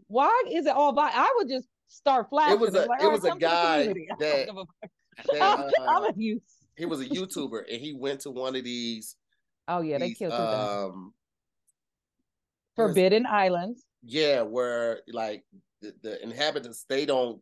Why 0.08 0.44
is 0.50 0.66
it 0.66 0.74
all 0.74 0.92
violent? 0.92 1.16
I 1.16 1.34
would 1.36 1.48
just 1.48 1.66
start 1.88 2.28
flashing. 2.28 2.56
It 2.56 2.60
was 2.60 2.74
a 2.74 2.86
like, 2.86 3.02
it 3.02 3.10
was 3.10 3.24
a 3.24 3.28
come 3.28 3.38
to 3.40 3.46
the 3.46 3.50
guy 3.50 3.86
community." 3.86 4.08
I 4.10 4.14
don't 4.14 4.20
that, 4.20 4.46
give 4.46 4.56
a 4.56 4.64
fuck. 4.64 4.90
that 5.32 5.42
I'm, 5.42 5.88
I'm 5.88 6.02
uh, 6.04 6.08
a 6.08 6.12
youth. 6.16 6.42
He 6.76 6.86
was 6.86 7.00
a 7.00 7.06
YouTuber 7.08 7.62
and 7.70 7.80
he 7.80 7.92
went 7.94 8.20
to 8.20 8.30
one 8.30 8.56
of 8.56 8.64
these, 8.64 9.16
Oh 9.68 9.80
yeah, 9.80 9.98
they 9.98 10.08
these 10.08 10.18
killed 10.18 10.32
them. 10.32 10.48
um 10.52 11.14
Forbidden 12.76 13.26
Islands. 13.26 13.84
yeah, 14.02 14.42
where 14.42 15.00
like 15.08 15.44
the, 15.80 15.94
the 16.02 16.22
inhabitants 16.22 16.84
they 16.88 17.06
don't 17.06 17.40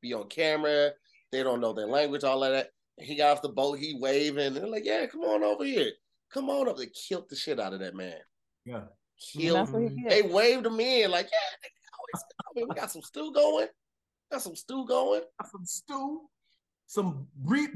be 0.00 0.14
on 0.14 0.28
camera, 0.28 0.92
they 1.30 1.42
don't 1.42 1.60
know 1.60 1.72
their 1.72 1.86
language, 1.86 2.24
all 2.24 2.42
of 2.42 2.52
that. 2.52 2.68
He 2.98 3.14
got 3.16 3.32
off 3.32 3.42
the 3.42 3.48
boat, 3.48 3.78
he 3.78 3.96
waving, 4.00 4.44
and 4.46 4.56
they're 4.56 4.66
like, 4.66 4.84
Yeah, 4.84 5.06
come 5.06 5.22
on 5.22 5.42
over 5.42 5.64
here. 5.64 5.90
Come 6.32 6.48
on 6.48 6.68
up. 6.68 6.78
They 6.78 6.86
killed 6.86 7.28
the 7.28 7.36
shit 7.36 7.60
out 7.60 7.74
of 7.74 7.80
that 7.80 7.94
man. 7.94 8.16
Yeah. 8.64 8.76
And 8.76 8.88
Killed 9.32 9.56
that's 9.58 9.70
what 9.70 9.82
he 9.82 9.88
Mm. 9.90 10.02
did. 10.08 10.10
They 10.10 10.22
waved 10.22 10.66
him 10.66 10.80
in 10.80 11.10
like, 11.10 11.26
yeah, 11.26 11.56
they 11.62 11.68
always 11.98 12.24
come 12.44 12.62
in. 12.62 12.68
we 12.68 12.74
got 12.74 12.90
some 12.90 13.02
stew 13.02 13.32
going. 13.32 13.68
Got 14.30 14.42
some 14.42 14.56
stew 14.56 14.86
going. 14.86 15.22
got 15.40 15.50
Some 15.50 15.64
stew, 15.66 16.22
some 16.92 17.26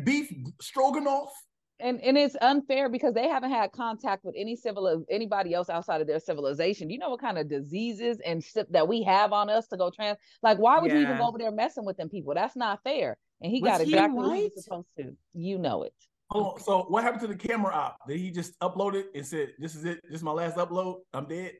beef 0.05 0.31
stroganoff. 0.61 1.33
and 1.81 2.01
and 2.03 2.19
it's 2.19 2.37
unfair 2.43 2.89
because 2.91 3.15
they 3.15 3.29
haven't 3.29 3.51
had 3.51 3.73
contact 3.73 4.25
with 4.25 4.35
any 4.37 4.55
civil 4.55 5.05
anybody 5.11 5.55
else 5.55 5.71
outside 5.71 6.03
of 6.03 6.07
their 6.07 6.21
civilization. 6.21 6.89
Do 6.89 6.95
you 6.95 7.01
know 7.01 7.09
what 7.11 7.21
kind 7.21 7.39
of 7.39 7.49
diseases 7.49 8.19
and 8.27 8.45
shit 8.45 8.71
that 8.73 8.87
we 8.87 9.03
have 9.05 9.33
on 9.33 9.49
us 9.49 9.69
to 9.69 9.77
go 9.79 9.91
trans? 9.91 10.19
Like, 10.43 10.59
why 10.59 10.79
would 10.81 10.93
you 10.93 10.99
even 10.99 11.17
go 11.17 11.27
over 11.29 11.39
there 11.39 11.51
messing 11.51 11.87
with 11.87 11.97
them 11.97 12.11
people? 12.11 12.35
That's 12.35 12.57
not 12.57 12.83
fair. 12.85 13.17
And 13.41 13.51
he 13.51 13.61
Was 13.63 13.71
got 13.71 13.81
he 13.81 13.93
exactly 13.93 14.17
what 14.19 14.37
he 14.37 14.51
was 14.55 14.65
supposed 14.65 14.89
to. 14.99 15.17
You 15.33 15.59
know 15.59 15.83
it. 15.85 15.95
Hold 16.31 16.55
on. 16.55 16.61
So 16.61 16.83
what 16.89 17.03
happened 17.05 17.23
to 17.23 17.29
the 17.29 17.37
camera 17.37 17.73
op? 17.75 17.97
Did 18.07 18.19
he 18.19 18.31
just 18.31 18.59
upload 18.61 18.95
it 18.95 19.07
and 19.15 19.25
said, 19.25 19.53
"This 19.59 19.75
is 19.75 19.85
it. 19.87 20.01
This 20.05 20.17
is 20.17 20.23
my 20.23 20.33
last 20.33 20.57
upload. 20.57 20.97
I'm 21.15 21.27
dead." 21.27 21.53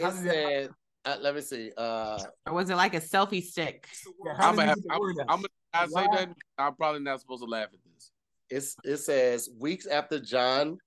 How 0.00 0.08
It 0.08 0.16
did 0.16 0.24
that? 0.24 0.34
said, 0.34 0.70
uh, 1.04 1.16
let 1.20 1.34
me 1.34 1.40
see. 1.40 1.70
Uh, 1.76 2.18
Or 2.46 2.54
was 2.54 2.70
it 2.70 2.76
like 2.76 2.94
a 2.94 3.00
selfie 3.00 3.42
stick? 3.42 3.86
Yeah, 4.24 4.32
I'm 4.38 4.56
gonna 4.56 4.68
have. 4.68 4.76
get 4.76 4.88
the 4.88 5.24
I'm. 5.28 5.44
I'm 5.74 5.88
say 5.90 6.06
that. 6.12 6.28
I'm 6.58 6.74
probably 6.74 7.00
not 7.00 7.20
supposed 7.20 7.42
to 7.42 7.48
laugh 7.48 7.68
at 7.72 7.78
this. 7.94 8.10
it's 8.50 8.76
it 8.84 8.96
says 8.98 9.48
weeks 9.58 9.86
after 9.86 10.18
John 10.18 10.78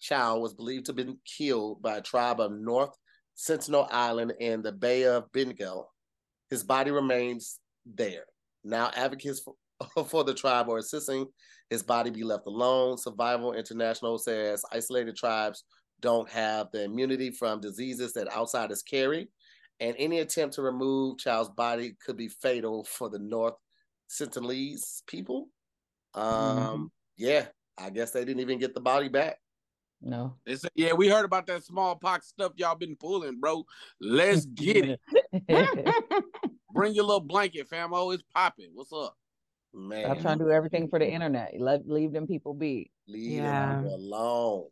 Chau 0.00 0.38
was 0.38 0.54
believed 0.54 0.86
to 0.86 0.90
have 0.90 0.96
been 0.96 1.18
killed 1.24 1.82
by 1.82 1.96
a 1.96 2.02
tribe 2.02 2.40
of 2.40 2.52
North 2.52 2.94
Sentinel 3.34 3.88
Island 3.90 4.32
in 4.40 4.62
the 4.62 4.72
Bay 4.72 5.04
of 5.04 5.30
Bengal, 5.32 5.92
his 6.50 6.62
body 6.64 6.90
remains 6.90 7.58
there. 7.84 8.24
Now 8.64 8.90
advocates 8.94 9.40
for, 9.40 9.54
for 10.06 10.24
the 10.24 10.34
tribe 10.34 10.68
are 10.70 10.78
insisting 10.78 11.26
his 11.70 11.82
body 11.82 12.10
be 12.10 12.22
left 12.22 12.46
alone. 12.46 12.96
Survival 12.96 13.52
International 13.52 14.18
says 14.18 14.64
isolated 14.72 15.16
tribes 15.16 15.64
don't 16.00 16.28
have 16.30 16.70
the 16.72 16.84
immunity 16.84 17.30
from 17.30 17.60
diseases 17.60 18.12
that 18.14 18.32
outsiders 18.34 18.82
carry, 18.82 19.28
and 19.80 19.94
any 19.98 20.20
attempt 20.20 20.54
to 20.56 20.62
remove 20.62 21.18
child's 21.18 21.50
body 21.50 21.94
could 22.04 22.16
be 22.16 22.28
fatal 22.28 22.84
for 22.84 23.08
the 23.08 23.18
North 23.18 23.54
Sentinelese 24.10 25.02
people. 25.06 25.48
Um, 26.14 26.90
yeah, 27.16 27.46
I 27.78 27.90
guess 27.90 28.10
they 28.10 28.24
didn't 28.24 28.40
even 28.40 28.58
get 28.58 28.74
the 28.74 28.80
body 28.80 29.08
back. 29.08 29.38
No. 30.02 30.36
They 30.44 30.56
said, 30.56 30.70
"Yeah, 30.74 30.92
we 30.92 31.08
heard 31.08 31.24
about 31.24 31.46
that 31.46 31.64
smallpox 31.64 32.28
stuff 32.28 32.52
y'all 32.56 32.74
been 32.74 32.96
pulling, 32.96 33.40
bro. 33.40 33.64
Let's 34.00 34.44
get 34.46 34.98
it. 34.98 35.00
Bring 36.72 36.94
your 36.94 37.04
little 37.04 37.20
blanket, 37.20 37.68
famo. 37.70 38.12
It's 38.14 38.22
popping. 38.34 38.70
What's 38.74 38.92
up?" 38.92 39.16
Man, 39.74 40.04
Stop 40.04 40.20
trying 40.20 40.38
to 40.38 40.44
do 40.44 40.50
everything 40.50 40.88
for 40.88 40.98
the 40.98 41.06
internet. 41.10 41.54
Let 41.58 41.86
leave 41.88 42.12
them 42.12 42.26
people 42.26 42.54
be. 42.54 42.90
leave 43.06 43.32
Yeah. 43.32 43.82
them 43.82 43.86
alone. 43.86 44.68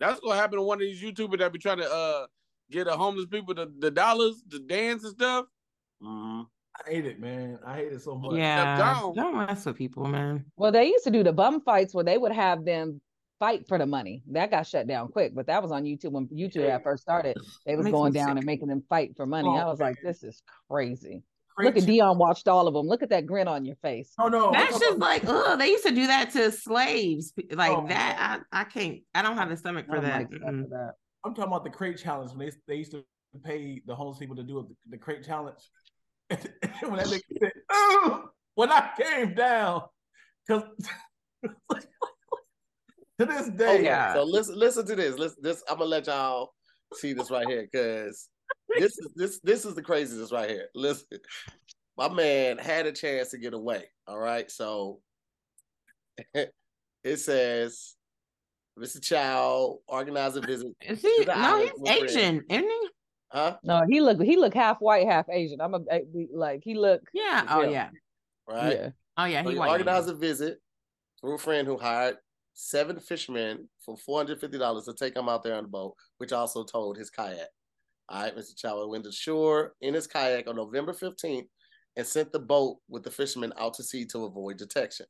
That's 0.00 0.20
gonna 0.20 0.36
happen 0.36 0.56
to 0.58 0.62
one 0.62 0.78
of 0.78 0.80
these 0.80 1.00
YouTubers 1.00 1.38
that 1.38 1.52
be 1.52 1.58
trying 1.58 1.78
to 1.78 1.90
uh 1.90 2.26
get 2.70 2.88
a 2.88 2.92
homeless 2.92 3.26
people 3.26 3.54
the, 3.54 3.72
the 3.78 3.90
dollars 3.90 4.42
to 4.50 4.58
dance 4.58 5.04
and 5.04 5.12
stuff. 5.12 5.46
Mhm. 6.02 6.46
I 6.74 6.90
hate 6.90 7.06
it, 7.06 7.20
man. 7.20 7.58
I 7.66 7.76
hate 7.76 7.92
it 7.92 8.00
so 8.02 8.14
much. 8.16 8.34
Yeah, 8.34 8.78
down. 8.78 9.14
don't 9.14 9.36
mess 9.36 9.66
with 9.66 9.76
people, 9.76 10.06
man. 10.06 10.46
Well, 10.56 10.72
they 10.72 10.86
used 10.86 11.04
to 11.04 11.10
do 11.10 11.22
the 11.22 11.32
bum 11.32 11.60
fights 11.60 11.94
where 11.94 12.04
they 12.04 12.16
would 12.16 12.32
have 12.32 12.64
them 12.64 13.00
fight 13.38 13.68
for 13.68 13.76
the 13.76 13.86
money. 13.86 14.22
That 14.30 14.50
got 14.50 14.66
shut 14.66 14.86
down 14.86 15.08
quick, 15.08 15.34
but 15.34 15.46
that 15.46 15.62
was 15.62 15.70
on 15.70 15.84
YouTube 15.84 16.12
when 16.12 16.28
YouTube 16.28 16.68
had 16.68 16.82
first 16.82 17.02
started. 17.02 17.36
They 17.66 17.76
was 17.76 17.88
going 17.88 18.12
down 18.12 18.28
sick. 18.28 18.36
and 18.38 18.46
making 18.46 18.68
them 18.68 18.82
fight 18.88 19.16
for 19.16 19.26
money. 19.26 19.48
Oh, 19.48 19.56
I 19.56 19.66
was 19.66 19.80
like, 19.80 19.96
this 20.02 20.22
is 20.22 20.42
crazy. 20.70 21.22
Great 21.56 21.66
Look 21.66 21.76
at 21.76 21.82
ch- 21.82 21.86
Dion 21.86 22.18
watched 22.18 22.48
all 22.48 22.66
of 22.66 22.74
them. 22.74 22.86
Look 22.86 23.02
at 23.02 23.10
that 23.10 23.26
grin 23.26 23.46
on 23.48 23.64
your 23.64 23.76
face. 23.76 24.12
Oh 24.18 24.28
no, 24.28 24.50
That's 24.52 24.78
just 24.78 24.98
like, 24.98 25.22
oh, 25.26 25.56
they 25.56 25.68
used 25.68 25.84
to 25.86 25.94
do 25.94 26.06
that 26.06 26.30
to 26.32 26.50
slaves. 26.50 27.32
Like 27.50 27.72
Oh, 27.72 27.86
that, 27.88 28.42
I, 28.52 28.60
I 28.60 28.64
can't. 28.64 29.00
I 29.14 29.22
don't 29.22 29.36
have 29.36 29.50
the 29.50 29.56
stomach 29.56 29.86
for 29.86 30.00
that. 30.00 30.30
For 30.30 30.38
that. 30.38 30.94
I'm 31.24 31.34
talking 31.34 31.44
about 31.52 31.64
the 31.64 31.70
crate 31.70 31.98
challenge 31.98 32.30
when 32.32 32.38
they 32.48 32.52
they 32.66 32.76
used 32.76 32.92
to 32.92 33.04
pay 33.44 33.82
the 33.86 33.94
homeless 33.94 34.18
people 34.18 34.36
to 34.36 34.42
do 34.42 34.66
the, 34.68 34.96
the 34.96 34.98
crate 34.98 35.24
challenge. 35.24 35.58
when 36.28 36.38
that 36.96 37.06
nigga 37.06 37.20
said, 37.40 37.52
"Ugh," 37.70 38.22
when 38.54 38.72
I 38.72 38.90
came 38.98 39.34
down, 39.34 39.82
because 40.46 40.62
to 43.18 43.26
this 43.26 43.48
day, 43.50 43.74
Okay, 43.76 43.84
Yeah. 43.84 44.14
so 44.14 44.24
listen, 44.24 44.58
listen 44.58 44.86
to 44.86 44.96
this. 44.96 45.18
Listen, 45.18 45.38
this 45.42 45.62
I'm 45.68 45.76
gonna 45.78 45.90
let 45.90 46.06
y'all 46.06 46.52
see 46.94 47.12
this 47.12 47.30
right 47.30 47.46
here 47.46 47.68
because 47.70 48.28
this 48.78 48.98
is 48.98 49.12
this 49.14 49.40
this 49.40 49.64
is 49.64 49.74
the 49.74 49.82
craziness 49.82 50.32
right 50.32 50.48
here. 50.50 50.68
Listen, 50.74 51.18
my 51.96 52.08
man 52.08 52.58
had 52.58 52.86
a 52.86 52.92
chance 52.92 53.30
to 53.30 53.38
get 53.38 53.54
away. 53.54 53.84
All 54.06 54.18
right, 54.18 54.50
so 54.50 55.00
it 56.34 57.16
says, 57.18 57.94
Mr. 58.78 59.02
Chau 59.02 59.78
organized 59.88 60.36
a 60.36 60.40
visit. 60.40 60.68
Is 60.80 61.00
he? 61.02 61.24
No, 61.26 61.58
he's 61.60 61.70
with 61.76 61.98
friends. 61.98 62.16
Asian, 62.16 62.44
isn't 62.50 62.64
he? 62.68 62.88
Huh? 63.30 63.56
No, 63.64 63.82
he 63.88 64.00
look 64.00 64.20
he 64.22 64.36
look 64.36 64.54
half 64.54 64.78
white, 64.80 65.06
half 65.06 65.26
Asian. 65.30 65.60
I'm 65.60 65.74
a 65.74 65.80
like 66.34 66.60
he 66.62 66.74
look 66.74 67.00
Yeah. 67.14 67.46
Oh 67.48 67.62
Yeah. 67.62 67.70
yeah. 67.70 67.88
Right. 68.46 68.72
yeah. 68.76 68.88
Oh 69.16 69.24
yeah. 69.24 69.42
So 69.42 69.48
He 69.48 69.54
he 69.54 69.58
white. 69.58 69.70
organized 69.70 70.08
a 70.10 70.14
visit 70.14 70.58
through 71.20 71.34
a 71.36 71.38
friend 71.38 71.66
who 71.66 71.78
hired 71.78 72.16
seven 72.52 73.00
fishermen 73.00 73.68
for 73.84 73.96
four 73.96 74.18
hundred 74.18 74.38
fifty 74.38 74.58
dollars 74.58 74.84
to 74.84 74.92
take 74.94 75.16
him 75.16 75.28
out 75.30 75.42
there 75.42 75.54
on 75.54 75.62
the 75.64 75.68
boat, 75.70 75.94
which 76.18 76.32
also 76.32 76.62
towed 76.64 76.98
his 76.98 77.08
kayak. 77.08 77.48
All 78.12 78.20
right, 78.20 78.36
Mr. 78.36 78.54
Chau 78.54 78.86
went 78.86 79.06
ashore 79.06 79.72
in 79.80 79.94
his 79.94 80.06
kayak 80.06 80.46
on 80.46 80.56
November 80.56 80.92
fifteenth 80.92 81.48
and 81.96 82.06
sent 82.06 82.30
the 82.30 82.38
boat 82.38 82.76
with 82.88 83.04
the 83.04 83.10
fishermen 83.10 83.54
out 83.58 83.72
to 83.74 83.82
sea 83.82 84.04
to 84.06 84.26
avoid 84.26 84.58
detection. 84.58 85.06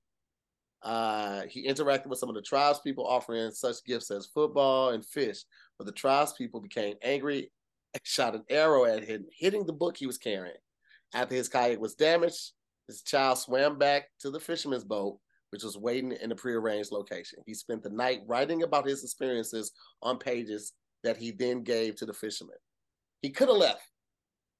Uh, 0.84 1.42
he 1.48 1.66
interacted 1.66 2.06
with 2.06 2.20
some 2.20 2.28
of 2.28 2.36
the 2.36 2.42
tribes 2.42 2.78
people 2.78 3.04
offering 3.04 3.50
such 3.50 3.84
gifts 3.84 4.12
as 4.12 4.26
football 4.26 4.90
and 4.90 5.04
fish, 5.04 5.42
but 5.78 5.84
the 5.84 5.92
tribes 5.92 6.32
people 6.34 6.60
became 6.60 6.94
angry 7.02 7.50
and 7.92 8.00
shot 8.04 8.36
an 8.36 8.44
arrow 8.48 8.84
at 8.84 9.02
him, 9.02 9.24
hitting 9.36 9.66
the 9.66 9.72
book 9.72 9.96
he 9.96 10.06
was 10.06 10.18
carrying. 10.18 10.54
After 11.12 11.34
his 11.34 11.48
kayak 11.48 11.80
was 11.80 11.96
damaged, 11.96 12.52
his 12.86 13.02
child 13.02 13.38
swam 13.38 13.78
back 13.78 14.10
to 14.20 14.30
the 14.30 14.40
fisherman's 14.40 14.84
boat, 14.84 15.18
which 15.50 15.64
was 15.64 15.76
waiting 15.76 16.12
in 16.12 16.30
a 16.30 16.36
prearranged 16.36 16.92
location. 16.92 17.40
He 17.46 17.54
spent 17.54 17.82
the 17.82 17.90
night 17.90 18.20
writing 18.28 18.62
about 18.62 18.86
his 18.86 19.02
experiences 19.02 19.72
on 20.02 20.18
pages 20.18 20.72
that 21.02 21.16
he 21.16 21.32
then 21.32 21.64
gave 21.64 21.96
to 21.96 22.06
the 22.06 22.14
fisherman. 22.14 22.56
He 23.22 23.30
could 23.30 23.48
have 23.48 23.56
left. 23.56 23.82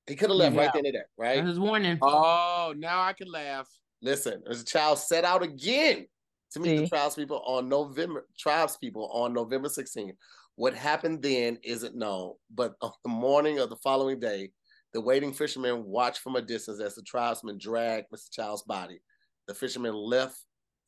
He 0.06 0.16
could 0.16 0.30
have 0.30 0.36
left 0.36 0.56
right 0.56 0.70
then 0.72 0.86
and 0.86 0.94
there, 0.94 1.06
right? 1.16 1.36
That 1.36 1.44
was 1.44 1.60
warning. 1.60 1.98
Oh, 2.00 2.74
now 2.76 3.02
I 3.02 3.12
can 3.12 3.30
laugh. 3.30 3.68
Listen, 4.00 4.42
there's 4.44 4.62
a 4.62 4.64
child 4.64 4.98
set 4.98 5.24
out 5.24 5.42
again 5.42 6.06
to 6.52 6.60
meet 6.60 6.76
the 6.76 6.84
See? 6.84 6.88
tribes 6.88 7.14
people 7.14 7.42
on 7.46 7.68
November 7.68 8.26
tribes 8.38 8.76
people 8.76 9.08
on 9.12 9.32
November 9.32 9.68
16th. 9.68 10.16
What 10.56 10.74
happened 10.74 11.22
then 11.22 11.58
isn't 11.62 11.94
known, 11.94 12.34
but 12.54 12.74
on 12.82 12.92
the 13.04 13.10
morning 13.10 13.58
of 13.58 13.70
the 13.70 13.76
following 13.76 14.18
day, 14.18 14.50
the 14.92 15.00
waiting 15.00 15.32
fishermen 15.32 15.84
watched 15.84 16.18
from 16.18 16.36
a 16.36 16.42
distance 16.42 16.80
as 16.80 16.94
the 16.94 17.02
tribesmen 17.02 17.58
dragged 17.58 18.08
Mr. 18.14 18.30
Child's 18.30 18.62
body. 18.62 19.00
The 19.48 19.54
fishermen 19.54 19.94
left 19.94 20.36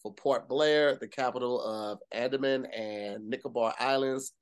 for 0.03 0.13
Port 0.13 0.49
Blair, 0.49 0.97
the 1.01 1.09
capital 1.09 1.63
of 1.63 1.99
Andaman 2.13 2.67
and 2.67 3.29
Nicobar 3.29 3.75
Islands, 3.79 4.33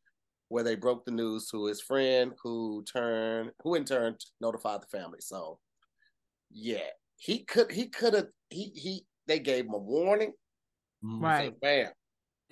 where 0.53 0.63
they 0.63 0.77
broke 0.77 1.05
the 1.07 1.11
news 1.11 1.49
to 1.49 1.65
his 1.65 1.81
friend, 1.81 2.33
who 2.43 2.85
turned, 2.85 3.51
who 3.63 3.75
in 3.75 3.87
turn 3.87 4.15
notified 4.41 4.83
the 4.83 4.87
family. 4.87 5.19
So, 5.21 5.59
yeah, 6.51 6.91
he 7.17 7.45
could, 7.45 7.73
he 7.73 7.89
could 7.89 8.13
have, 8.13 8.29
he 8.51 8.71
he. 8.75 9.07
They 9.27 9.39
gave 9.39 9.65
him 9.65 9.73
a 9.73 9.79
warning. 9.79 10.33
Right. 11.03 11.53
So, 11.53 11.57
bam. 11.63 11.93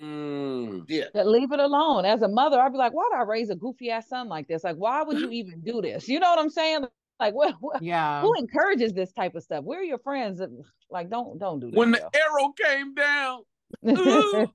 Mm. 0.01 0.85
Yeah. 0.87 1.05
That 1.13 1.27
leave 1.27 1.51
it 1.51 1.59
alone. 1.59 2.05
As 2.05 2.23
a 2.23 2.27
mother, 2.27 2.59
I'd 2.59 2.71
be 2.71 2.77
like, 2.79 2.93
why 2.93 3.07
did 3.11 3.19
I 3.19 3.23
raise 3.23 3.49
a 3.51 3.55
goofy 3.55 3.91
ass 3.91 4.07
son 4.07 4.27
like 4.29 4.47
this? 4.47 4.63
Like, 4.63 4.77
why 4.77 5.03
would 5.03 5.19
you 5.19 5.29
even 5.39 5.61
do 5.61 5.81
this? 5.81 6.07
You 6.07 6.19
know 6.19 6.29
what 6.29 6.39
I'm 6.39 6.49
saying? 6.49 6.85
Like, 7.19 7.35
what, 7.35 7.53
what 7.59 7.83
Yeah. 7.83 8.21
who 8.21 8.33
encourages 8.33 8.93
this 8.93 9.11
type 9.11 9.35
of 9.35 9.43
stuff? 9.43 9.63
Where 9.63 9.79
are 9.79 9.83
your 9.83 9.99
friends? 9.99 10.41
Like, 10.89 11.09
don't 11.11 11.37
don't 11.37 11.59
do 11.59 11.69
that. 11.69 11.77
When 11.77 11.91
the 11.91 12.09
arrow 12.15 12.51
came 12.53 12.95
down, 12.95 13.43
yeah, 13.83 14.45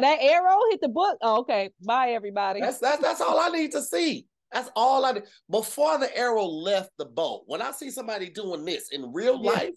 that 0.00 0.18
arrow 0.20 0.58
hit 0.70 0.80
the 0.80 0.88
book. 0.88 1.18
Oh, 1.22 1.40
okay. 1.40 1.70
Bye, 1.84 2.10
everybody. 2.10 2.60
That's 2.60 2.78
that's 2.78 3.02
that's 3.02 3.20
all 3.20 3.38
I 3.38 3.48
need 3.48 3.72
to 3.72 3.82
see. 3.82 4.26
That's 4.52 4.70
all 4.76 5.04
I 5.04 5.12
need. 5.12 5.24
Before 5.50 5.98
the 5.98 6.16
arrow 6.16 6.44
left 6.44 6.90
the 6.98 7.06
boat, 7.06 7.42
when 7.46 7.60
I 7.60 7.72
see 7.72 7.90
somebody 7.90 8.30
doing 8.30 8.64
this 8.64 8.90
in 8.92 9.12
real 9.12 9.40
Yeah. 9.42 9.50
life, 9.50 9.74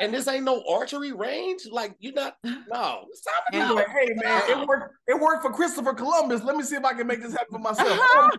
and 0.00 0.14
this 0.14 0.28
ain't 0.28 0.44
no 0.44 0.62
archery 0.68 1.12
range, 1.12 1.62
like 1.70 1.94
you're 1.98 2.14
not. 2.14 2.36
No, 2.44 3.04
stop 3.12 3.44
it. 3.52 3.56
And 3.56 3.68
now. 3.68 3.74
Like, 3.74 3.88
hey 3.88 4.08
man, 4.14 4.42
it 4.48 4.66
worked. 4.66 4.94
It 5.08 5.20
worked 5.20 5.42
for 5.42 5.52
Christopher 5.52 5.94
Columbus. 5.94 6.42
Let 6.42 6.56
me 6.56 6.62
see 6.62 6.76
if 6.76 6.84
I 6.84 6.94
can 6.94 7.06
make 7.06 7.22
this 7.22 7.32
happen 7.32 7.48
for 7.52 7.58
myself. 7.58 7.88
Uh-huh. 7.88 8.30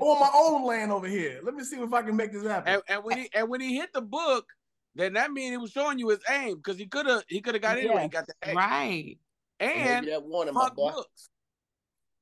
on, 0.00 0.06
on 0.06 0.20
my 0.20 0.30
own 0.34 0.64
land 0.66 0.92
over 0.92 1.06
here. 1.08 1.40
Let 1.42 1.54
me 1.54 1.64
see 1.64 1.76
if 1.76 1.92
I 1.92 2.02
can 2.02 2.16
make 2.16 2.32
this 2.32 2.44
happen. 2.44 2.74
and, 2.74 2.82
and 2.88 3.04
when 3.04 3.18
he 3.18 3.28
and 3.34 3.48
when 3.48 3.60
he 3.60 3.76
hit 3.76 3.92
the 3.92 4.02
book, 4.02 4.46
then 4.94 5.14
that 5.14 5.32
means 5.32 5.50
he 5.50 5.56
was 5.56 5.70
showing 5.70 5.98
you 5.98 6.08
his 6.08 6.20
aim 6.30 6.56
because 6.56 6.78
he 6.78 6.86
could 6.86 7.06
have 7.06 7.22
he 7.28 7.40
could 7.40 7.54
have 7.54 7.62
got 7.62 7.78
anyway. 7.78 8.02
He 8.02 8.08
got 8.08 8.26
the 8.26 8.34
aim. 8.44 8.56
Right. 8.56 9.18
And 9.60 10.06
you 10.06 10.12
that 10.12 10.24
warning, 10.24 10.54
my 10.54 10.64
fuck 10.64 10.76
boy. 10.76 10.90
books 10.92 11.28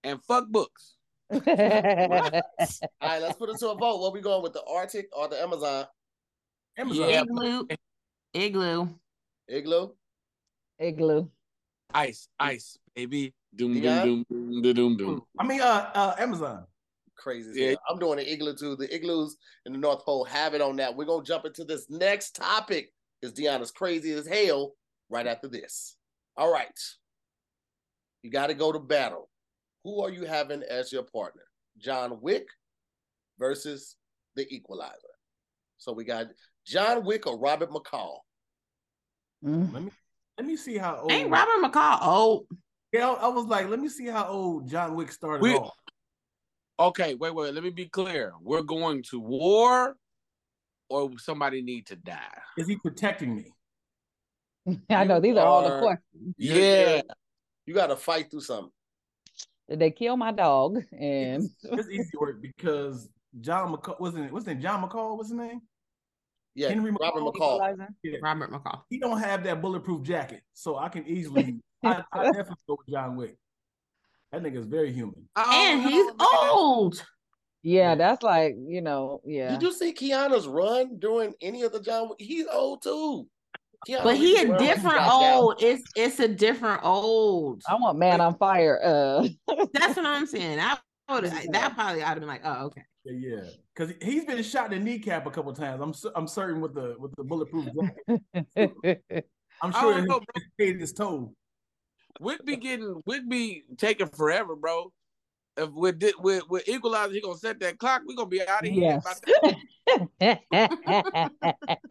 and 0.04 0.22
fuck 0.24 0.48
books. 0.48 0.96
All 1.32 1.38
right, 1.40 2.52
let's 3.00 3.36
put 3.36 3.48
it 3.48 3.58
to 3.58 3.68
a 3.70 3.74
vote. 3.76 4.00
What 4.00 4.12
we 4.12 4.20
going 4.20 4.42
with 4.42 4.52
the 4.52 4.62
Arctic 4.64 5.08
or 5.16 5.28
the 5.28 5.40
Amazon? 5.40 5.86
Amazon. 6.76 7.08
Yeah. 7.08 7.22
Igloo. 7.22 7.66
Igloo. 8.34 8.88
Igloo. 9.48 9.94
Igloo. 10.78 11.28
Ice, 11.94 12.28
ice, 12.38 12.78
baby. 12.94 13.34
Doom, 13.54 13.74
Yeah. 13.76 14.02
doom, 14.02 14.24
doom, 14.30 14.62
doom, 14.62 14.74
doom, 14.74 14.96
doom. 14.96 15.22
I 15.38 15.44
mean, 15.44 15.60
uh, 15.60 15.90
uh, 15.94 16.14
Amazon. 16.18 16.66
Crazy. 17.22 17.50
as 17.50 17.56
Yeah. 17.56 17.74
I'm 17.88 17.98
doing 17.98 18.18
an 18.18 18.26
igloo 18.26 18.54
too. 18.54 18.74
The 18.74 18.92
igloos 18.92 19.36
in 19.64 19.72
the 19.72 19.78
North 19.78 20.04
Pole 20.04 20.24
have 20.24 20.54
it 20.54 20.60
on 20.60 20.76
that. 20.76 20.96
We're 20.96 21.04
gonna 21.04 21.24
jump 21.24 21.44
into 21.44 21.64
this 21.64 21.88
next 21.88 22.34
topic. 22.34 22.92
is 23.22 23.32
Deanna's 23.32 23.70
crazy 23.70 24.10
as 24.12 24.26
hell 24.26 24.72
right 25.08 25.28
after 25.28 25.46
this. 25.46 25.96
All 26.36 26.52
right. 26.52 26.76
You 28.22 28.30
got 28.32 28.48
to 28.48 28.54
go 28.54 28.72
to 28.72 28.80
battle. 28.80 29.28
Who 29.84 30.02
are 30.02 30.10
you 30.10 30.24
having 30.24 30.64
as 30.64 30.90
your 30.92 31.04
partner? 31.04 31.44
John 31.78 32.20
Wick 32.20 32.48
versus 33.38 33.94
the 34.34 34.44
Equalizer. 34.52 34.96
So 35.78 35.92
we 35.92 36.02
got 36.04 36.26
John 36.66 37.04
Wick 37.04 37.28
or 37.28 37.38
Robert 37.38 37.70
McCall. 37.70 38.18
Mm. 39.44 39.72
Let 39.72 39.82
me 39.84 39.90
let 40.38 40.46
me 40.46 40.56
see 40.56 40.76
how 40.78 40.96
old. 40.96 41.12
Ain't 41.12 41.30
Robert 41.30 41.64
McCall 41.72 42.04
old? 42.04 42.46
Yeah, 42.92 43.10
I 43.10 43.28
was 43.28 43.46
like, 43.46 43.68
let 43.68 43.78
me 43.78 43.88
see 43.88 44.06
how 44.06 44.26
old 44.26 44.68
John 44.68 44.94
Wick 44.96 45.12
started 45.12 45.42
We- 45.42 45.54
off. 45.54 45.74
Okay, 46.78 47.14
wait, 47.14 47.34
wait. 47.34 47.54
Let 47.54 47.62
me 47.62 47.70
be 47.70 47.86
clear. 47.86 48.32
We're 48.40 48.62
going 48.62 49.02
to 49.10 49.20
war, 49.20 49.96
or 50.88 51.10
somebody 51.18 51.62
need 51.62 51.86
to 51.86 51.96
die. 51.96 52.40
Is 52.56 52.66
he 52.66 52.76
protecting 52.76 53.36
me? 53.36 53.52
I 54.90 55.04
know 55.04 55.20
these 55.20 55.36
are 55.36 55.46
all 55.46 55.62
the 55.62 55.78
questions. 55.80 56.34
Yeah. 56.38 57.02
you're- 57.66 57.74
got 57.74 57.88
to 57.88 57.96
fight 57.96 58.30
through 58.30 58.40
something. 58.40 58.72
Did 59.68 59.78
they 59.78 59.90
kill 59.90 60.16
my 60.16 60.32
dog? 60.32 60.82
And 60.92 61.48
It's 61.62 61.88
easy 61.88 62.10
work 62.18 62.42
because 62.42 63.08
John 63.40 63.74
McCall 63.74 63.98
wasn't 64.00 64.26
it? 64.26 64.32
What's 64.32 64.44
his 64.44 64.54
name? 64.54 64.62
John 64.62 64.86
McCall. 64.86 65.16
What's 65.16 65.30
his 65.30 65.38
name? 65.38 65.60
Yeah, 66.54 66.68
Henry 66.68 66.90
Robert 66.90 67.20
McCall. 67.22 67.60
McCall. 67.60 67.86
Yeah. 68.02 68.18
Robert 68.22 68.52
McCall. 68.52 68.82
He 68.90 68.98
don't 68.98 69.18
have 69.18 69.42
that 69.44 69.62
bulletproof 69.62 70.02
jacket, 70.02 70.42
so 70.52 70.76
I 70.76 70.88
can 70.90 71.06
easily. 71.06 71.60
I, 71.84 72.02
I 72.12 72.24
definitely 72.26 72.56
go 72.68 72.76
with 72.78 72.88
John 72.88 73.16
Wick. 73.16 73.36
That 74.32 74.42
nigga's 74.42 74.66
very 74.66 74.92
human. 74.92 75.28
And 75.36 75.80
Oh, 75.84 75.88
he's 75.88 76.06
man. 76.06 76.16
old. 76.50 77.04
Yeah, 77.62 77.94
that's 77.94 78.22
like, 78.22 78.54
you 78.58 78.80
know, 78.80 79.20
yeah. 79.24 79.50
Did 79.52 79.62
you 79.62 79.72
see 79.72 79.92
Keanu's 79.92 80.48
run 80.48 80.98
during 80.98 81.34
any 81.40 81.62
of 81.62 81.72
the 81.72 81.80
John 81.80 82.10
He's 82.18 82.46
old 82.50 82.82
too. 82.82 83.28
Keanu 83.86 84.02
But 84.04 84.16
he 84.16 84.34
Reeves' 84.38 84.44
a 84.44 84.48
run 84.48 84.58
different 84.64 84.96
got 84.96 85.20
down. 85.20 85.38
old. 85.38 85.62
It's 85.62 85.84
it's 85.94 86.18
a 86.20 86.28
different 86.28 86.82
old. 86.84 87.62
I 87.68 87.74
want 87.74 87.98
man 87.98 88.20
on 88.20 88.36
fire. 88.36 88.80
Uh 88.82 89.28
That's 89.74 89.96
what 89.96 90.06
I'm 90.06 90.26
saying. 90.26 90.58
I 90.60 90.78
would 91.12 91.24
that 91.24 91.72
probably 91.74 92.02
I'd 92.02 92.06
have 92.08 92.18
been 92.20 92.28
like, 92.28 92.42
oh, 92.44 92.66
okay. 92.66 92.82
Yeah, 93.04 93.36
yeah. 93.36 93.50
Because 93.74 93.94
he's 94.02 94.24
been 94.24 94.42
shot 94.42 94.72
in 94.72 94.82
the 94.84 94.90
kneecap 94.90 95.26
a 95.26 95.30
couple 95.30 95.52
times. 95.52 95.80
I'm 95.82 95.92
cer- 95.92 96.12
I'm 96.16 96.26
certain 96.26 96.60
with 96.60 96.74
the 96.74 96.96
with 96.98 97.14
the 97.16 97.24
bulletproof 97.24 97.66
jacket. 98.06 99.26
I'm 99.62 99.72
sure 99.72 99.92
don't 99.94 100.00
he 100.02 100.06
know, 100.06 100.18
bro. 100.20 100.42
paid 100.58 100.80
his 100.80 100.92
toll. 100.92 101.34
Wick 102.22 102.44
be 102.44 102.56
getting 102.56 103.02
Wick 103.06 103.28
be 103.28 103.64
taking 103.76 104.06
forever, 104.08 104.56
bro. 104.56 104.92
If 105.56 105.70
with 105.70 106.00
thi- 106.00 106.14
with 106.18 106.48
with 106.48 106.66
Equalizer, 106.68 107.12
he 107.12 107.20
gonna 107.20 107.36
set 107.36 107.60
that 107.60 107.78
clock. 107.78 108.02
We 108.06 108.14
gonna 108.16 108.28
be 108.28 108.40
out 108.46 108.66
of 108.66 108.72
here. 108.72 109.00
yes. 110.20 110.38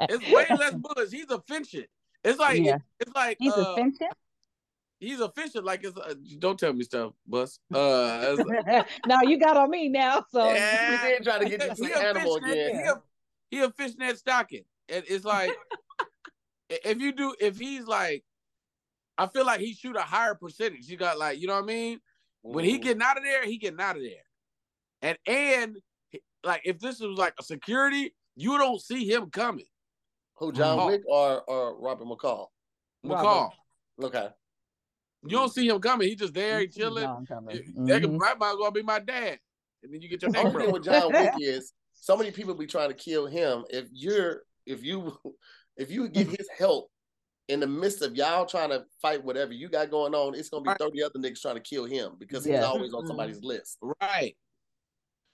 It's 0.09 0.31
way 0.31 0.45
less 0.57 0.73
bullets. 0.73 1.11
He's 1.11 1.29
efficient. 1.29 1.87
It's 2.23 2.39
like 2.39 2.61
Yeah. 2.61 2.77
it's 2.99 3.13
like 3.15 3.37
He's 3.39 3.53
uh, 3.53 3.73
offensive. 3.73 4.07
he's 4.99 5.19
efficient. 5.19 5.65
Like 5.65 5.83
it's 5.83 5.97
uh, 5.97 6.13
don't 6.39 6.59
tell 6.59 6.73
me 6.73 6.83
stuff, 6.83 7.13
Buss. 7.27 7.59
Uh, 7.73 8.35
it's- 8.39 8.85
now 9.05 9.21
you 9.21 9.39
got 9.39 9.57
on 9.57 9.69
me 9.69 9.89
now. 9.89 10.23
So 10.31 10.51
Yeah. 10.53 11.03
We 11.03 11.09
did 11.09 11.23
try 11.23 11.39
to 11.39 11.45
get 11.49 11.77
you 11.77 11.85
he 11.85 11.91
to 11.91 11.95
a 11.95 11.99
the 11.99 12.07
animal 12.07 12.39
fishnet- 12.39 12.51
again. 12.67 12.75
He 12.75 12.81
a, 12.89 13.01
he 13.51 13.59
a 13.61 13.69
fishnet 13.71 14.17
stocking. 14.17 14.63
And 14.89 15.03
it's 15.07 15.25
like 15.25 15.51
if 16.69 16.99
you 16.99 17.11
do 17.11 17.35
if 17.39 17.57
he's 17.59 17.85
like 17.85 18.23
I 19.21 19.27
feel 19.27 19.45
like 19.45 19.59
he 19.59 19.73
shoot 19.73 19.95
a 19.95 20.01
higher 20.01 20.33
percentage. 20.33 20.87
You 20.87 20.97
got 20.97 21.19
like, 21.19 21.39
you 21.39 21.45
know 21.45 21.53
what 21.53 21.63
I 21.63 21.67
mean? 21.67 21.99
When 22.41 22.65
he 22.65 22.79
Mhm. 22.79 22.81
getting 22.81 23.03
out 23.03 23.17
of 23.17 23.23
there, 23.23 23.45
he 23.45 23.57
getting 23.59 23.79
out 23.79 23.95
of 23.95 24.01
there. 24.01 24.23
And 25.03 25.17
and 25.27 25.77
like 26.43 26.61
if 26.65 26.79
this 26.79 26.99
was 26.99 27.19
like 27.19 27.35
a 27.39 27.43
security, 27.43 28.15
you 28.35 28.57
don't 28.57 28.81
see 28.81 29.05
him 29.05 29.29
coming. 29.29 29.67
who 30.35 30.51
John 30.51 30.79
Oh. 30.79 30.87
Wick 30.87 31.03
or 31.05 31.43
or 31.43 31.79
Robert 31.79 32.05
McCall? 32.05 32.47
McCall. 33.05 33.51
Okay. 34.01 34.29
You 35.21 35.29
don't 35.29 35.53
see 35.53 35.67
him 35.67 35.79
coming. 35.79 36.07
He 36.07 36.15
just 36.15 36.33
there, 36.33 36.59
he 36.59 36.65
mm-hmm. 36.65 36.79
chilling. 36.79 37.03
John 37.03 37.25
coming. 37.27 37.57
That 37.85 38.01
could 38.01 38.09
mm-hmm. 38.09 38.17
might, 38.17 38.39
might 38.39 38.53
as 38.53 38.57
well 38.57 38.71
be 38.71 38.81
my 38.81 38.97
dad. 38.97 39.39
And 39.83 39.93
then 39.93 40.01
you 40.01 40.09
get 40.09 40.23
your 40.23 40.31
neck 40.31 40.45
Only 40.45 40.63
thing 40.63 40.73
with 40.73 40.83
John 40.83 41.09
Wick 41.13 41.33
is 41.39 41.73
so 41.93 42.17
many 42.17 42.31
people 42.31 42.55
be 42.55 42.65
trying 42.65 42.89
to 42.89 42.95
kill 42.95 43.27
him. 43.27 43.65
If 43.69 43.85
you're 43.91 44.41
if 44.65 44.83
you 44.83 45.15
if 45.77 45.91
you 45.91 46.09
get 46.09 46.25
his 46.25 46.47
help 46.57 46.89
in 47.47 47.59
the 47.59 47.67
midst 47.67 48.01
of 48.01 48.15
y'all 48.15 48.45
trying 48.45 48.69
to 48.69 48.85
fight 49.01 49.23
whatever 49.23 49.53
you 49.53 49.69
got 49.69 49.89
going 49.91 50.13
on, 50.15 50.33
it's 50.35 50.49
gonna 50.49 50.63
be 50.63 50.69
Right. 50.69 50.77
30 50.79 51.03
other 51.03 51.19
niggas 51.19 51.41
trying 51.41 51.55
to 51.55 51.61
kill 51.61 51.85
him 51.85 52.13
because 52.19 52.43
he's 52.45 52.53
Yes. 52.53 52.63
always 52.63 52.93
on 52.93 53.01
mm-hmm. 53.01 53.07
somebody's 53.07 53.43
list. 53.43 53.77
Right. 54.01 54.35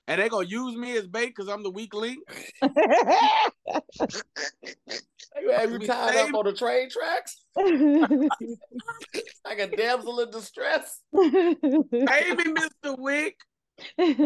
And 0.09 0.21
they 0.21 0.29
gonna 0.29 0.47
use 0.47 0.77
me 0.77 0.95
as 0.97 1.05
bait 1.05 1.27
because 1.27 1.49
I'm 1.49 1.63
the 1.63 1.69
weak 1.69 1.93
link. 1.93 2.19
Have 2.61 2.71
you 5.71 5.79
We 5.79 5.85
tied 5.87 6.13
save- 6.13 6.29
up 6.29 6.35
on 6.35 6.45
the 6.45 6.53
train 6.53 6.89
tracks? 6.89 7.43
Like 9.45 9.59
a 9.59 9.67
damsel 9.67 10.19
in 10.19 10.29
distress. 10.29 11.01
Baby 11.13 11.55
Mr. 11.91 12.95
Wick. 12.97 13.37
At 13.97 14.19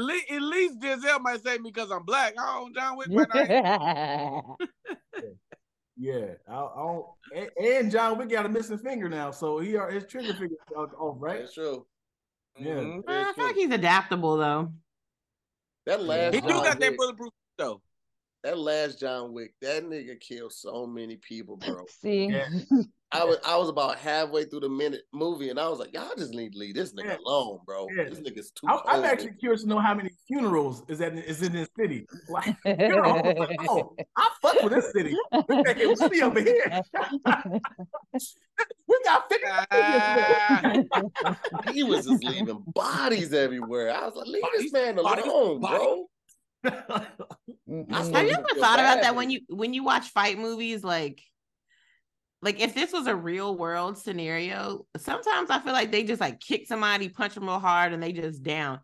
least, 0.00 0.30
at 0.30 0.40
least 0.42 0.78
Denzel 0.80 1.20
might 1.20 1.42
say 1.42 1.58
me 1.58 1.70
because 1.70 1.90
I'm 1.90 2.04
black. 2.04 2.34
Oh, 2.38 2.70
John 2.74 2.96
Wick 2.96 3.10
might 3.10 3.28
not. 3.34 4.56
Yeah, 5.96 6.34
I, 6.48 6.52
I 6.54 6.76
don't. 6.76 7.06
And, 7.34 7.50
and 7.58 7.90
John 7.90 8.18
Wick 8.18 8.28
got 8.28 8.46
a 8.46 8.48
missing 8.48 8.78
finger 8.78 9.08
now, 9.08 9.30
so 9.30 9.58
he 9.58 9.76
are 9.76 9.90
his 9.90 10.06
trigger 10.06 10.34
finger 10.34 10.56
off, 10.76 11.16
right? 11.18 11.40
That's 11.40 11.54
true. 11.54 11.86
Yeah. 12.58 12.74
Mhm. 12.74 13.02
I 13.06 13.32
feel 13.32 13.44
like 13.46 13.54
he's 13.54 13.70
adaptable 13.70 14.36
though. 14.36 14.72
That 15.86 16.02
last 16.02 16.34
He 16.34 16.40
do 16.40 16.48
John 16.48 16.64
got 16.64 16.80
that 16.80 16.90
Wick, 16.90 16.98
bulletproof 16.98 17.32
though. 17.58 17.80
that 18.42 18.58
last 18.58 18.98
John 19.00 19.32
Wick, 19.34 19.54
that 19.60 19.84
nigga 19.84 20.18
killed 20.20 20.52
so 20.52 20.86
many 20.86 21.16
people, 21.16 21.56
bro. 21.56 21.84
See, 21.88 22.26
Yeah. 22.26 22.48
I 23.14 23.24
was 23.24 23.36
I 23.46 23.56
was 23.56 23.68
about 23.68 23.96
halfway 23.98 24.44
through 24.44 24.60
the 24.60 24.68
minute 24.68 25.02
movie, 25.12 25.48
and 25.50 25.58
I 25.58 25.68
was 25.68 25.78
like, 25.78 25.94
y'all 25.94 26.10
just 26.18 26.32
need 26.34 26.52
to 26.52 26.58
leave 26.58 26.74
this 26.74 26.92
nigga 26.92 27.04
Yeah. 27.06 27.16
alone, 27.24 27.60
bro. 27.64 27.86
Yeah. 27.96 28.04
This 28.10 28.18
nigga's 28.20 28.50
too. 28.50 28.66
I'm, 28.68 28.80
I'm 28.86 29.04
actually 29.04 29.32
curious 29.34 29.62
to 29.62 29.68
know 29.68 29.78
how 29.78 29.94
many 29.94 30.10
funerals 30.26 30.82
is 30.88 30.98
that 30.98 31.14
is 31.14 31.40
in 31.42 31.52
this 31.52 31.68
city. 31.78 32.06
Like, 32.28 32.56
funeral, 32.62 33.20
I'm 33.24 33.36
like, 33.36 33.56
oh, 33.68 33.94
I 34.16 34.28
fuck 34.42 34.62
with 34.62 34.72
this 34.72 34.90
city. 34.92 35.14
We 35.48 35.62
making 35.62 35.94
money 36.00 36.22
over 36.22 36.40
here. 36.40 36.82
we 38.86 39.00
got 39.04 39.28
fifty. 39.28 39.46
Ah, 39.70 40.82
he 41.72 41.82
was 41.84 42.06
just 42.06 42.24
leaving 42.24 42.64
bodies 42.74 43.32
everywhere. 43.32 43.92
I 43.94 44.06
was 44.06 44.14
like, 44.16 44.26
leave 44.26 44.42
Bodies, 44.42 44.62
this 44.62 44.72
man 44.72 44.98
alone, 44.98 45.60
bodies. 45.60 45.80
bro. 45.80 46.06
I 46.64 47.06
Have 47.90 48.26
you 48.26 48.30
ever 48.32 48.48
thought 48.58 48.78
about 48.78 49.02
that 49.02 49.14
when 49.14 49.30
you. 49.30 49.40
you 49.48 49.56
when 49.56 49.74
you 49.74 49.84
watch 49.84 50.08
fight 50.08 50.38
movies 50.38 50.82
like 50.82 51.20
like 52.44 52.60
if 52.60 52.74
this 52.74 52.92
was 52.92 53.06
a 53.06 53.16
real 53.16 53.56
world 53.56 53.96
scenario, 53.98 54.86
sometimes 54.96 55.50
I 55.50 55.58
feel 55.60 55.72
like 55.72 55.90
they 55.90 56.04
just 56.04 56.20
like 56.20 56.40
kick 56.40 56.66
somebody, 56.66 57.08
punch 57.08 57.34
them 57.34 57.44
real 57.44 57.58
hard, 57.58 57.92
and 57.92 58.02
they 58.02 58.12
just 58.12 58.42
down. 58.42 58.80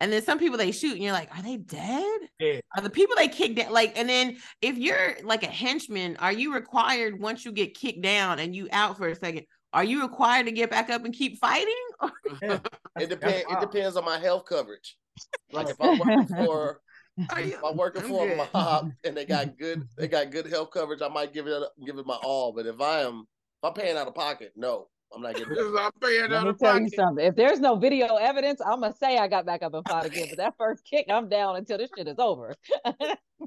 And 0.00 0.12
then 0.12 0.22
some 0.22 0.38
people 0.38 0.58
they 0.58 0.70
shoot, 0.70 0.92
and 0.92 1.02
you're 1.02 1.12
like, 1.12 1.34
are 1.36 1.42
they 1.42 1.56
dead? 1.56 2.20
Yeah. 2.38 2.60
Are 2.76 2.82
the 2.82 2.90
people 2.90 3.16
they 3.16 3.28
kicked 3.28 3.56
down 3.56 3.72
like? 3.72 3.98
And 3.98 4.08
then 4.08 4.36
if 4.62 4.76
you're 4.76 5.16
like 5.24 5.42
a 5.42 5.46
henchman, 5.46 6.16
are 6.18 6.32
you 6.32 6.54
required 6.54 7.18
once 7.20 7.44
you 7.44 7.50
get 7.50 7.74
kicked 7.74 8.02
down 8.02 8.38
and 8.38 8.54
you 8.54 8.68
out 8.70 8.96
for 8.98 9.08
a 9.08 9.16
second? 9.16 9.46
Are 9.72 9.84
you 9.84 10.02
required 10.02 10.46
to 10.46 10.52
get 10.52 10.70
back 10.70 10.88
up 10.90 11.04
and 11.04 11.12
keep 11.14 11.38
fighting? 11.38 11.74
Yeah. 12.42 12.58
It 13.00 13.08
depends. 13.08 13.44
It 13.50 13.60
depends 13.60 13.96
on 13.96 14.04
my 14.04 14.18
health 14.18 14.44
coverage. 14.44 14.96
Like 15.50 15.68
if 15.70 15.76
I'm 15.80 15.98
working 15.98 16.26
for 16.44 16.60
Are 16.60 16.68
you- 16.68 16.70
if 16.70 16.87
I'm 17.30 17.76
working 17.76 18.02
I'm 18.02 18.08
for 18.08 18.26
good. 18.26 18.40
a 18.40 18.48
mob 18.52 18.92
and 19.04 19.16
they 19.16 19.24
got 19.24 19.56
good 19.58 19.86
they 19.96 20.08
got 20.08 20.30
good 20.30 20.46
health 20.46 20.70
coverage, 20.70 21.02
I 21.02 21.08
might 21.08 21.32
give 21.32 21.46
it 21.46 21.62
give 21.84 21.98
it 21.98 22.06
my 22.06 22.18
all. 22.22 22.52
But 22.52 22.66
if 22.66 22.80
I 22.80 23.00
am 23.00 23.26
if 23.62 23.68
I'm 23.68 23.74
paying 23.74 23.96
out 23.96 24.06
of 24.06 24.14
pocket, 24.14 24.52
no, 24.56 24.88
I'm 25.14 25.22
not 25.22 25.34
getting. 25.34 25.48
Because 25.48 25.74
I'm 25.78 25.90
paying 26.00 26.30
Let 26.30 26.32
out 26.32 26.44
me 26.44 26.50
of 26.50 26.58
tell 26.58 26.80
you 26.80 26.88
something. 26.90 27.24
If 27.24 27.34
there's 27.34 27.60
no 27.60 27.76
video 27.76 28.16
evidence, 28.16 28.60
I'm 28.60 28.80
gonna 28.80 28.94
say 28.94 29.18
I 29.18 29.28
got 29.28 29.46
back 29.46 29.62
up 29.62 29.74
and 29.74 29.84
fought 29.86 30.06
again. 30.06 30.26
But 30.30 30.38
that 30.38 30.54
first 30.58 30.84
kick, 30.84 31.06
I'm 31.10 31.28
down 31.28 31.56
until 31.56 31.78
this 31.78 31.90
shit 31.96 32.06
is 32.08 32.18
over. 32.18 32.54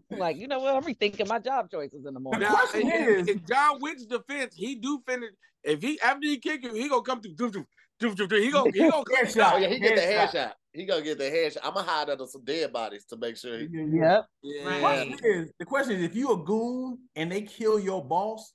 like, 0.09 0.37
you 0.37 0.47
know 0.47 0.59
what? 0.59 0.75
I'm 0.75 0.83
rethinking 0.83 1.27
my 1.27 1.39
job 1.39 1.69
choices 1.71 2.05
in 2.05 2.13
the 2.13 2.19
morning. 2.19 2.47
Now, 2.47 2.55
question 2.55 2.81
in, 2.89 3.09
is- 3.09 3.27
in 3.27 3.41
John 3.47 3.79
Wick's 3.79 4.05
defense, 4.05 4.55
he 4.55 4.75
do 4.75 5.01
finish. 5.07 5.31
If 5.63 5.81
he 5.81 5.99
after 6.01 6.25
he 6.25 6.37
kick 6.39 6.63
you, 6.63 6.73
he 6.73 6.89
gonna 6.89 7.03
come 7.03 7.21
through. 7.21 7.65
He 8.01 8.51
gonna 8.51 8.71
he 8.73 8.79
gonna 8.89 9.03
come 9.03 9.25
Headshot. 9.25 9.53
Oh 9.53 9.57
yeah, 9.57 9.67
he 9.67 9.79
get 9.79 9.95
the 9.95 10.01
Headshot. 10.01 10.33
headshot. 10.33 10.51
He 10.73 10.85
gonna 10.85 11.01
get 11.01 11.17
the 11.17 11.25
headshot. 11.25 11.57
I'm 11.63 11.73
gonna 11.73 11.87
hide 11.87 12.09
under 12.09 12.25
some 12.25 12.43
dead 12.43 12.73
bodies 12.73 13.05
to 13.05 13.17
make 13.17 13.37
sure. 13.37 13.59
He, 13.59 13.67
Yeah, 13.71 13.85
yeah. 13.91 14.13
Yep. 14.15 14.25
The 14.43 14.49
Yeah. 14.49 14.79
question 14.79 15.17
is, 15.23 15.51
the 15.59 15.65
question 15.65 15.95
is, 15.97 16.03
if 16.03 16.15
you 16.15 16.31
a 16.31 16.37
goon 16.43 16.99
and 17.15 17.31
they 17.31 17.41
kill 17.43 17.79
your 17.79 18.03
boss, 18.03 18.53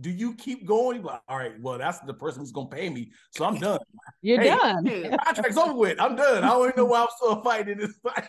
do 0.00 0.10
you 0.10 0.34
keep 0.34 0.66
going? 0.66 0.98
You 1.00 1.02
like, 1.06 1.20
all 1.28 1.36
right, 1.38 1.60
well, 1.60 1.78
that's 1.78 2.00
the 2.00 2.14
person 2.14 2.40
who's 2.40 2.52
gonna 2.52 2.68
pay 2.68 2.88
me, 2.88 3.10
so 3.30 3.44
I'm 3.44 3.58
done. 3.58 3.78
You're 4.22 4.40
Hey, 4.40 4.50
done. 4.50 4.86
Yeah. 4.86 5.16
Contract's 5.24 5.56
over 5.56 5.74
with. 5.74 6.00
I'm 6.00 6.16
done. 6.16 6.44
I 6.44 6.48
don't 6.48 6.68
even 6.68 6.74
know 6.76 6.84
why 6.86 7.02
I'm 7.02 7.08
still 7.16 7.42
fighting 7.42 7.78
this 7.78 7.96
fight. 8.02 8.28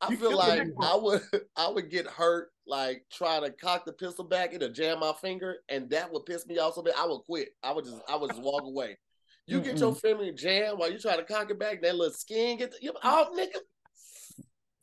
I 0.00 0.14
feel 0.14 0.36
like 0.36 0.62
I 0.80 0.96
would 0.96 1.22
I 1.56 1.68
would 1.68 1.90
get 1.90 2.06
hurt 2.06 2.50
like 2.66 3.04
trying 3.12 3.42
to 3.42 3.50
cock 3.50 3.84
the 3.84 3.92
pistol 3.92 4.24
back, 4.24 4.54
it'll 4.54 4.70
jam 4.70 5.00
my 5.00 5.12
finger, 5.20 5.56
and 5.68 5.90
that 5.90 6.10
would 6.12 6.24
piss 6.24 6.46
me 6.46 6.58
off 6.58 6.74
so 6.74 6.82
bad. 6.82 6.94
I 6.96 7.06
would 7.06 7.20
quit. 7.26 7.50
I 7.62 7.72
would 7.72 7.84
just 7.84 8.00
I 8.08 8.16
would 8.16 8.30
just 8.30 8.42
walk 8.42 8.62
away. 8.62 8.96
You 9.50 9.60
get 9.60 9.78
your 9.78 9.94
finger 9.94 10.32
jammed 10.32 10.78
while 10.78 10.92
you 10.92 10.98
try 10.98 11.16
to 11.16 11.24
cock 11.24 11.50
it 11.50 11.58
back, 11.58 11.82
that 11.82 11.96
little 11.96 12.12
skin 12.12 12.58
get 12.58 12.70
the, 12.70 12.78
you, 12.80 12.92
oh 13.02 13.28
nigga. 13.36 13.58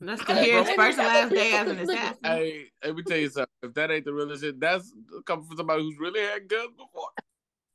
That's 0.00 0.24
to 0.26 0.34
hear 0.36 0.62
his 0.62 0.70
first 0.76 0.98
and 0.98 1.06
last 1.08 1.30
day 1.30 1.52
as 1.54 1.68
an 1.68 1.78
assassin. 1.78 2.16
Hey, 2.22 2.64
let 2.84 2.94
me 2.94 3.02
tell 3.02 3.16
you 3.16 3.30
something. 3.30 3.48
If 3.62 3.74
that 3.74 3.90
ain't 3.90 4.04
the 4.04 4.12
real 4.12 4.36
shit, 4.36 4.60
that's 4.60 4.92
coming 5.26 5.46
from 5.46 5.56
somebody 5.56 5.82
who's 5.82 5.98
really 5.98 6.20
had 6.20 6.48
guns 6.48 6.70
before. 6.76 7.08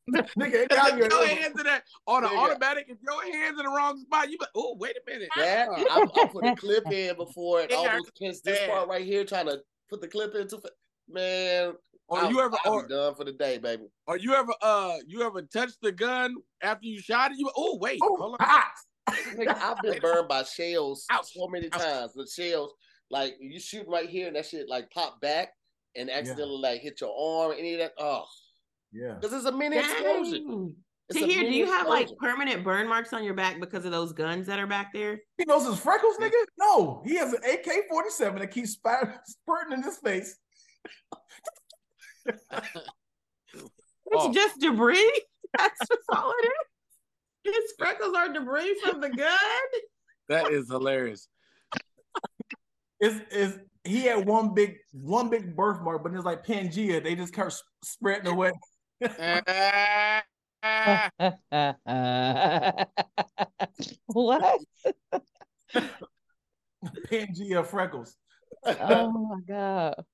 Nigga, 0.38 0.64
it 0.64 0.70
got 0.70 0.94
if 0.94 0.98
your 0.98 1.22
you. 1.22 1.36
hands 1.36 1.60
in 1.60 1.66
that 1.66 1.84
on 2.06 2.24
an 2.24 2.30
automatic, 2.30 2.86
if 2.90 2.98
your 3.02 3.24
hands 3.24 3.58
in 3.58 3.66
the 3.66 3.72
wrong 3.72 4.00
spot, 4.00 4.30
you 4.30 4.38
be 4.38 4.46
oh 4.56 4.76
wait 4.80 4.96
a 4.96 5.12
minute. 5.12 5.30
That 5.36 5.70
I, 5.70 6.02
I 6.02 6.26
put 6.28 6.46
a 6.46 6.56
clip 6.56 6.92
in 6.92 7.16
before 7.16 7.62
and 7.62 7.72
It 7.72 7.76
almost 7.76 8.12
pinched 8.20 8.44
this 8.44 8.68
part 8.68 8.88
right 8.88 9.06
here, 9.06 9.26
trying 9.26 9.48
to 9.48 9.60
put 9.90 10.02
the 10.02 10.08
clip 10.08 10.36
into. 10.36 10.62
Man, 11.10 11.74
Or 12.10 12.20
I, 12.20 12.30
you 12.30 12.40
ever 12.42 12.56
I'll 12.66 12.74
or, 12.74 12.88
done 12.88 13.16
for 13.16 13.24
the 13.24 13.32
day, 13.32 13.58
baby. 13.58 13.84
or 14.08 14.18
you 14.18 14.34
ever 14.36 14.54
uh 14.62 14.98
you 15.08 15.22
ever 15.24 15.42
touched 15.42 15.78
the 15.82 15.92
gun 15.92 16.36
after 16.62 16.86
you 16.86 17.00
shot 17.00 17.32
it? 17.32 17.38
You 17.38 17.50
oh 17.56 17.78
wait, 17.80 18.00
Oh, 18.04 18.16
hold 18.18 18.36
on. 18.40 18.46
hot. 18.48 18.72
Nigga, 19.36 19.56
I've 19.62 19.82
been 19.82 20.00
burned 20.02 20.28
by 20.28 20.44
shells 20.44 21.06
Ouch. 21.10 21.34
so 21.34 21.48
many 21.48 21.70
Ouch. 21.72 21.82
times. 21.82 22.14
The 22.14 22.28
shells, 22.28 22.74
like 23.10 23.36
you 23.40 23.60
shoot 23.60 23.86
right 23.88 24.10
here, 24.10 24.28
and 24.28 24.36
that 24.36 24.46
shit 24.46 24.68
like 24.70 24.90
pop 24.92 25.22
back 25.22 25.50
and 25.96 26.10
accidentally 26.10 26.60
like 26.62 26.82
hit 26.82 27.00
your 27.02 27.14
arm. 27.18 27.56
Any 27.58 27.74
of 27.74 27.80
that? 27.80 27.94
Oh, 27.98 28.26
Yeah. 28.92 29.14
because 29.20 29.34
it's 29.34 29.46
a 29.46 29.52
mini 29.52 29.78
explosion. 29.78 30.48
Dang. 30.48 30.76
It's 31.10 31.20
To 31.20 31.26
a 31.26 31.28
hear, 31.28 31.42
do 31.44 31.52
you 31.52 31.66
have 31.66 31.88
like 31.88 32.08
permanent 32.18 32.64
burn 32.64 32.88
marks 32.88 33.12
on 33.14 33.24
your 33.26 33.34
back 33.34 33.60
because 33.60 33.84
of 33.86 33.92
those 33.92 34.14
guns 34.14 34.48
that 34.48 34.58
are 34.60 34.68
back 34.68 34.94
there? 34.94 35.20
He 35.38 35.44
knows 35.46 35.66
his 35.66 35.78
freckles, 35.80 36.16
nigga? 36.18 36.32
No. 36.58 37.02
He 37.06 37.16
has 37.16 37.34
an 37.34 37.42
AK 37.44 37.90
47 37.90 38.40
that 38.40 38.48
keeps 38.52 38.72
spat- 38.72 39.22
spurting 39.28 39.74
in 39.74 39.84
his 39.84 39.98
face. 39.98 40.38
It's 42.26 42.42
Oh. 44.16 44.34
just 44.34 44.60
debris. 44.60 45.22
That's 45.58 45.80
just 45.88 46.02
all 46.10 46.32
it 46.44 46.48
is. 46.48 47.54
His 47.56 47.74
freckles 47.78 48.16
are 48.16 48.32
debris 48.32 48.76
from 48.84 49.02
the 49.02 49.10
gun. 49.10 49.38
That 50.30 50.52
is 50.52 50.70
hilarious. 50.70 51.28
Is 53.00 53.22
is 53.32 53.60
he 53.84 54.04
had 54.04 54.26
one 54.26 54.54
big 54.54 54.78
one 54.92 55.30
big 55.30 55.56
birthmark, 55.56 56.04
but 56.04 56.14
it's 56.14 56.24
like 56.24 56.46
Pangea. 56.46 57.04
They 57.04 57.16
just 57.16 57.34
kept 57.34 57.62
spreading 57.84 58.28
away. 58.28 58.52
what? 64.08 64.62
Pangea 67.10 67.66
freckles. 67.66 68.16
Oh 68.66 69.12
my 69.30 69.40
god, 69.48 70.06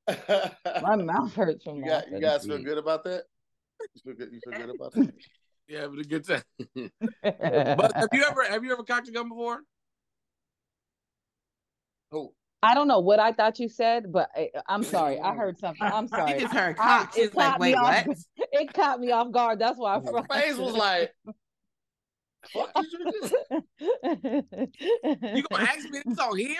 my 0.82 0.95
mouth 0.95 1.34
hurts 1.36 1.64
from 1.64 1.78
you, 1.78 1.86
got, 1.86 2.10
you 2.12 2.20
guys 2.20 2.45
feel 2.45 2.58
good 2.64 2.78
about 2.78 3.04
that? 3.04 3.24
You 3.93 4.02
feel 4.04 4.14
good? 4.16 4.30
You 4.34 4.39
feel 4.43 4.66
good 4.66 4.76
about 4.76 4.91
that? 4.93 5.14
yeah, 5.68 5.88
but 5.88 6.00
a 6.00 6.04
good 6.04 6.28
time. 6.28 6.43
but 7.24 7.91
have 7.95 8.10
you 8.12 8.24
ever 8.24 8.43
have 8.45 8.64
you 8.64 8.72
ever 8.72 8.84
cocked 8.84 9.08
a 9.08 9.12
gun 9.12 9.30
before? 9.30 9.60
Who? 12.12 12.34
I 12.62 12.74
don't 12.74 12.88
know 12.89 13.00
what 13.00 13.20
I 13.20 13.32
thought 13.32 13.58
you 13.60 13.70
said, 13.70 14.12
but 14.12 14.30
I, 14.36 14.50
I'm 14.68 14.84
sorry. 14.84 15.18
I 15.20 15.34
heard 15.34 15.58
something. 15.58 15.82
I'm 15.82 16.04
He 16.04 16.10
sorry. 16.10 16.39
just 16.41 16.54
heard 16.54 16.76
I- 16.78 17.04
cock. 17.04 17.18
it 17.18 17.22
She's 17.28 17.34
like, 17.36 17.52
caught 17.52 17.62
me 17.62 17.68
wait, 17.70 17.76
off- 17.76 18.08
what? 18.08 18.18
It 18.52 18.74
caught 18.74 19.00
me 19.00 19.12
off 19.12 19.32
guard. 19.32 19.60
That's 19.60 19.78
why 19.78 19.95
I 19.95 20.02
Your 20.02 20.24
face 20.26 20.58
was 20.58 20.74
like, 20.76 21.14
"Fuck 22.52 22.74
did 22.74 22.86
you 22.91 23.12
just-" 23.22 23.36
You 25.34 25.43
gonna 25.50 25.64
ask 25.64 25.89
me 25.89 26.02
this 26.06 26.20
on 26.20 26.38
here? 26.38 26.58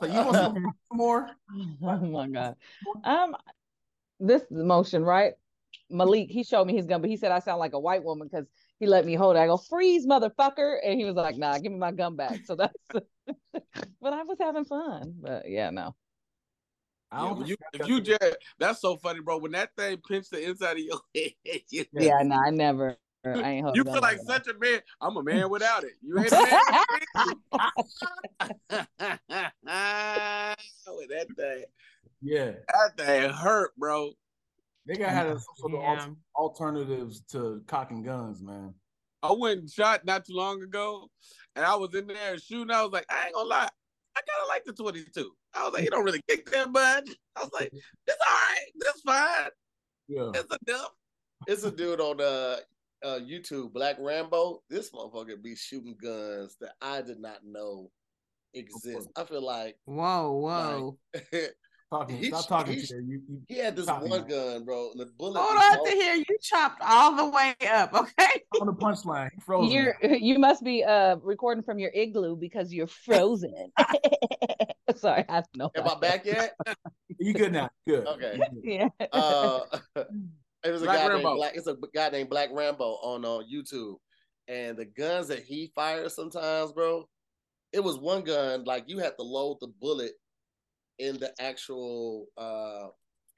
So 0.00 0.06
you 0.06 0.14
want 0.14 0.36
some 0.36 0.74
more? 0.92 1.30
oh 1.82 1.96
my 1.98 2.28
god. 2.28 2.56
Um, 3.04 3.36
this 4.20 4.42
is 4.42 4.48
motion, 4.50 5.04
right? 5.04 5.34
Malik, 5.90 6.28
he 6.30 6.44
showed 6.44 6.66
me 6.66 6.74
his 6.74 6.86
gun, 6.86 7.00
but 7.00 7.10
he 7.10 7.16
said 7.16 7.32
I 7.32 7.38
sound 7.38 7.60
like 7.60 7.74
a 7.74 7.80
white 7.80 8.02
woman 8.02 8.28
because 8.30 8.46
he 8.78 8.86
let 8.86 9.04
me 9.04 9.14
hold 9.14 9.36
it. 9.36 9.40
I 9.40 9.46
go, 9.46 9.56
freeze, 9.56 10.06
motherfucker. 10.06 10.78
And 10.84 10.98
he 10.98 11.04
was 11.04 11.14
like, 11.14 11.36
nah, 11.36 11.58
give 11.58 11.72
me 11.72 11.78
my 11.78 11.92
gun 11.92 12.16
back. 12.16 12.40
So 12.44 12.56
that's 12.56 12.74
but 12.92 14.12
I 14.12 14.22
was 14.22 14.38
having 14.40 14.64
fun. 14.64 15.14
But 15.20 15.48
yeah, 15.48 15.70
no. 15.70 15.94
I 17.10 17.20
don't 17.20 17.38
when 17.38 17.46
think 17.46 17.60
you, 17.72 17.80
if 17.80 17.88
you 17.88 18.00
just 18.00 18.36
that's 18.58 18.80
so 18.80 18.96
funny, 18.96 19.20
bro. 19.20 19.38
When 19.38 19.52
that 19.52 19.70
thing 19.76 19.98
pinched 20.08 20.32
the 20.32 20.48
inside 20.48 20.72
of 20.72 20.78
your 20.78 20.98
head, 21.14 21.60
you, 21.70 21.84
Yeah, 21.92 22.22
no, 22.24 22.36
I 22.36 22.50
never 22.50 22.96
I 23.26 23.50
ain't 23.50 23.74
you 23.76 23.84
feel 23.84 24.00
like 24.00 24.18
that. 24.18 24.26
such 24.26 24.48
a 24.48 24.58
man. 24.58 24.80
I'm 25.00 25.16
a 25.16 25.22
man 25.22 25.48
without 25.54 25.84
it. 25.84 25.92
You 26.02 26.18
ain't 26.18 26.32
a 26.32 26.34
man. 26.34 26.60
with 30.86 31.08
that 31.08 31.26
thing, 31.36 31.64
yeah. 32.22 32.52
that 32.68 32.96
thing 32.96 33.30
hurt, 33.30 33.70
bro. 33.76 34.10
They 34.86 34.96
gotta 34.96 35.10
have 35.12 35.28
some 35.28 35.40
sort 35.56 35.74
of 35.74 35.80
Yeah. 35.80 36.06
alternatives 36.36 37.22
to 37.32 37.62
cocking 37.66 38.02
guns, 38.02 38.42
man. 38.42 38.74
I 39.22 39.32
went 39.32 39.60
and 39.60 39.70
shot 39.70 40.04
not 40.04 40.26
too 40.26 40.34
long 40.34 40.62
ago, 40.62 41.08
and 41.56 41.64
I 41.64 41.74
was 41.76 41.94
in 41.94 42.06
there 42.06 42.38
shooting. 42.38 42.70
I 42.70 42.82
was 42.82 42.92
like, 42.92 43.06
I 43.08 43.26
ain't 43.26 43.34
gonna 43.34 43.48
lie, 43.48 43.68
I 44.16 44.20
kind 44.20 44.42
of 44.42 44.48
like 44.48 44.64
the 44.64 44.72
22. 44.74 45.30
I 45.54 45.64
was 45.64 45.72
like, 45.72 45.84
you 45.84 45.90
don't 45.90 46.04
really 46.04 46.20
kick 46.28 46.50
that 46.50 46.70
much. 46.70 47.08
I 47.36 47.40
was 47.40 47.50
like, 47.52 47.72
it's 47.72 48.16
all 48.26 48.32
right, 48.32 48.66
that's 48.80 49.00
fine, 49.00 49.50
Yeah. 50.08 50.30
it's 50.34 50.56
enough. 50.68 50.90
It's 51.46 51.64
a 51.64 51.70
dude 51.70 52.00
on 52.00 52.20
uh, 52.20 52.56
uh, 53.04 53.18
YouTube, 53.20 53.72
Black 53.72 53.96
Rambo. 54.00 54.62
This 54.70 54.90
motherfucker 54.90 55.40
be 55.42 55.54
shooting 55.54 55.96
guns 56.02 56.56
that 56.60 56.72
I 56.80 57.02
did 57.02 57.20
not 57.20 57.38
know 57.44 57.90
exist. 58.54 59.08
I 59.16 59.24
feel 59.24 59.44
like 59.44 59.76
Whoa, 59.84 60.32
whoa. 60.32 60.98
Talking, 61.90 62.16
He's- 62.16 62.28
stop 62.28 62.48
talking 62.48 62.72
he's- 62.74 62.88
to 62.88 62.96
you. 62.96 63.22
you 63.28 63.40
he 63.46 63.58
had 63.58 63.76
this 63.76 63.86
one 63.86 64.08
that. 64.08 64.28
gun, 64.28 64.64
bro. 64.64 64.90
The 64.96 65.06
bullet. 65.18 65.38
Hold 65.38 65.56
on 65.56 65.74
so- 65.74 65.84
to 65.84 65.90
here. 65.90 66.14
you 66.16 66.24
chopped 66.42 66.80
all 66.82 67.14
the 67.14 67.28
way 67.28 67.54
up, 67.70 67.94
okay? 67.94 68.42
on 68.60 68.66
the 68.66 68.72
punchline. 68.72 69.30
He 69.34 69.40
frozen. 69.42 69.70
You're 69.70 69.94
you 70.02 70.38
must 70.40 70.64
be 70.64 70.82
uh 70.82 71.16
recording 71.22 71.62
from 71.62 71.78
your 71.78 71.90
igloo 71.94 72.36
because 72.36 72.72
you're 72.72 72.86
frozen. 72.88 73.52
Sorry, 74.96 75.24
I 75.28 75.34
have 75.34 75.46
no 75.54 75.70
Am 75.76 75.86
I 75.88 75.94
back 75.96 76.24
yet? 76.24 76.56
You 77.18 77.32
good 77.34 77.52
now? 77.52 77.68
Good. 77.86 78.06
Okay. 78.06 78.40
Yeah. 78.64 78.88
Uh, 79.12 79.60
it 80.64 80.70
was 80.72 80.82
a 80.82 80.86
guy 80.86 81.06
Rambo. 81.08 81.28
named 81.28 81.36
Black. 81.36 81.52
It's 81.56 81.66
a 81.66 81.76
guy 81.94 82.08
named 82.10 82.30
Black 82.30 82.50
Rambo 82.52 82.84
on 83.02 83.24
uh, 83.24 83.40
YouTube, 83.50 83.96
and 84.48 84.76
the 84.76 84.84
guns 84.84 85.28
that 85.28 85.42
he 85.44 85.70
fires 85.74 86.14
sometimes, 86.14 86.72
bro. 86.72 87.08
It 87.72 87.82
was 87.82 87.98
one 87.98 88.22
gun 88.22 88.64
like 88.64 88.84
you 88.86 88.98
had 88.98 89.16
to 89.18 89.22
load 89.22 89.58
the 89.60 89.68
bullet 89.80 90.12
in 90.98 91.18
the 91.18 91.32
actual 91.40 92.26
uh, 92.38 92.88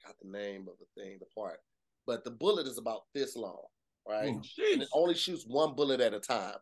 got 0.05 0.15
the 0.21 0.29
name 0.29 0.67
of 0.67 0.75
the 0.79 1.01
thing, 1.01 1.17
the 1.19 1.25
part, 1.35 1.59
but 2.05 2.23
the 2.23 2.31
bullet 2.31 2.67
is 2.67 2.77
about 2.77 3.01
this 3.13 3.35
long, 3.35 3.63
right? 4.07 4.29
Mm. 4.29 4.73
And 4.73 4.81
it 4.83 4.89
only 4.93 5.15
shoots 5.15 5.43
one 5.47 5.75
bullet 5.75 5.99
at 6.01 6.13
a 6.13 6.19
time. 6.19 6.55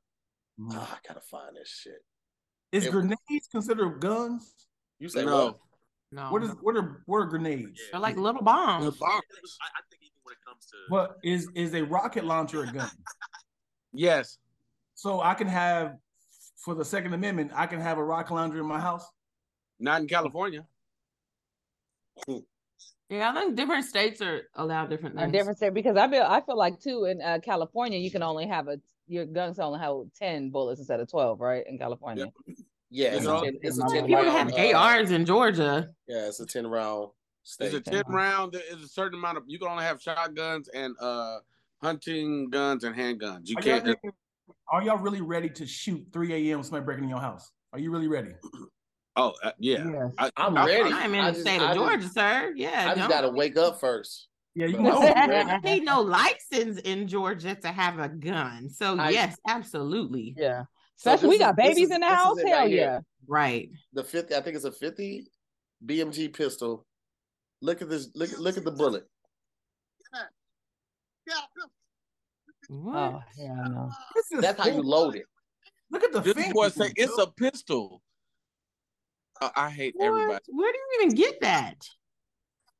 Mhm. 0.59 0.70
Ah, 0.72 0.97
I 0.97 1.07
gotta 1.07 1.20
find 1.22 1.55
this 1.55 1.68
shit. 1.70 2.03
Is 2.72 2.86
it- 2.86 2.91
grenades 2.91 3.47
considered 3.51 3.99
guns? 3.99 4.53
You 4.99 5.09
say 5.09 5.26
No. 5.26 5.45
what? 5.47 5.59
No. 6.11 6.32
What 6.32 6.43
is 6.43 6.51
what 6.61 6.78
are 6.78 7.03
what 7.07 7.18
are 7.18 7.26
grenades? 7.26 7.82
They're 7.91 7.99
like 7.99 8.16
little 8.16 8.41
bombs. 8.41 8.86
The 8.86 8.91
bombs. 8.91 9.57
I, 9.61 9.66
I 9.66 9.82
think 9.89 10.03
even 10.03 10.13
when 10.13 10.14
it 10.14 10.14
comes 10.45 10.65
to 10.67 10.75
What 10.89 11.17
is 11.23 11.49
is 11.55 11.73
a 11.73 11.83
rocket 11.83 12.25
launcher 12.25 12.63
a 12.63 12.71
gun? 12.71 12.89
Yes. 13.97 14.39
So 14.95 15.21
I 15.21 15.33
can 15.35 15.47
have 15.47 15.95
for 16.57 16.75
the 16.75 16.83
Second 16.83 17.13
Amendment, 17.13 17.51
I 17.55 17.65
can 17.65 17.79
have 17.79 17.97
a 17.97 18.03
rocket 18.03 18.33
launcher 18.33 18.59
in 18.59 18.65
my 18.65 18.79
house. 18.79 19.05
Not 19.79 20.01
in 20.01 20.07
California. 20.07 20.65
Yeah, 23.09 23.31
I 23.31 23.33
think 23.39 23.55
different 23.55 23.85
states 23.85 24.21
are 24.21 24.41
allowed 24.55 24.89
different 24.89 25.15
a 25.15 25.19
things. 25.19 25.31
different 25.31 25.57
state 25.57 25.73
because 25.73 25.95
I 25.95 26.09
feel 26.09 26.23
I 26.23 26.41
feel 26.41 26.57
like 26.57 26.79
too 26.81 27.05
in 27.05 27.21
uh, 27.21 27.39
California 27.43 27.97
you 27.99 28.11
can 28.11 28.23
only 28.23 28.47
have 28.47 28.67
a 28.67 28.79
your 29.07 29.25
guns 29.25 29.59
only 29.59 29.79
have 29.79 29.95
ten 30.19 30.49
bullets 30.49 30.79
instead 30.79 30.99
of 30.99 31.09
twelve, 31.09 31.39
right? 31.39 31.63
In 31.67 31.77
California. 31.77 32.25
Yeah, 32.89 33.09
it's, 33.09 33.17
It's 33.19 33.27
all- 33.27 33.43
it's 33.43 33.63
a 33.63 33.67
it's 33.83 33.93
ten 33.93 34.05
People 34.07 34.23
round. 34.23 34.51
have 34.51 34.73
uh, 34.73 34.77
ARs 34.77 35.11
in 35.11 35.25
Georgia. 35.25 35.87
Yeah, 36.07 36.27
it's 36.27 36.39
a 36.39 36.45
ten 36.45 36.65
round 36.67 37.11
It's 37.45 37.73
a 37.73 37.79
state. 37.81 37.85
10 37.85 38.03
round. 38.07 38.53
There 38.53 38.61
is 38.71 38.83
a 38.83 38.87
certain 38.87 39.19
amount 39.19 39.37
of 39.37 39.43
you 39.47 39.59
can 39.59 39.67
only 39.67 39.83
have 39.83 40.01
shotguns 40.01 40.67
and 40.69 40.95
uh 40.99 41.37
hunting 41.81 42.49
guns 42.49 42.83
and 42.83 42.95
handguns. 42.95 43.41
You 43.47 43.55
Are 43.57 43.61
y'all, 43.61 43.81
can't 43.81 43.85
really- 43.85 44.13
are 44.71 44.81
y'all 44.83 44.97
really 44.97 45.21
ready 45.21 45.49
to 45.49 45.65
shoot 45.67 46.03
3 46.11 46.49
a.m. 46.51 46.63
somebody 46.63 46.85
breaking 46.85 47.03
in 47.03 47.09
your 47.09 47.19
house? 47.19 47.51
Are 47.73 47.79
you 47.79 47.91
really 47.91 48.07
ready? 48.07 48.31
oh 49.15 49.33
uh, 49.43 49.51
yeah. 49.59 49.85
Yes. 49.87 50.13
I, 50.17 50.29
I'm 50.37 50.57
I- 50.57 50.65
ready. 50.65 50.91
I'm 50.93 51.13
in 51.13 51.19
I 51.19 51.25
the 51.27 51.31
just- 51.33 51.41
state 51.45 51.61
I 51.61 51.71
of 51.71 51.77
just- 51.77 51.89
Georgia, 51.89 52.09
sir. 52.09 52.53
Yeah, 52.55 52.91
I 52.91 52.95
just 52.95 53.09
gotta 53.09 53.29
wake 53.29 53.57
up 53.57 53.79
first. 53.79 54.27
Yeah, 54.55 54.67
you 54.67 54.77
But- 54.77 54.83
know. 54.83 55.01
I 55.15 55.59
need 55.63 55.83
no 55.85 56.01
license 56.01 56.79
in 56.79 57.07
Georgia 57.07 57.53
to 57.55 57.67
have 57.67 57.99
a 57.99 58.09
gun. 58.09 58.69
So 58.69 58.97
I- 58.97 59.09
yes, 59.09 59.37
absolutely. 59.47 60.33
Yeah. 60.37 60.63
So 60.95 61.11
Especially 61.11 61.29
we 61.29 61.35
is- 61.35 61.41
got 61.41 61.55
babies 61.57 61.89
is- 61.89 61.91
in 61.95 62.01
the 62.01 62.07
house. 62.09 62.39
it 62.39 62.47
Hell 62.47 62.59
right 62.59 62.69
here. 62.71 63.01
Right. 63.27 63.69
The 63.93 64.03
fifty, 64.03 64.33
I 64.35 64.41
think 64.41 64.55
it's 64.55 64.65
a 64.65 64.71
fifty 64.71 65.27
BMG 65.85 66.33
pistol. 66.33 66.87
Look 67.61 67.81
at 67.81 67.89
this. 67.89 68.09
Look 68.15 68.37
look 68.37 68.57
at 68.57 68.63
the 68.63 68.71
bullet. 68.71 69.03
What? 72.67 72.95
Oh 72.97 73.21
yeah, 73.37 73.51
I 73.63 73.67
know. 73.69 73.91
This 74.15 74.31
is 74.31 74.41
That's 74.41 74.59
how 74.59 74.67
you 74.67 74.81
load 74.81 75.15
it. 75.15 75.25
Look 75.91 76.03
at 76.03 76.11
the 76.11 76.21
This 76.21 76.33
fingers. 76.33 76.53
boy 76.53 76.69
say 76.69 76.91
it's 76.95 77.17
a 77.17 77.27
pistol. 77.27 78.01
Uh, 79.41 79.49
I 79.55 79.69
hate 79.69 79.93
What? 79.95 80.07
everybody. 80.07 80.39
Where 80.47 80.71
do 80.71 80.77
you 80.77 81.01
even 81.03 81.15
get 81.15 81.41
that? 81.41 81.75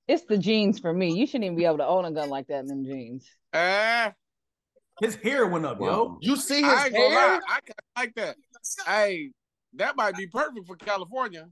It's 0.08 0.24
the 0.26 0.38
jeans 0.38 0.80
for 0.80 0.94
me. 0.94 1.14
You 1.14 1.26
shouldn't 1.28 1.46
even 1.46 1.58
be 1.58 1.66
able 1.66 1.78
to 1.80 1.86
own 1.86 2.06
a 2.06 2.12
gun 2.12 2.30
like 2.30 2.48
that 2.48 2.60
in 2.62 2.68
them 2.68 2.86
jeans. 2.86 3.28
Ah, 3.54 4.14
His 5.02 5.16
hair 5.16 5.46
went 5.48 5.66
up, 5.66 5.80
yo. 5.80 6.18
You 6.22 6.36
see 6.36 6.62
his 6.64 6.74
I 6.74 6.90
hair? 6.90 7.42
I 7.48 7.60
like 7.98 8.16
that. 8.16 8.38
Hey, 8.86 9.32
that 9.74 9.96
might 9.96 10.16
be 10.16 10.28
perfect 10.28 10.66
for 10.68 10.76
California. 10.76 11.48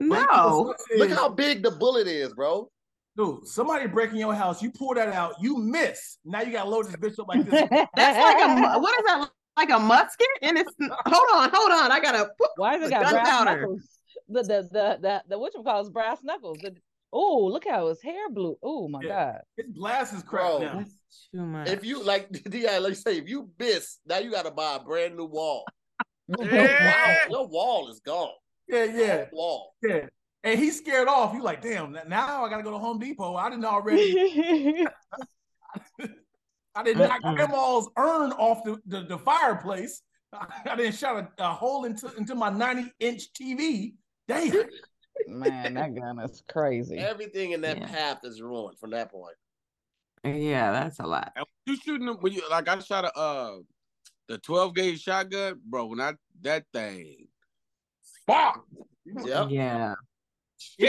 No. 0.00 0.74
Look 0.96 1.10
how 1.10 1.28
big 1.28 1.62
the 1.62 1.70
bullet 1.70 2.06
is, 2.06 2.32
bro. 2.34 2.70
Dude, 3.16 3.46
somebody 3.46 3.86
breaking 3.86 4.18
your 4.18 4.34
house, 4.34 4.62
you 4.62 4.70
pull 4.70 4.92
that 4.94 5.08
out, 5.08 5.36
you 5.40 5.56
miss. 5.56 6.18
Now 6.24 6.42
you 6.42 6.52
gotta 6.52 6.68
load 6.68 6.86
this 6.86 6.96
bitch 6.96 7.18
up 7.18 7.28
like 7.28 7.48
this. 7.48 7.66
That's 7.96 8.18
like 8.18 8.76
a 8.76 8.78
what 8.78 8.98
is 8.98 9.04
that? 9.06 9.30
Like 9.56 9.70
a 9.70 9.78
musket? 9.78 10.26
And 10.42 10.58
it's 10.58 10.70
hold 10.80 11.28
on, 11.34 11.50
hold 11.50 11.72
on. 11.72 11.90
I 11.90 11.98
gotta. 12.00 12.28
Why 12.56 12.76
is 12.76 12.86
it 12.86 12.90
got 12.90 13.10
brass 13.10 13.26
Gunpowder. 13.26 13.60
knuckles? 13.62 13.88
The 14.28 14.42
the 14.42 14.68
the 14.70 14.98
the 15.00 15.22
the 15.28 15.38
what 15.38 15.54
you 15.54 15.62
call 15.62 15.88
brass 15.88 16.18
knuckles. 16.22 16.58
Oh, 17.10 17.48
look 17.50 17.64
how 17.66 17.88
his 17.88 18.02
hair 18.02 18.28
blue. 18.28 18.58
Oh 18.62 18.88
my 18.88 19.00
Yeah. 19.02 19.38
His 19.56 19.68
glass 19.74 20.12
is 20.12 20.22
cracked 20.22 20.60
now. 20.60 20.78
That's 20.78 21.28
too 21.32 21.40
much. 21.40 21.68
If 21.68 21.86
you 21.86 22.02
like 22.02 22.30
Di, 22.50 22.78
let's 22.78 23.00
say 23.00 23.16
if 23.16 23.28
you 23.30 23.48
miss, 23.58 23.98
now 24.06 24.18
you 24.18 24.30
gotta 24.30 24.50
buy 24.50 24.76
a 24.76 24.80
brand 24.80 25.16
new 25.16 25.24
wall. 25.24 25.64
god. 26.36 26.52
Yeah. 26.52 27.26
Wow, 27.30 27.30
your 27.30 27.48
wall 27.48 27.88
is 27.88 28.00
gone. 28.00 28.28
Yeah, 28.68 28.84
yeah, 28.84 29.24
Wall. 29.32 29.74
yeah. 29.82 30.06
And 30.44 30.58
he's 30.58 30.78
scared 30.78 31.08
off. 31.08 31.34
You 31.34 31.42
like, 31.42 31.60
damn, 31.62 31.92
now 32.08 32.44
I 32.44 32.48
gotta 32.48 32.62
go 32.62 32.70
to 32.70 32.78
Home 32.78 32.98
Depot. 32.98 33.34
I 33.36 33.48
didn't 33.50 33.64
already, 33.64 34.86
I 36.74 36.82
didn't 36.82 37.08
knock 37.08 37.22
grandma's 37.22 37.88
urn 37.96 38.32
off 38.32 38.62
the, 38.64 38.78
the, 38.86 39.02
the 39.02 39.18
fireplace. 39.18 40.02
I 40.32 40.76
didn't 40.76 40.94
shot 40.94 41.32
a, 41.38 41.44
a 41.44 41.48
hole 41.52 41.84
into, 41.84 42.12
into 42.16 42.34
my 42.34 42.50
90 42.50 42.92
inch 43.00 43.32
TV. 43.32 43.94
Damn. 44.28 44.64
Man, 45.28 45.74
that 45.74 45.94
gun 45.94 46.18
is 46.20 46.42
crazy. 46.48 46.98
Everything 46.98 47.52
in 47.52 47.62
that 47.62 47.78
Yeah. 47.78 47.86
path 47.86 48.18
is 48.24 48.42
ruined 48.42 48.78
from 48.78 48.90
that 48.90 49.10
point. 49.10 49.34
yeah, 50.24 50.72
that's 50.72 51.00
a 51.00 51.06
lot. 51.06 51.32
And 51.36 51.46
you 51.64 51.76
shooting 51.76 52.06
them 52.06 52.18
when 52.20 52.32
you 52.32 52.42
like 52.50 52.68
I 52.68 52.78
shot 52.80 53.04
a 53.04 53.16
uh 53.16 53.56
the 54.28 54.38
12 54.38 54.74
gauge 54.74 55.00
shotgun, 55.02 55.60
bro. 55.64 55.86
When 55.86 56.00
I 56.00 56.14
that 56.42 56.64
thing, 56.72 57.28
fuck, 58.26 58.64
Yep. 59.06 59.46
Yeah, 59.50 59.94
Jeez. 60.80 60.88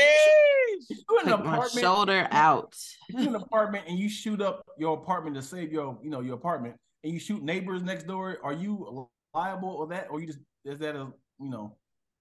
You're 0.90 1.22
in 1.22 1.28
an 1.30 1.38
take 1.38 1.46
my 1.46 1.54
apartment, 1.56 1.72
shoulder 1.86 2.28
out. 2.32 2.76
you're 3.10 3.22
in 3.22 3.28
an 3.30 3.36
apartment 3.36 3.86
and 3.88 3.98
you 4.00 4.10
shoot 4.10 4.42
up 4.42 4.66
your 4.78 4.98
apartment 4.98 5.36
to 5.36 5.42
save 5.42 5.72
your, 5.72 5.98
you 6.02 6.10
know, 6.10 6.22
your 6.22 6.36
apartment, 6.36 6.76
and 7.04 7.14
you 7.14 7.20
shoot 7.20 7.44
neighbors 7.44 7.84
next 7.84 8.08
door, 8.08 8.38
are 8.44 8.54
you 8.54 9.08
liable 9.34 9.70
or 9.70 9.88
that, 9.88 10.08
or 10.10 10.20
you 10.20 10.28
just 10.28 10.40
is 10.66 10.80
that 10.80 10.96
a, 10.96 11.08
you 11.40 11.50
know, 11.50 11.76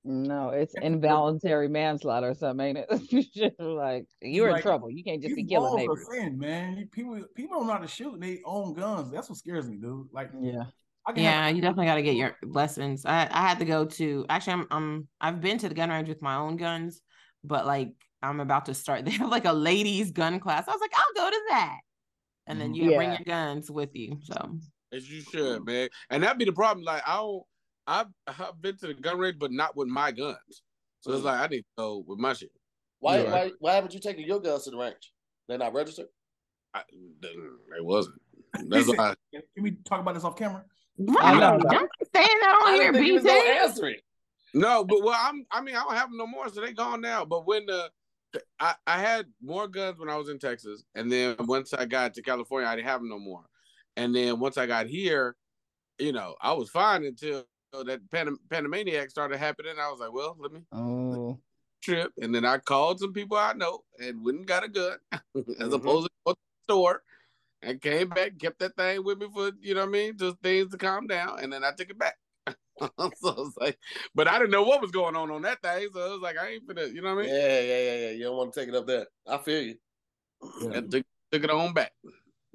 No, 0.04 0.50
it's 0.50 0.74
involuntary 0.80 1.68
manslaughter 1.68 2.30
or 2.30 2.34
something, 2.34 2.76
ain't 2.76 2.78
it? 2.88 3.52
like 3.58 4.06
you're 4.20 4.54
in 4.54 4.62
trouble. 4.62 4.90
You 4.90 5.02
can't 5.02 5.22
just 5.22 5.34
be 5.34 5.44
killing 5.44 5.74
neighbors. 5.76 6.06
are 6.08 6.30
man. 6.30 6.88
People, 6.92 7.24
people 7.34 7.58
don't 7.58 7.66
know 7.66 7.72
how 7.72 7.78
to 7.78 7.88
shoot. 7.88 8.14
and 8.14 8.22
They 8.22 8.40
own 8.44 8.74
guns. 8.74 9.10
That's 9.10 9.28
what 9.28 9.38
scares 9.38 9.68
me, 9.68 9.76
dude. 9.76 10.08
Like, 10.12 10.30
Yeah. 10.40 10.64
I 11.06 11.12
can 11.12 11.22
Yeah, 11.22 11.46
have, 11.46 11.56
you 11.56 11.62
definitely 11.62 11.86
got 11.86 11.94
to 11.96 12.02
get 12.02 12.16
your 12.16 12.36
lessons. 12.42 13.04
I 13.06 13.28
I 13.30 13.48
had 13.48 13.58
to 13.60 13.64
go 13.64 13.84
to 13.84 14.26
actually 14.28 14.54
I'm 14.54 14.66
I'm 14.70 15.08
I've 15.20 15.40
been 15.40 15.58
to 15.58 15.68
the 15.68 15.74
gun 15.74 15.90
range 15.90 16.08
with 16.08 16.20
my 16.22 16.36
own 16.36 16.56
guns, 16.56 17.00
but 17.44 17.64
like 17.66 17.94
I'm 18.22 18.40
about 18.40 18.66
to 18.66 18.74
start. 18.74 19.04
They 19.04 19.12
have 19.12 19.28
like 19.30 19.44
a 19.44 19.52
ladies 19.52 20.10
gun 20.10 20.40
class. 20.40 20.66
I 20.66 20.72
was 20.72 20.80
like, 20.80 20.92
I'll 20.96 21.24
go 21.24 21.30
to 21.30 21.42
that, 21.50 21.78
and 22.46 22.60
then 22.60 22.72
Mhm. 22.72 22.76
you 22.76 22.92
bring 22.92 23.10
your 23.10 23.24
guns 23.24 23.70
with 23.70 23.94
you. 23.94 24.18
So 24.22 24.58
As 24.92 25.08
you 25.10 25.20
should, 25.22 25.64
man. 25.64 25.88
And 26.10 26.22
that'd 26.22 26.38
be 26.38 26.44
the 26.44 26.52
problem. 26.52 26.84
Like 26.84 27.02
I 27.06 27.16
don't, 27.16 27.44
I've 27.86 28.06
I've 28.26 28.60
been 28.60 28.76
to 28.78 28.88
the 28.88 28.94
gun 28.94 29.18
range, 29.18 29.38
but 29.38 29.52
not 29.52 29.76
with 29.76 29.88
my 29.88 30.10
guns. 30.10 30.62
So 31.02 31.12
it's 31.12 31.20
Mm. 31.22 31.24
like 31.26 31.40
I 31.40 31.46
need 31.46 31.58
to 31.62 31.64
go 31.78 32.04
with 32.06 32.18
my 32.18 32.32
shit. 32.32 32.50
Why, 32.98 33.22
Yeah. 33.22 33.30
why, 33.30 33.52
why 33.60 33.74
haven't 33.74 33.94
you 33.94 34.00
taken 34.00 34.24
your 34.24 34.40
guns 34.40 34.64
to 34.64 34.70
the 34.70 34.78
range? 34.78 35.12
They're 35.46 35.58
not 35.58 35.72
registered. 35.74 36.08
I, 36.74 36.82
it 36.90 37.84
wasn't. 37.84 38.16
That's 38.68 38.88
why. 38.88 39.14
can 39.32 39.42
we 39.62 39.76
talk 39.84 40.00
about 40.00 40.14
this 40.14 40.24
off 40.24 40.36
camera? 40.36 40.64
Right, 40.98 41.38
know. 41.38 41.58
don't 41.70 41.90
be 42.00 42.06
saying 42.14 42.38
that 42.40 42.58
on 42.62 42.68
I 42.68 42.74
here, 42.74 42.92
didn't 42.92 42.94
think 42.94 43.06
you 43.06 43.14
was 43.14 43.24
gonna 43.24 43.40
BJ. 43.40 43.96
No, 44.54 44.84
but 44.84 45.02
well, 45.02 45.18
I'm. 45.18 45.44
I 45.50 45.60
mean, 45.60 45.74
I 45.76 45.82
don't 45.82 45.94
have 45.94 46.08
them 46.08 46.16
no 46.18 46.26
more, 46.26 46.48
so 46.48 46.60
they 46.60 46.72
gone 46.72 47.00
now. 47.00 47.24
But 47.24 47.46
when 47.46 47.66
the, 47.66 47.90
I 48.58 48.74
I 48.86 48.98
had 48.98 49.26
more 49.42 49.68
guns 49.68 49.98
when 49.98 50.08
I 50.08 50.16
was 50.16 50.28
in 50.30 50.38
Texas, 50.38 50.82
and 50.94 51.10
then 51.12 51.36
once 51.40 51.74
I 51.74 51.84
got 51.84 52.14
to 52.14 52.22
California, 52.22 52.68
I 52.68 52.76
didn't 52.76 52.88
have 52.88 53.00
them 53.00 53.10
no 53.10 53.18
more. 53.18 53.44
And 53.96 54.14
then 54.14 54.40
once 54.40 54.56
I 54.56 54.66
got 54.66 54.86
here, 54.86 55.36
you 55.98 56.12
know, 56.12 56.36
I 56.40 56.52
was 56.54 56.70
fine 56.70 57.04
until 57.04 57.44
that 57.72 58.00
Pan- 58.10 58.38
Panamaniac 58.48 59.10
started 59.10 59.36
happening. 59.38 59.74
I 59.78 59.90
was 59.90 60.00
like, 60.00 60.12
well, 60.12 60.36
let 60.38 60.52
me 60.52 60.60
Oh. 60.72 61.38
trip, 61.82 62.12
and 62.22 62.34
then 62.34 62.44
I 62.46 62.56
called 62.58 63.00
some 63.00 63.12
people 63.12 63.36
I 63.36 63.52
know 63.52 63.80
and 63.98 64.24
went 64.24 64.38
and 64.38 64.46
got 64.46 64.64
a 64.64 64.68
gun, 64.68 64.96
as 65.12 65.22
Mhm. 65.36 65.74
opposed 65.74 66.06
to 66.06 66.12
go 66.26 66.32
to 66.32 66.38
the 66.38 66.72
store. 66.72 67.02
And 67.62 67.80
came 67.80 68.08
back, 68.10 68.38
kept 68.38 68.58
that 68.60 68.76
thing 68.76 69.02
with 69.02 69.18
me 69.18 69.28
for 69.32 69.50
you 69.60 69.74
know 69.74 69.80
what 69.80 69.88
I 69.88 69.92
mean, 69.92 70.16
just 70.18 70.38
things 70.42 70.70
to 70.70 70.76
calm 70.76 71.06
down, 71.06 71.40
and 71.42 71.52
then 71.52 71.64
I 71.64 71.72
took 71.72 71.90
it 71.90 71.98
back. 71.98 72.16
so 72.80 73.34
it's 73.38 73.56
like, 73.58 73.78
but 74.14 74.28
I 74.28 74.38
didn't 74.38 74.50
know 74.50 74.62
what 74.62 74.82
was 74.82 74.90
going 74.90 75.16
on 75.16 75.30
on 75.30 75.42
that 75.42 75.62
thing, 75.62 75.88
so 75.92 76.06
it 76.06 76.12
was 76.12 76.20
like 76.20 76.36
I 76.38 76.50
ain't 76.50 76.68
finna, 76.68 76.92
you 76.92 77.00
know 77.02 77.14
what 77.14 77.24
I 77.24 77.26
mean? 77.26 77.34
Yeah, 77.34 77.60
yeah, 77.60 77.78
yeah, 77.78 77.96
yeah. 77.96 78.10
You 78.10 78.24
don't 78.24 78.36
want 78.36 78.52
to 78.52 78.60
take 78.60 78.68
it 78.68 78.74
up 78.74 78.86
there. 78.86 79.06
I 79.26 79.38
feel 79.38 79.62
you. 79.62 79.76
And 80.72 80.90
took, 80.90 81.04
took 81.32 81.44
it 81.44 81.50
on 81.50 81.72
back. 81.72 81.92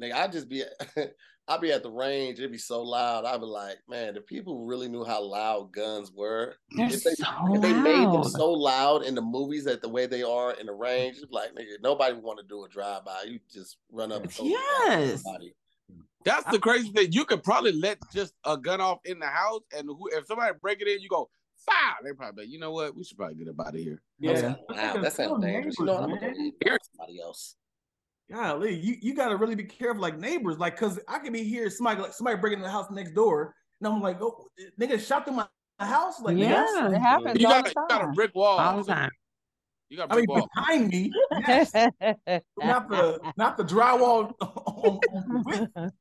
Nigga, 0.01 0.13
I 0.13 0.27
just 0.27 0.47
be 0.47 0.63
I'd 1.51 1.59
be 1.59 1.71
at 1.73 1.83
the 1.83 1.91
range, 1.91 2.39
it'd 2.39 2.51
be 2.51 2.57
so 2.57 2.81
loud. 2.81 3.25
I'd 3.25 3.41
be 3.41 3.45
like, 3.45 3.77
man, 3.89 4.13
the 4.13 4.21
people 4.21 4.65
really 4.65 4.87
knew 4.87 5.03
how 5.03 5.21
loud 5.21 5.73
guns 5.73 6.09
were. 6.11 6.55
They're 6.77 6.85
If 6.85 7.03
they, 7.03 7.13
so 7.13 7.25
if 7.49 7.61
they 7.61 7.73
made 7.73 8.05
them 8.05 8.23
so 8.23 8.51
loud 8.51 9.03
in 9.03 9.15
the 9.15 9.21
movies 9.21 9.65
that 9.65 9.81
the 9.81 9.89
way 9.89 10.05
they 10.05 10.23
are 10.23 10.53
in 10.53 10.65
the 10.67 10.73
range, 10.73 11.17
it's 11.17 11.31
like 11.31 11.53
nigga, 11.53 11.81
nobody 11.83 12.15
want 12.15 12.39
to 12.39 12.45
do 12.47 12.63
a 12.63 12.69
drive 12.69 13.03
by. 13.03 13.23
You 13.27 13.39
just 13.51 13.77
run 13.91 14.13
up 14.13 14.23
and 14.23 14.31
throw 14.31 14.45
the 14.45 14.51
Yes. 14.51 15.23
somebody. 15.23 15.53
That's 16.23 16.49
the 16.51 16.59
crazy 16.59 16.89
thing. 16.89 17.11
You 17.11 17.25
could 17.25 17.43
probably 17.43 17.73
let 17.73 17.97
just 18.13 18.33
a 18.45 18.55
gun 18.55 18.79
off 18.79 18.99
in 19.03 19.19
the 19.19 19.27
house, 19.27 19.61
and 19.75 19.87
who, 19.87 20.09
if 20.13 20.27
somebody 20.27 20.53
break 20.61 20.79
it 20.79 20.87
in, 20.87 21.01
you 21.01 21.09
go 21.09 21.29
fire. 21.65 21.95
They 22.03 22.13
probably, 22.13 22.43
like, 22.45 22.51
you 22.51 22.59
know 22.59 22.71
what? 22.71 22.95
We 22.95 23.03
should 23.03 23.17
probably 23.17 23.35
get 23.35 23.49
up 23.49 23.59
out 23.59 23.75
of 23.75 23.81
here. 23.81 24.01
Yeah. 24.19 24.39
sound 24.39 24.57
loud. 24.69 25.03
That 25.03 25.13
sounds 25.13 25.43
dangerous. 25.43 25.75
You 25.79 25.85
know 25.85 25.95
what? 25.95 26.03
I'm 26.03 26.09
gonna 26.11 26.21
go 26.21 26.27
Man. 26.27 26.53
eat 26.63 26.79
somebody 26.95 27.19
else. 27.21 27.55
Golly, 28.31 28.73
you, 28.75 28.95
you 29.01 29.13
gotta 29.13 29.35
really 29.35 29.55
be 29.55 29.65
careful, 29.65 30.01
like 30.01 30.17
neighbors, 30.17 30.57
like 30.57 30.77
cause 30.77 30.99
I 31.07 31.19
could 31.19 31.33
be 31.33 31.43
here, 31.43 31.69
somebody 31.69 32.01
like 32.01 32.13
somebody 32.13 32.37
breaking 32.37 32.59
in 32.59 32.63
the 32.63 32.69
house 32.69 32.89
next 32.89 33.11
door, 33.11 33.53
and 33.81 33.87
I'm 33.93 34.01
like, 34.01 34.21
oh, 34.21 34.47
nigga 34.79 35.05
shot 35.05 35.25
through 35.25 35.35
my 35.35 35.47
house, 35.79 36.21
like 36.21 36.37
Yeah. 36.37 36.65
nigga, 36.65 36.95
It 36.95 36.99
happens 36.99 37.39
You 37.41 37.47
all 37.47 37.53
got, 37.61 37.63
the 37.65 37.69
you 37.71 37.85
got 37.89 38.03
a 38.05 38.07
brick 38.13 38.31
wall. 38.33 38.57
all 38.57 38.77
the 38.77 38.83
time. 38.93 39.09
You 39.89 39.97
got 39.97 40.09
a 40.09 40.13
I 40.13 40.15
mean 40.17 40.25
wall. 40.29 40.47
behind 40.55 40.87
me, 40.87 41.11
yes, 41.45 41.73
not 42.57 42.87
the 42.89 43.19
not 43.35 43.57
the 43.57 43.65
drywall. 43.65 44.33
on- 44.41 44.99
on- 45.45 45.91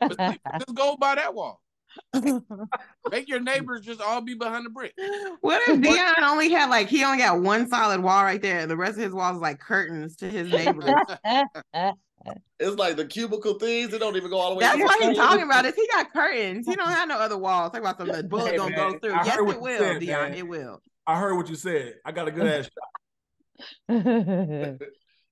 But 0.00 0.38
just 0.60 0.74
go 0.74 0.96
by 0.96 1.16
that 1.16 1.34
wall. 1.34 1.60
Make 3.10 3.28
your 3.28 3.40
neighbors 3.40 3.82
just 3.82 4.00
all 4.00 4.20
be 4.20 4.34
behind 4.34 4.66
the 4.66 4.70
brick. 4.70 4.94
What 5.40 5.62
if 5.68 5.80
Dion 5.82 6.14
only 6.22 6.50
had 6.50 6.70
like 6.70 6.88
he 6.88 7.04
only 7.04 7.18
got 7.18 7.40
one 7.40 7.68
solid 7.68 8.02
wall 8.02 8.22
right 8.24 8.40
there, 8.40 8.60
and 8.60 8.70
the 8.70 8.76
rest 8.76 8.96
of 8.98 9.04
his 9.04 9.12
walls 9.12 9.36
is 9.36 9.42
like 9.42 9.60
curtains 9.60 10.16
to 10.16 10.28
his 10.28 10.50
neighbors? 10.50 10.94
It's 12.58 12.76
like 12.76 12.96
the 12.96 13.06
cubicle 13.06 13.54
things. 13.54 13.90
They 13.90 13.98
don't 13.98 14.14
even 14.14 14.28
go 14.28 14.38
all 14.38 14.50
the 14.50 14.56
way. 14.56 14.60
That's 14.60 14.76
to 14.76 14.84
what 14.84 15.02
he's 15.02 15.16
talking 15.16 15.42
about. 15.42 15.64
Is 15.64 15.74
he 15.74 15.88
got 15.90 16.12
curtains? 16.12 16.66
He 16.66 16.76
don't 16.76 16.90
have 16.90 17.08
no 17.08 17.16
other 17.16 17.38
walls. 17.38 17.72
Talk 17.72 17.80
about 17.80 17.96
some 17.96 18.08
the 18.08 18.22
bullet 18.22 18.50
Hey, 18.50 18.56
gonna 18.58 18.76
man, 18.76 18.92
go 18.92 18.98
through. 18.98 19.14
I 19.14 19.24
Yes, 19.24 19.38
it 19.38 19.42
will, 19.42 19.78
said, 19.78 20.00
Dion. 20.00 20.28
man. 20.28 20.34
It 20.38 20.46
will. 20.46 20.82
I 21.06 21.18
heard 21.18 21.36
what 21.36 21.48
you 21.48 21.54
said. 21.54 21.94
I 22.04 22.12
got 22.12 22.28
a 22.28 22.30
good 22.30 22.46
ass 22.46 22.64
shot. 22.66 23.88
I 23.88 23.96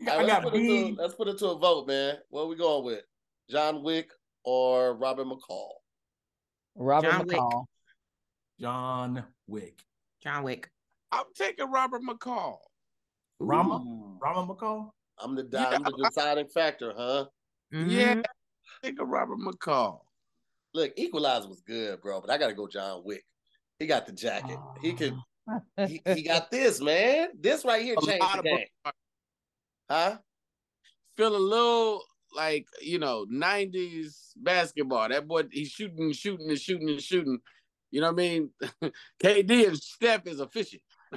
got, 0.05 0.17
right, 0.17 0.27
let's, 0.27 0.45
put 0.45 0.55
it 0.55 0.67
to, 0.67 1.03
let's 1.03 1.15
put 1.15 1.29
it 1.29 1.39
to 1.39 1.47
a 1.49 1.59
vote, 1.59 1.87
man. 1.87 2.17
What 2.31 2.45
are 2.45 2.47
we 2.47 2.57
going 2.57 2.85
with? 2.85 3.03
John 3.51 3.83
Wick 3.83 4.11
or 4.45 4.95
Robert 4.95 5.27
McCall? 5.27 5.73
Robert 6.75 7.11
John 7.11 7.27
Wick. 7.27 7.37
McCall. 7.37 7.65
John 8.61 9.25
Wick. 9.47 9.83
John 10.23 10.43
Wick. 10.45 10.71
I'm 11.13 11.25
taking 11.37 11.71
Robert 11.71 12.03
McCall. 12.03 12.59
Rama? 13.41 13.77
Ooh. 13.77 14.19
Rama 14.21 14.55
McCall? 14.55 14.91
I'm 15.19 15.35
the 15.35 15.49
Yeah, 15.51 15.71
I'm 15.71 15.83
the 15.83 16.05
deciding 16.05 16.49
factor, 16.49 16.93
huh? 16.97 17.27
Yeah, 17.71 18.15
Mhm. 18.15 18.25
take 18.83 19.01
a 19.01 19.05
Robert 19.05 19.39
McCall. 19.39 20.01
Look, 20.75 20.93
Equalizer 20.97 21.49
was 21.49 21.61
good, 21.63 22.01
bro, 22.01 22.21
but 22.21 22.31
I 22.31 22.39
gotta 22.39 22.55
go 22.55 22.67
John 22.69 23.03
Wick. 23.05 23.25
He 23.79 23.87
got 23.87 24.07
the 24.07 24.13
jacket. 24.13 24.59
He 24.83 24.93
could. 24.93 25.15
He, 25.87 26.03
he 26.05 26.23
got 26.23 26.51
this, 26.51 26.81
man. 26.81 27.31
This 27.41 27.65
right 27.65 27.83
here 27.83 27.95
A 27.97 28.05
changed 28.05 28.37
the 28.37 28.43
game, 28.43 28.67
huh? 29.89 30.19
Feel 31.17 31.35
a 31.35 31.39
little 31.39 32.05
like 32.35 32.67
you 32.81 32.99
know 32.99 33.27
'90s 33.31 34.33
basketball. 34.37 35.09
That 35.09 35.27
boy, 35.27 35.45
he's 35.51 35.71
shooting, 35.71 36.13
shooting, 36.13 36.49
and 36.49 36.59
shooting 36.59 36.89
and 36.89 37.03
shooting. 37.03 37.39
You 37.91 38.01
know 38.01 38.13
what 38.13 38.21
I 38.21 38.23
mean? 38.23 38.51
KD 39.23 39.69
and 39.69 39.79
Steph 39.79 40.27
is 40.27 40.41
efficient. 40.41 40.83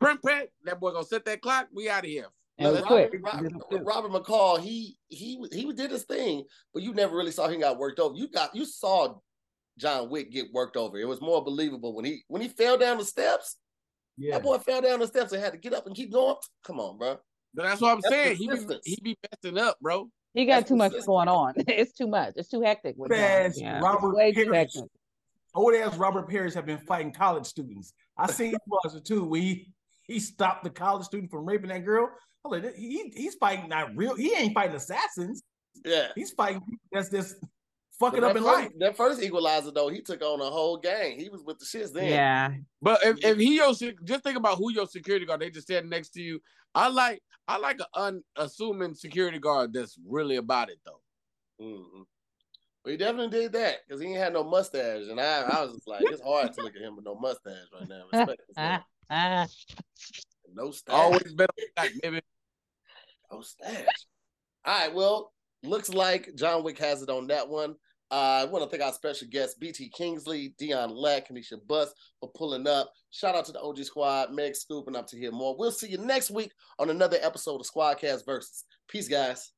Print, 0.00 0.22
print. 0.22 0.48
That 0.64 0.78
boy 0.80 0.92
gonna 0.92 1.04
set 1.04 1.24
that 1.24 1.40
clock. 1.40 1.68
We 1.72 1.88
out 1.88 2.04
of 2.04 2.10
here. 2.10 2.26
And 2.58 2.72
Look, 2.72 2.86
quick. 2.86 3.12
Robert, 3.22 3.52
Robert 3.84 4.12
McCall, 4.12 4.60
he 4.60 4.96
he 5.08 5.44
he 5.52 5.72
did 5.72 5.90
his 5.90 6.04
thing, 6.04 6.44
but 6.74 6.82
you 6.82 6.92
never 6.92 7.16
really 7.16 7.30
saw 7.30 7.48
him 7.48 7.60
got 7.60 7.78
worked 7.78 8.00
over. 8.00 8.16
You 8.16 8.28
got 8.28 8.54
you 8.54 8.64
saw 8.64 9.14
John 9.78 10.10
Wick 10.10 10.32
get 10.32 10.52
worked 10.52 10.76
over. 10.76 10.98
It 10.98 11.06
was 11.06 11.20
more 11.20 11.42
believable 11.42 11.94
when 11.94 12.04
he 12.04 12.22
when 12.28 12.42
he 12.42 12.48
fell 12.48 12.76
down 12.76 12.98
the 12.98 13.04
steps. 13.04 13.56
Yeah. 14.16 14.34
That 14.34 14.42
boy 14.42 14.58
fell 14.58 14.82
down 14.82 14.98
the 14.98 15.06
steps 15.06 15.32
and 15.32 15.42
had 15.42 15.52
to 15.52 15.58
get 15.58 15.72
up 15.72 15.86
and 15.86 15.94
keep 15.94 16.12
going. 16.12 16.34
Come 16.64 16.80
on, 16.80 16.98
bro. 16.98 17.18
But 17.58 17.64
that's 17.64 17.80
what 17.80 17.90
I'm 17.90 18.00
That's 18.00 18.14
saying. 18.14 18.36
He 18.36 18.46
be, 18.46 18.80
he 18.84 18.98
be 19.02 19.18
messing 19.42 19.58
up, 19.58 19.80
bro. 19.80 20.08
He 20.32 20.46
got 20.46 20.58
That's 20.58 20.68
too 20.68 20.76
much 20.76 20.92
going 21.04 21.26
on. 21.26 21.54
It's 21.66 21.92
too 21.92 22.06
much. 22.06 22.34
It's 22.36 22.48
too 22.48 22.62
hectic 22.62 22.94
with 22.96 23.10
Good 23.10 23.52
Yeah. 23.56 23.80
Robert 23.80 24.14
way 24.14 24.30
too 24.32 24.44
Parrish 24.44 24.74
hectic. 24.74 24.90
old 25.56 25.74
ass 25.74 25.96
Robert 25.96 26.28
Parrish 26.28 26.54
have 26.54 26.66
been 26.66 26.78
fighting 26.78 27.12
college 27.12 27.46
students. 27.46 27.94
I 28.16 28.30
seen 28.30 28.54
Equalizer 28.54 29.00
too 29.00 29.24
when 29.24 29.42
he 29.42 29.72
he 30.04 30.20
stopped 30.20 30.62
the 30.62 30.70
college 30.70 31.04
student 31.04 31.32
from 31.32 31.46
raping 31.46 31.70
that 31.70 31.84
girl. 31.84 32.08
I'm 32.44 32.52
like, 32.52 32.76
he 32.76 33.12
he's 33.12 33.34
fighting 33.34 33.68
not 33.68 33.96
real. 33.96 34.14
He 34.14 34.32
ain't 34.36 34.54
fighting 34.54 34.76
assassins. 34.76 35.42
Yeah. 35.84 36.08
He's 36.14 36.30
fighting 36.30 36.62
that's 36.92 37.10
just 37.10 37.38
fucking 37.98 38.22
up 38.22 38.36
in 38.36 38.44
first, 38.44 38.56
life. 38.56 38.70
that 38.78 38.96
first 38.96 39.20
equalizer 39.20 39.72
though, 39.72 39.88
he 39.88 40.00
took 40.00 40.22
on 40.22 40.40
a 40.40 40.48
whole 40.48 40.76
gang. 40.76 41.18
He 41.18 41.28
was 41.28 41.42
with 41.42 41.58
the 41.58 41.64
shits 41.64 41.92
then. 41.92 42.08
Yeah. 42.08 42.52
But 42.80 43.00
if, 43.02 43.24
if 43.24 43.36
he 43.36 43.56
your 43.56 43.74
just 43.74 44.22
think 44.22 44.36
about 44.36 44.58
who 44.58 44.70
your 44.70 44.86
security 44.86 45.26
guard, 45.26 45.40
they 45.40 45.50
just 45.50 45.66
stand 45.66 45.90
next 45.90 46.10
to 46.10 46.22
you. 46.22 46.40
I 46.74 46.88
like 46.88 47.20
I 47.48 47.56
like 47.56 47.80
an 47.94 48.22
unassuming 48.36 48.94
security 48.94 49.38
guard 49.38 49.72
that's 49.72 49.98
really 50.06 50.36
about 50.36 50.70
it 50.70 50.78
though. 50.84 51.00
Mhm. 51.60 52.04
But 52.84 52.90
he 52.92 52.96
definitely 52.96 53.36
did 53.36 53.52
that 53.52 53.78
because 53.86 54.00
he 54.00 54.08
ain't 54.08 54.18
had 54.18 54.32
no 54.32 54.44
mustache, 54.44 55.08
and 55.08 55.20
I, 55.20 55.40
I 55.42 55.62
was 55.62 55.74
just 55.74 55.88
like, 55.88 56.02
it's 56.02 56.22
hard 56.22 56.52
to 56.52 56.62
look 56.62 56.76
at 56.76 56.82
him 56.82 56.94
with 56.94 57.04
no 57.04 57.14
mustache 57.16 57.66
right 57.72 57.88
now. 57.88 58.04
Respect 58.12 58.42
this. 58.48 58.86
No 60.54 60.70
stash. 60.70 60.94
Always 60.94 61.34
been 61.34 61.46
like 61.76 61.92
maybe 62.02 62.22
No 63.30 63.42
stash. 63.42 63.86
All 64.64 64.78
right, 64.78 64.94
well, 64.94 65.32
looks 65.62 65.90
like 65.90 66.34
John 66.36 66.62
Wick 66.62 66.78
has 66.78 67.02
it 67.02 67.10
on 67.10 67.26
that 67.26 67.48
one. 67.48 67.74
Uh, 68.10 68.42
I 68.42 68.44
want 68.46 68.64
to 68.64 68.70
thank 68.70 68.82
our 68.82 68.92
special 68.92 69.28
guests, 69.30 69.56
BT 69.58 69.90
Kingsley, 69.90 70.54
Dion 70.58 70.90
Lack, 70.90 71.28
Kanisha 71.28 71.58
Buss 71.66 71.92
for 72.20 72.30
pulling 72.34 72.66
up. 72.66 72.92
Shout 73.10 73.34
out 73.34 73.44
to 73.46 73.52
the 73.52 73.60
OG 73.60 73.78
SquADD, 73.78 74.32
Meg 74.32 74.56
scooping 74.56 74.96
up 74.96 75.06
to 75.08 75.18
hear 75.18 75.30
more. 75.30 75.54
We'll 75.58 75.70
see 75.70 75.88
you 75.88 75.98
next 75.98 76.30
week 76.30 76.52
on 76.78 76.88
another 76.90 77.18
episode 77.20 77.60
of 77.60 77.66
SquADD 77.66 77.98
Cast 77.98 78.24
Versus. 78.24 78.64
Peace, 78.88 79.08
guys. 79.08 79.52